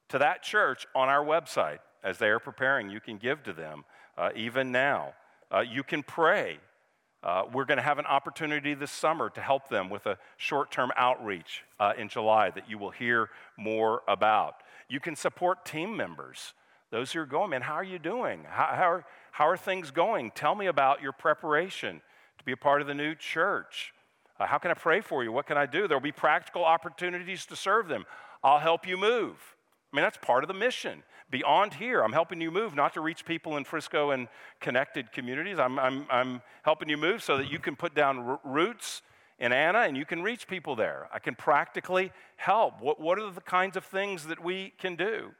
to 0.09 0.19
that 0.19 0.43
church 0.43 0.87
on 0.95 1.09
our 1.09 1.25
website 1.25 1.79
as 2.03 2.19
they 2.19 2.29
are 2.29 2.39
preparing. 2.39 2.91
You 2.91 3.01
can 3.01 3.17
give 3.17 3.43
to 3.45 3.53
them 3.53 3.85
uh, 4.17 4.31
even 4.35 4.73
now. 4.73 5.15
Uh, 5.51 5.61
you 5.61 5.83
can 5.83 6.03
pray 6.03 6.59
uh, 7.25 7.45
we're 7.51 7.64
going 7.64 7.79
to 7.79 7.83
have 7.83 7.99
an 7.99 8.05
opportunity 8.05 8.75
this 8.75 8.91
summer 8.91 9.31
to 9.31 9.41
help 9.41 9.70
them 9.70 9.89
with 9.89 10.05
a 10.05 10.18
short 10.37 10.70
term 10.70 10.93
outreach 10.95 11.62
uh, 11.81 11.95
in 11.97 12.09
July 12.09 12.51
that 12.51 12.68
you 12.68 12.77
will 12.77 12.91
hear 12.91 13.31
more 13.57 14.03
about. 14.07 14.57
You 14.91 15.01
can 15.01 15.16
support 15.16 15.64
team 15.64 15.97
members, 15.97 16.53
those 16.91 17.12
who 17.12 17.20
are 17.20 17.27
going, 17.27 17.51
man, 17.51 17.62
how 17.62 17.75
are 17.75 17.85
you 17.85 17.99
doing? 17.99 18.45
How, 18.47 18.75
how, 18.75 18.91
are, 18.91 19.05
how 19.33 19.49
are 19.49 19.57
things 19.57 19.91
going? 19.91 20.33
Tell 20.33 20.55
me 20.55 20.66
about 20.66 21.01
your 21.01 21.12
preparation 21.12 22.03
to 22.39 22.45
be 22.45 22.53
a 22.53 22.57
part 22.59 22.83
of 22.83 22.87
the 22.87 22.95
new 22.95 23.14
church. 23.14 23.95
Uh, 24.39 24.47
how 24.47 24.59
can 24.59 24.70
I 24.70 24.75
pray 24.75 25.01
for 25.01 25.25
you? 25.25 25.33
What 25.33 25.47
can 25.47 25.57
I 25.57 25.64
do? 25.64 25.89
There 25.89 25.97
will 25.97 26.03
be 26.03 26.12
practical 26.12 26.64
opportunities 26.64 27.47
to 27.47 27.57
serve 27.57 27.89
them. 27.89 28.05
I'll 28.43 28.59
help 28.59 28.87
you 28.87 28.99
move. 28.99 29.37
I 29.93 29.97
mean, 29.97 30.03
that's 30.03 30.18
part 30.18 30.45
of 30.45 30.49
the 30.49 30.55
mission 30.55 31.03
beyond 31.35 31.74
here. 31.74 32.01
I'm 32.05 32.12
helping 32.12 32.41
you 32.41 32.53
move, 32.53 32.76
not 32.76 32.95
to 32.95 33.01
reach 33.01 33.24
people 33.24 33.57
in 33.57 33.64
Frisco 33.64 34.12
and 34.12 34.28
connected 34.61 35.11
communities. 35.11 35.59
I'm, 35.59 35.80
I'm, 35.80 36.07
I'm 36.09 36.43
helping 36.62 36.89
you 36.89 36.97
move 36.97 37.24
so 37.24 37.37
that 37.39 37.51
you 37.51 37.59
can 37.59 37.74
put 37.74 37.93
down 37.93 38.18
r- 38.18 38.41
roots 38.45 39.03
in 39.41 39.53
Anna 39.53 39.80
and 39.80 39.97
you 39.97 40.05
can 40.05 40.22
reach 40.22 40.47
people 40.47 40.76
there. 40.76 41.09
I 41.12 41.18
can 41.18 41.35
practically 41.35 42.12
help. 42.37 42.80
What, 42.80 43.01
what 43.01 43.18
are 43.18 43.32
the 43.32 43.41
kinds 43.41 43.76
of 43.76 43.85
things 43.85 44.26
that 44.26 44.45
we 44.45 44.74
can 44.78 44.95
do? 44.95 45.32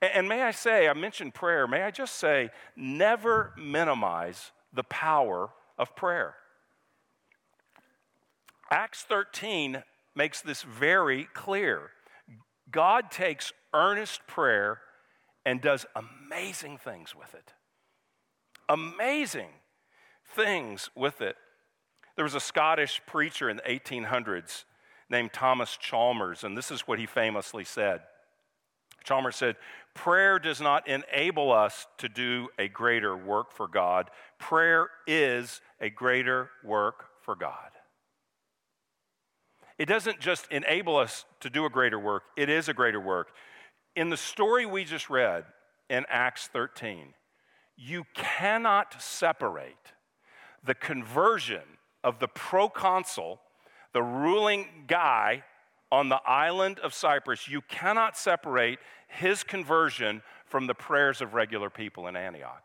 And, 0.00 0.12
and 0.14 0.28
may 0.30 0.40
I 0.40 0.50
say, 0.50 0.88
I 0.88 0.94
mentioned 0.94 1.34
prayer, 1.34 1.66
may 1.66 1.82
I 1.82 1.90
just 1.90 2.14
say, 2.14 2.48
never 2.74 3.52
minimize 3.58 4.52
the 4.72 4.84
power 4.84 5.50
of 5.78 5.94
prayer. 5.94 6.36
Acts 8.70 9.02
13 9.02 9.82
makes 10.14 10.40
this 10.40 10.62
very 10.62 11.28
clear. 11.34 11.90
God 12.70 13.10
takes 13.10 13.52
earnest 13.74 14.26
prayer 14.26 14.80
and 15.48 15.62
does 15.62 15.86
amazing 15.96 16.76
things 16.76 17.16
with 17.16 17.34
it. 17.34 17.54
Amazing 18.68 19.48
things 20.36 20.90
with 20.94 21.22
it. 21.22 21.36
There 22.16 22.24
was 22.24 22.34
a 22.34 22.40
Scottish 22.40 23.00
preacher 23.06 23.48
in 23.48 23.56
the 23.56 23.62
1800s 23.62 24.64
named 25.08 25.32
Thomas 25.32 25.78
Chalmers, 25.78 26.44
and 26.44 26.54
this 26.54 26.70
is 26.70 26.82
what 26.82 26.98
he 26.98 27.06
famously 27.06 27.64
said. 27.64 28.02
Chalmers 29.04 29.36
said, 29.36 29.56
Prayer 29.94 30.38
does 30.38 30.60
not 30.60 30.86
enable 30.86 31.50
us 31.50 31.86
to 31.96 32.10
do 32.10 32.48
a 32.58 32.68
greater 32.68 33.16
work 33.16 33.50
for 33.50 33.68
God. 33.68 34.10
Prayer 34.38 34.90
is 35.06 35.62
a 35.80 35.88
greater 35.88 36.50
work 36.62 37.06
for 37.22 37.34
God. 37.34 37.70
It 39.78 39.86
doesn't 39.86 40.20
just 40.20 40.46
enable 40.50 40.98
us 40.98 41.24
to 41.40 41.48
do 41.48 41.64
a 41.64 41.70
greater 41.70 41.98
work, 41.98 42.24
it 42.36 42.50
is 42.50 42.68
a 42.68 42.74
greater 42.74 43.00
work 43.00 43.28
in 43.98 44.10
the 44.10 44.16
story 44.16 44.64
we 44.64 44.84
just 44.84 45.10
read 45.10 45.44
in 45.90 46.06
Acts 46.08 46.46
13, 46.52 47.14
you 47.76 48.04
cannot 48.14 49.02
separate 49.02 49.92
the 50.64 50.74
conversion 50.74 51.64
of 52.04 52.20
the 52.20 52.28
proconsul, 52.28 53.40
the 53.92 54.02
ruling 54.02 54.84
guy 54.86 55.42
on 55.90 56.08
the 56.10 56.20
island 56.24 56.78
of 56.78 56.94
Cyprus, 56.94 57.48
you 57.48 57.60
cannot 57.62 58.16
separate 58.16 58.78
his 59.08 59.42
conversion 59.42 60.22
from 60.46 60.68
the 60.68 60.74
prayers 60.74 61.20
of 61.20 61.34
regular 61.34 61.68
people 61.68 62.06
in 62.06 62.14
Antioch. 62.14 62.62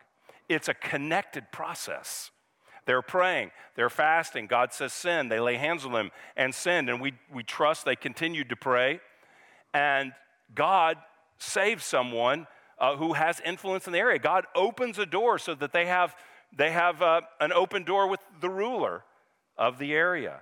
It's 0.49 0.67
a 0.67 0.75
connected 0.75 1.51
process. 1.51 2.29
They're 2.85 3.01
praying, 3.01 3.49
they're 3.75 3.89
fasting. 3.89 4.45
God 4.45 4.71
says 4.71 4.93
sin. 4.93 5.29
They 5.29 5.39
lay 5.39 5.55
hands 5.55 5.83
on 5.83 5.93
them 5.93 6.11
and 6.37 6.53
sin. 6.53 6.89
And 6.89 7.01
we, 7.01 7.13
we 7.33 7.41
trust 7.41 7.85
they 7.85 7.95
continued 7.95 8.49
to 8.49 8.55
pray. 8.55 8.99
And 9.73 10.11
God 10.53 10.97
save 11.37 11.81
someone 11.83 12.47
uh, 12.79 12.95
who 12.95 13.13
has 13.13 13.39
influence 13.45 13.87
in 13.87 13.93
the 13.93 13.99
area. 13.99 14.19
God 14.19 14.45
opens 14.55 14.99
a 14.99 15.05
door 15.05 15.37
so 15.37 15.55
that 15.55 15.73
they 15.73 15.85
have, 15.85 16.15
they 16.55 16.71
have 16.71 17.01
uh, 17.01 17.21
an 17.39 17.53
open 17.53 17.83
door 17.83 18.07
with 18.07 18.19
the 18.41 18.49
ruler 18.49 19.03
of 19.57 19.77
the 19.77 19.93
area. 19.93 20.41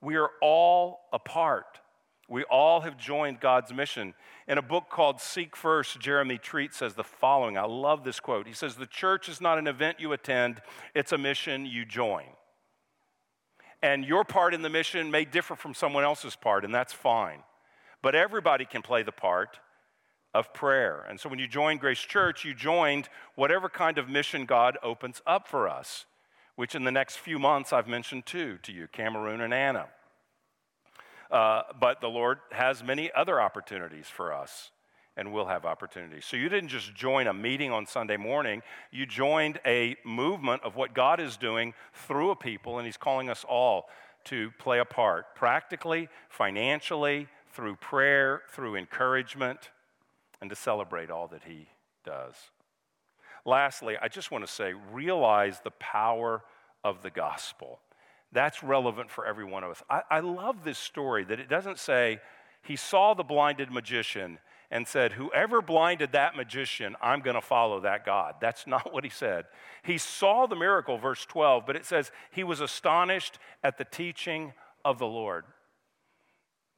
We 0.00 0.16
are 0.16 0.30
all 0.40 1.00
a 1.12 1.18
part. 1.18 1.80
We 2.28 2.44
all 2.44 2.82
have 2.82 2.98
joined 2.98 3.40
God's 3.40 3.72
mission. 3.72 4.14
In 4.46 4.58
a 4.58 4.62
book 4.62 4.90
called 4.90 5.20
Seek 5.20 5.56
First, 5.56 5.98
Jeremy 5.98 6.36
Treat 6.36 6.74
says 6.74 6.94
the 6.94 7.04
following. 7.04 7.56
I 7.56 7.64
love 7.64 8.04
this 8.04 8.20
quote. 8.20 8.46
He 8.46 8.52
says, 8.52 8.76
The 8.76 8.86
church 8.86 9.28
is 9.28 9.40
not 9.40 9.58
an 9.58 9.66
event 9.66 9.98
you 9.98 10.12
attend, 10.12 10.60
it's 10.94 11.12
a 11.12 11.18
mission 11.18 11.64
you 11.64 11.86
join. 11.86 12.24
And 13.82 14.04
your 14.04 14.24
part 14.24 14.54
in 14.54 14.62
the 14.62 14.68
mission 14.68 15.10
may 15.10 15.24
differ 15.24 15.56
from 15.56 15.72
someone 15.72 16.04
else's 16.04 16.36
part, 16.36 16.64
and 16.64 16.74
that's 16.74 16.92
fine. 16.92 17.42
But 18.02 18.14
everybody 18.14 18.64
can 18.64 18.82
play 18.82 19.02
the 19.02 19.12
part 19.12 19.58
of 20.38 20.54
prayer. 20.54 21.04
And 21.08 21.18
so 21.18 21.28
when 21.28 21.40
you 21.40 21.48
joined 21.48 21.80
Grace 21.80 21.98
Church, 21.98 22.44
you 22.44 22.54
joined 22.54 23.08
whatever 23.34 23.68
kind 23.68 23.98
of 23.98 24.08
mission 24.08 24.46
God 24.46 24.78
opens 24.84 25.20
up 25.26 25.48
for 25.48 25.68
us, 25.68 26.06
which 26.54 26.76
in 26.76 26.84
the 26.84 26.92
next 26.92 27.16
few 27.16 27.40
months 27.40 27.72
I've 27.72 27.88
mentioned 27.88 28.24
two 28.24 28.58
to 28.58 28.72
you 28.72 28.86
Cameroon 28.86 29.40
and 29.40 29.52
Anna. 29.52 29.86
Uh, 31.28 31.62
but 31.80 32.00
the 32.00 32.08
Lord 32.08 32.38
has 32.52 32.84
many 32.84 33.10
other 33.16 33.40
opportunities 33.40 34.06
for 34.06 34.32
us 34.32 34.70
and 35.16 35.32
we'll 35.32 35.46
have 35.46 35.64
opportunities. 35.64 36.24
So 36.24 36.36
you 36.36 36.48
didn't 36.48 36.68
just 36.68 36.94
join 36.94 37.26
a 37.26 37.34
meeting 37.34 37.72
on 37.72 37.86
Sunday 37.86 38.16
morning, 38.16 38.62
you 38.92 39.04
joined 39.04 39.58
a 39.66 39.96
movement 40.04 40.62
of 40.62 40.76
what 40.76 40.94
God 40.94 41.18
is 41.18 41.36
doing 41.36 41.74
through 41.92 42.30
a 42.30 42.36
people, 42.36 42.78
and 42.78 42.86
He's 42.86 42.96
calling 42.96 43.28
us 43.28 43.44
all 43.48 43.88
to 44.26 44.52
play 44.60 44.78
a 44.78 44.84
part 44.84 45.34
practically, 45.34 46.08
financially, 46.28 47.26
through 47.50 47.74
prayer, 47.74 48.42
through 48.52 48.76
encouragement 48.76 49.70
and 50.40 50.50
to 50.50 50.56
celebrate 50.56 51.10
all 51.10 51.28
that 51.28 51.44
He 51.44 51.68
does. 52.04 52.34
Lastly, 53.44 53.96
I 54.00 54.08
just 54.08 54.30
want 54.30 54.46
to 54.46 54.52
say 54.52 54.74
realize 54.92 55.60
the 55.62 55.70
power 55.72 56.42
of 56.84 57.02
the 57.02 57.10
gospel. 57.10 57.80
That's 58.32 58.62
relevant 58.62 59.10
for 59.10 59.26
every 59.26 59.44
one 59.44 59.64
of 59.64 59.70
us. 59.70 59.82
I, 59.88 60.02
I 60.10 60.20
love 60.20 60.64
this 60.64 60.78
story 60.78 61.24
that 61.24 61.40
it 61.40 61.48
doesn't 61.48 61.78
say 61.78 62.20
he 62.62 62.76
saw 62.76 63.14
the 63.14 63.24
blinded 63.24 63.70
magician 63.70 64.38
and 64.70 64.86
said, 64.86 65.12
Whoever 65.12 65.62
blinded 65.62 66.12
that 66.12 66.36
magician, 66.36 66.94
I'm 67.00 67.20
going 67.20 67.36
to 67.36 67.40
follow 67.40 67.80
that 67.80 68.04
God. 68.04 68.34
That's 68.40 68.66
not 68.66 68.92
what 68.92 69.04
he 69.04 69.10
said. 69.10 69.46
He 69.82 69.96
saw 69.96 70.46
the 70.46 70.56
miracle, 70.56 70.98
verse 70.98 71.24
12, 71.24 71.64
but 71.66 71.76
it 71.76 71.86
says 71.86 72.10
he 72.30 72.44
was 72.44 72.60
astonished 72.60 73.38
at 73.64 73.78
the 73.78 73.84
teaching 73.84 74.52
of 74.84 74.98
the 74.98 75.06
Lord. 75.06 75.44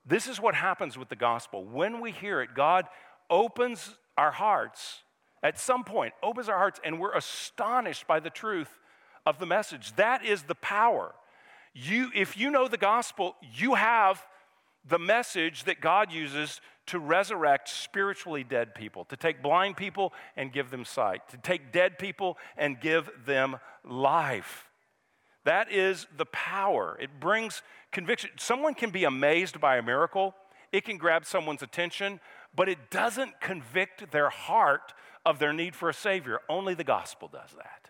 This 0.06 0.28
is 0.28 0.40
what 0.40 0.54
happens 0.54 0.96
with 0.96 1.08
the 1.08 1.16
gospel. 1.16 1.64
When 1.64 2.00
we 2.00 2.12
hear 2.12 2.40
it, 2.40 2.50
God 2.54 2.86
opens 3.31 3.97
our 4.18 4.33
hearts 4.33 5.03
at 5.43 5.59
some 5.59 5.85
point, 5.85 6.12
opens 6.22 6.49
our 6.49 6.59
hearts, 6.59 6.81
and 6.85 7.01
we're 7.01 7.14
astonished 7.14 8.07
by 8.07 8.20
the 8.20 8.31
truth 8.31 8.68
of 9.24 9.39
the 9.39 9.47
message. 9.47 9.95
That 9.97 10.24
is 10.24 10.43
the 10.43 10.55
power. 10.55 11.14
You, 11.72 12.11
if 12.14 12.37
you 12.37 12.51
know 12.51 12.68
the 12.68 12.76
gospel, 12.76 13.37
you 13.55 13.74
have 13.74 14.22
the 14.87 14.99
message 14.99 15.64
that 15.64 15.81
God 15.81 16.12
uses 16.12 16.61
to 16.87 16.99
resurrect 16.99 17.68
spiritually 17.68 18.43
dead 18.43 18.74
people, 18.74 19.05
to 19.07 19.16
take 19.16 19.43
blind 19.43 19.76
people 19.76 20.12
and 20.37 20.53
give 20.53 20.70
them 20.70 20.85
sight, 20.85 21.28
to 21.28 21.37
take 21.39 21.72
dead 21.72 21.99
people 21.99 22.37
and 22.57 22.81
give 22.81 23.11
them 23.24 23.57
life. 23.85 24.68
That 25.45 25.70
is 25.72 26.07
the 26.16 26.26
power. 26.26 26.99
It 27.01 27.20
brings 27.20 27.62
conviction. 27.93 28.31
Someone 28.37 28.74
can 28.74 28.91
be 28.91 29.05
amazed 29.05 29.61
by 29.61 29.76
a 29.76 29.83
miracle, 29.83 30.35
it 30.72 30.85
can 30.85 30.99
grab 30.99 31.24
someone's 31.24 31.62
attention, 31.62 32.20
but 32.55 32.68
it 32.68 32.90
doesn't 32.90 33.40
convict 33.40 34.11
their 34.11 34.30
heart 34.30 34.92
of 35.24 35.38
their 35.38 35.53
need 35.53 35.74
for 35.74 35.88
a 35.88 35.94
Savior. 35.94 36.40
Only 36.48 36.74
the 36.74 36.84
gospel 36.84 37.28
does 37.28 37.51
that. 37.57 37.88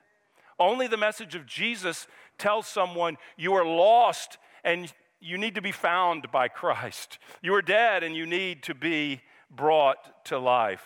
Only 0.58 0.86
the 0.86 0.96
message 0.96 1.34
of 1.34 1.46
Jesus 1.46 2.06
tells 2.36 2.66
someone 2.66 3.16
you 3.36 3.54
are 3.54 3.64
lost 3.64 4.38
and 4.62 4.92
you 5.20 5.38
need 5.38 5.54
to 5.54 5.62
be 5.62 5.72
found 5.72 6.30
by 6.30 6.48
Christ. 6.48 7.18
You 7.42 7.54
are 7.54 7.62
dead 7.62 8.02
and 8.02 8.14
you 8.14 8.26
need 8.26 8.62
to 8.64 8.74
be 8.74 9.22
brought 9.50 10.24
to 10.26 10.38
life. 10.38 10.84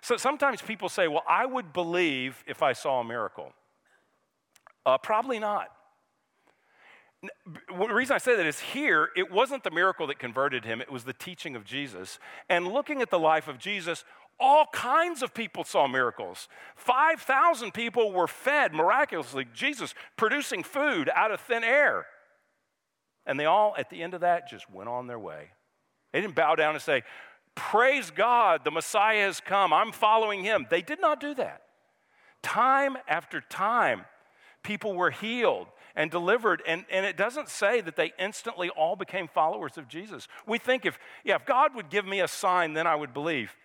So 0.00 0.16
sometimes 0.16 0.60
people 0.60 0.88
say, 0.88 1.06
Well, 1.06 1.22
I 1.28 1.46
would 1.46 1.72
believe 1.72 2.42
if 2.46 2.62
I 2.62 2.72
saw 2.72 3.00
a 3.00 3.04
miracle. 3.04 3.52
Uh, 4.84 4.98
probably 4.98 5.38
not. 5.38 5.68
The 7.22 7.94
reason 7.94 8.14
I 8.14 8.18
say 8.18 8.36
that 8.36 8.46
is 8.46 8.58
here, 8.58 9.10
it 9.16 9.30
wasn't 9.30 9.62
the 9.62 9.70
miracle 9.70 10.08
that 10.08 10.18
converted 10.18 10.64
him, 10.64 10.80
it 10.80 10.90
was 10.90 11.04
the 11.04 11.12
teaching 11.12 11.54
of 11.54 11.64
Jesus. 11.64 12.18
And 12.48 12.72
looking 12.72 13.00
at 13.00 13.10
the 13.10 13.18
life 13.18 13.46
of 13.46 13.58
Jesus, 13.58 14.04
all 14.40 14.66
kinds 14.72 15.22
of 15.22 15.32
people 15.32 15.62
saw 15.62 15.86
miracles. 15.86 16.48
5,000 16.74 17.72
people 17.72 18.12
were 18.12 18.26
fed 18.26 18.74
miraculously, 18.74 19.46
Jesus 19.54 19.94
producing 20.16 20.64
food 20.64 21.10
out 21.14 21.30
of 21.30 21.40
thin 21.40 21.62
air. 21.62 22.06
And 23.24 23.38
they 23.38 23.44
all, 23.44 23.74
at 23.78 23.88
the 23.88 24.02
end 24.02 24.14
of 24.14 24.22
that, 24.22 24.48
just 24.48 24.68
went 24.68 24.88
on 24.88 25.06
their 25.06 25.18
way. 25.18 25.50
They 26.12 26.20
didn't 26.20 26.34
bow 26.34 26.56
down 26.56 26.74
and 26.74 26.82
say, 26.82 27.04
Praise 27.54 28.10
God, 28.10 28.64
the 28.64 28.70
Messiah 28.70 29.26
has 29.26 29.38
come. 29.38 29.72
I'm 29.72 29.92
following 29.92 30.42
him. 30.42 30.66
They 30.70 30.82
did 30.82 31.00
not 31.00 31.20
do 31.20 31.34
that. 31.34 31.62
Time 32.42 32.96
after 33.06 33.40
time, 33.42 34.06
people 34.62 34.94
were 34.94 35.10
healed 35.10 35.66
and 35.96 36.10
delivered. 36.10 36.62
And, 36.66 36.84
and 36.90 37.06
it 37.06 37.16
doesn't 37.16 37.48
say 37.48 37.80
that 37.80 37.96
they 37.96 38.12
instantly 38.18 38.68
all 38.70 38.96
became 38.96 39.28
followers 39.28 39.78
of 39.78 39.88
Jesus. 39.88 40.28
We 40.46 40.58
think 40.58 40.86
if, 40.86 40.98
yeah, 41.24 41.36
if 41.36 41.46
God 41.46 41.74
would 41.74 41.90
give 41.90 42.06
me 42.06 42.20
a 42.20 42.28
sign, 42.28 42.72
then 42.72 42.86
I 42.86 42.94
would 42.94 43.12
believe. 43.14 43.56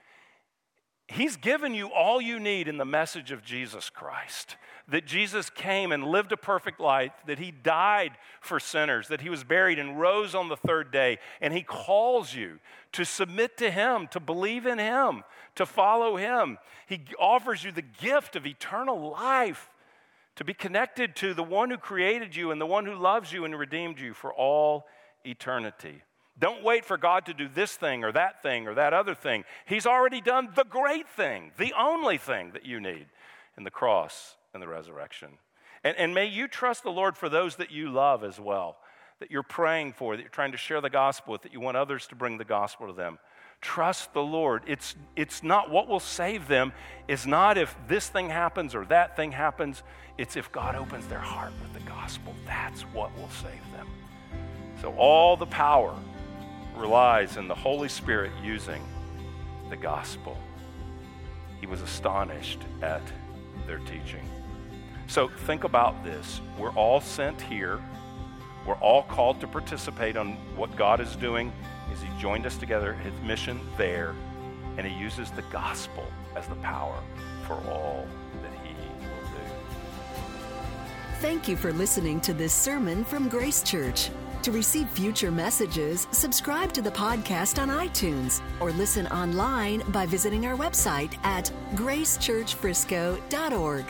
He's 1.07 1.37
given 1.37 1.73
you 1.73 1.87
all 1.87 2.19
you 2.19 2.37
need 2.37 2.67
in 2.67 2.77
the 2.77 2.85
message 2.85 3.31
of 3.31 3.41
Jesus 3.41 3.89
Christ. 3.89 4.57
That 4.89 5.05
Jesus 5.05 5.49
came 5.49 5.91
and 5.91 6.03
lived 6.03 6.31
a 6.31 6.37
perfect 6.37 6.79
life, 6.79 7.11
that 7.27 7.39
he 7.39 7.51
died 7.51 8.11
for 8.41 8.59
sinners, 8.59 9.07
that 9.09 9.21
he 9.21 9.29
was 9.29 9.43
buried 9.43 9.79
and 9.79 9.99
rose 9.99 10.35
on 10.35 10.49
the 10.49 10.57
third 10.57 10.91
day. 10.91 11.19
And 11.41 11.53
he 11.53 11.61
calls 11.61 12.33
you 12.33 12.59
to 12.93 13.05
submit 13.05 13.57
to 13.57 13.69
him, 13.69 14.07
to 14.11 14.19
believe 14.19 14.65
in 14.65 14.79
him, 14.79 15.23
to 15.55 15.65
follow 15.65 16.15
him. 16.15 16.57
He 16.87 17.01
offers 17.19 17.63
you 17.63 17.71
the 17.71 17.81
gift 17.81 18.35
of 18.35 18.45
eternal 18.45 19.11
life, 19.11 19.69
to 20.37 20.43
be 20.43 20.53
connected 20.53 21.15
to 21.17 21.33
the 21.33 21.43
one 21.43 21.69
who 21.69 21.77
created 21.77 22.35
you 22.35 22.51
and 22.51 22.61
the 22.61 22.65
one 22.65 22.85
who 22.85 22.95
loves 22.95 23.33
you 23.33 23.43
and 23.43 23.57
redeemed 23.57 23.99
you 23.99 24.13
for 24.13 24.33
all 24.33 24.85
eternity. 25.25 26.01
Don't 26.39 26.63
wait 26.63 26.85
for 26.85 26.97
God 26.97 27.25
to 27.25 27.33
do 27.33 27.47
this 27.47 27.75
thing 27.75 28.03
or 28.03 28.11
that 28.11 28.43
thing 28.43 28.67
or 28.67 28.75
that 28.75 28.93
other 28.93 29.15
thing. 29.15 29.43
He's 29.65 29.87
already 29.87 30.21
done 30.21 30.49
the 30.55 30.63
great 30.63 31.09
thing, 31.09 31.51
the 31.57 31.73
only 31.77 32.19
thing 32.19 32.51
that 32.51 32.65
you 32.65 32.79
need 32.79 33.07
in 33.57 33.63
the 33.63 33.71
cross 33.71 34.35
and 34.53 34.61
the 34.61 34.67
resurrection. 34.67 35.29
And, 35.83 35.97
and 35.97 36.13
may 36.13 36.25
you 36.25 36.47
trust 36.47 36.83
the 36.83 36.91
Lord 36.91 37.17
for 37.17 37.29
those 37.29 37.55
that 37.55 37.71
you 37.71 37.89
love 37.89 38.23
as 38.23 38.39
well, 38.39 38.77
that 39.19 39.31
you're 39.31 39.41
praying 39.41 39.93
for, 39.93 40.15
that 40.15 40.21
you're 40.21 40.29
trying 40.29 40.51
to 40.51 40.57
share 40.57 40.81
the 40.81 40.91
gospel 40.91 41.31
with, 41.31 41.41
that 41.41 41.53
you 41.53 41.59
want 41.59 41.77
others 41.77 42.05
to 42.07 42.15
bring 42.15 42.37
the 42.37 42.45
gospel 42.45 42.85
to 42.85 42.93
them. 42.93 43.17
Trust 43.61 44.13
the 44.13 44.21
Lord. 44.21 44.63
It's, 44.67 44.95
it's 45.15 45.43
not 45.43 45.69
what 45.69 45.87
will 45.87 45.99
save 45.99 46.47
them, 46.47 46.73
is 47.07 47.25
not 47.25 47.57
if 47.57 47.75
this 47.87 48.07
thing 48.07 48.29
happens 48.29 48.75
or 48.75 48.85
that 48.85 49.15
thing 49.15 49.31
happens. 49.31 49.83
It's 50.17 50.35
if 50.35 50.51
God 50.51 50.75
opens 50.75 51.07
their 51.07 51.19
heart 51.19 51.53
with 51.61 51.73
the 51.73 51.89
gospel. 51.89 52.35
That's 52.45 52.81
what 52.83 53.15
will 53.17 53.29
save 53.29 53.71
them. 53.73 53.87
So, 54.81 54.93
all 54.95 55.35
the 55.35 55.47
power 55.47 55.95
relies 56.75 57.37
in 57.37 57.47
the 57.47 57.55
Holy 57.55 57.89
Spirit 57.89 58.31
using 58.43 58.83
the 59.69 59.77
gospel. 59.77 60.37
He 61.59 61.65
was 61.65 61.81
astonished 61.81 62.59
at 62.81 63.01
their 63.65 63.79
teaching. 63.79 64.27
So 65.07 65.29
think 65.29 65.63
about 65.63 66.03
this. 66.03 66.41
We're 66.57 66.73
all 66.73 66.99
sent 66.99 67.41
here. 67.41 67.79
We're 68.65 68.75
all 68.75 69.03
called 69.03 69.39
to 69.41 69.47
participate 69.47 70.17
on 70.17 70.33
what 70.55 70.75
God 70.75 70.99
is 70.99 71.15
doing 71.15 71.53
as 71.91 72.01
He 72.01 72.07
joined 72.19 72.45
us 72.45 72.57
together, 72.57 72.93
His 72.93 73.13
mission 73.21 73.59
there, 73.77 74.15
and 74.77 74.87
He 74.87 74.93
uses 74.93 75.31
the 75.31 75.41
gospel 75.43 76.05
as 76.35 76.47
the 76.47 76.55
power 76.55 76.99
for 77.45 77.53
all 77.69 78.05
that 78.41 78.51
He 78.63 78.73
will 78.99 79.29
do. 79.31 79.37
Thank 81.19 81.47
you 81.47 81.55
for 81.55 81.71
listening 81.73 82.19
to 82.21 82.33
this 82.33 82.53
sermon 82.53 83.03
from 83.03 83.29
Grace 83.29 83.61
Church. 83.63 84.09
To 84.43 84.51
receive 84.51 84.87
future 84.89 85.31
messages, 85.31 86.07
subscribe 86.11 86.71
to 86.73 86.81
the 86.81 86.91
podcast 86.91 87.59
on 87.61 87.69
iTunes 87.69 88.41
or 88.59 88.71
listen 88.71 89.07
online 89.07 89.81
by 89.91 90.05
visiting 90.05 90.45
our 90.45 90.55
website 90.55 91.17
at 91.25 91.51
gracechurchfrisco.org. 91.75 93.85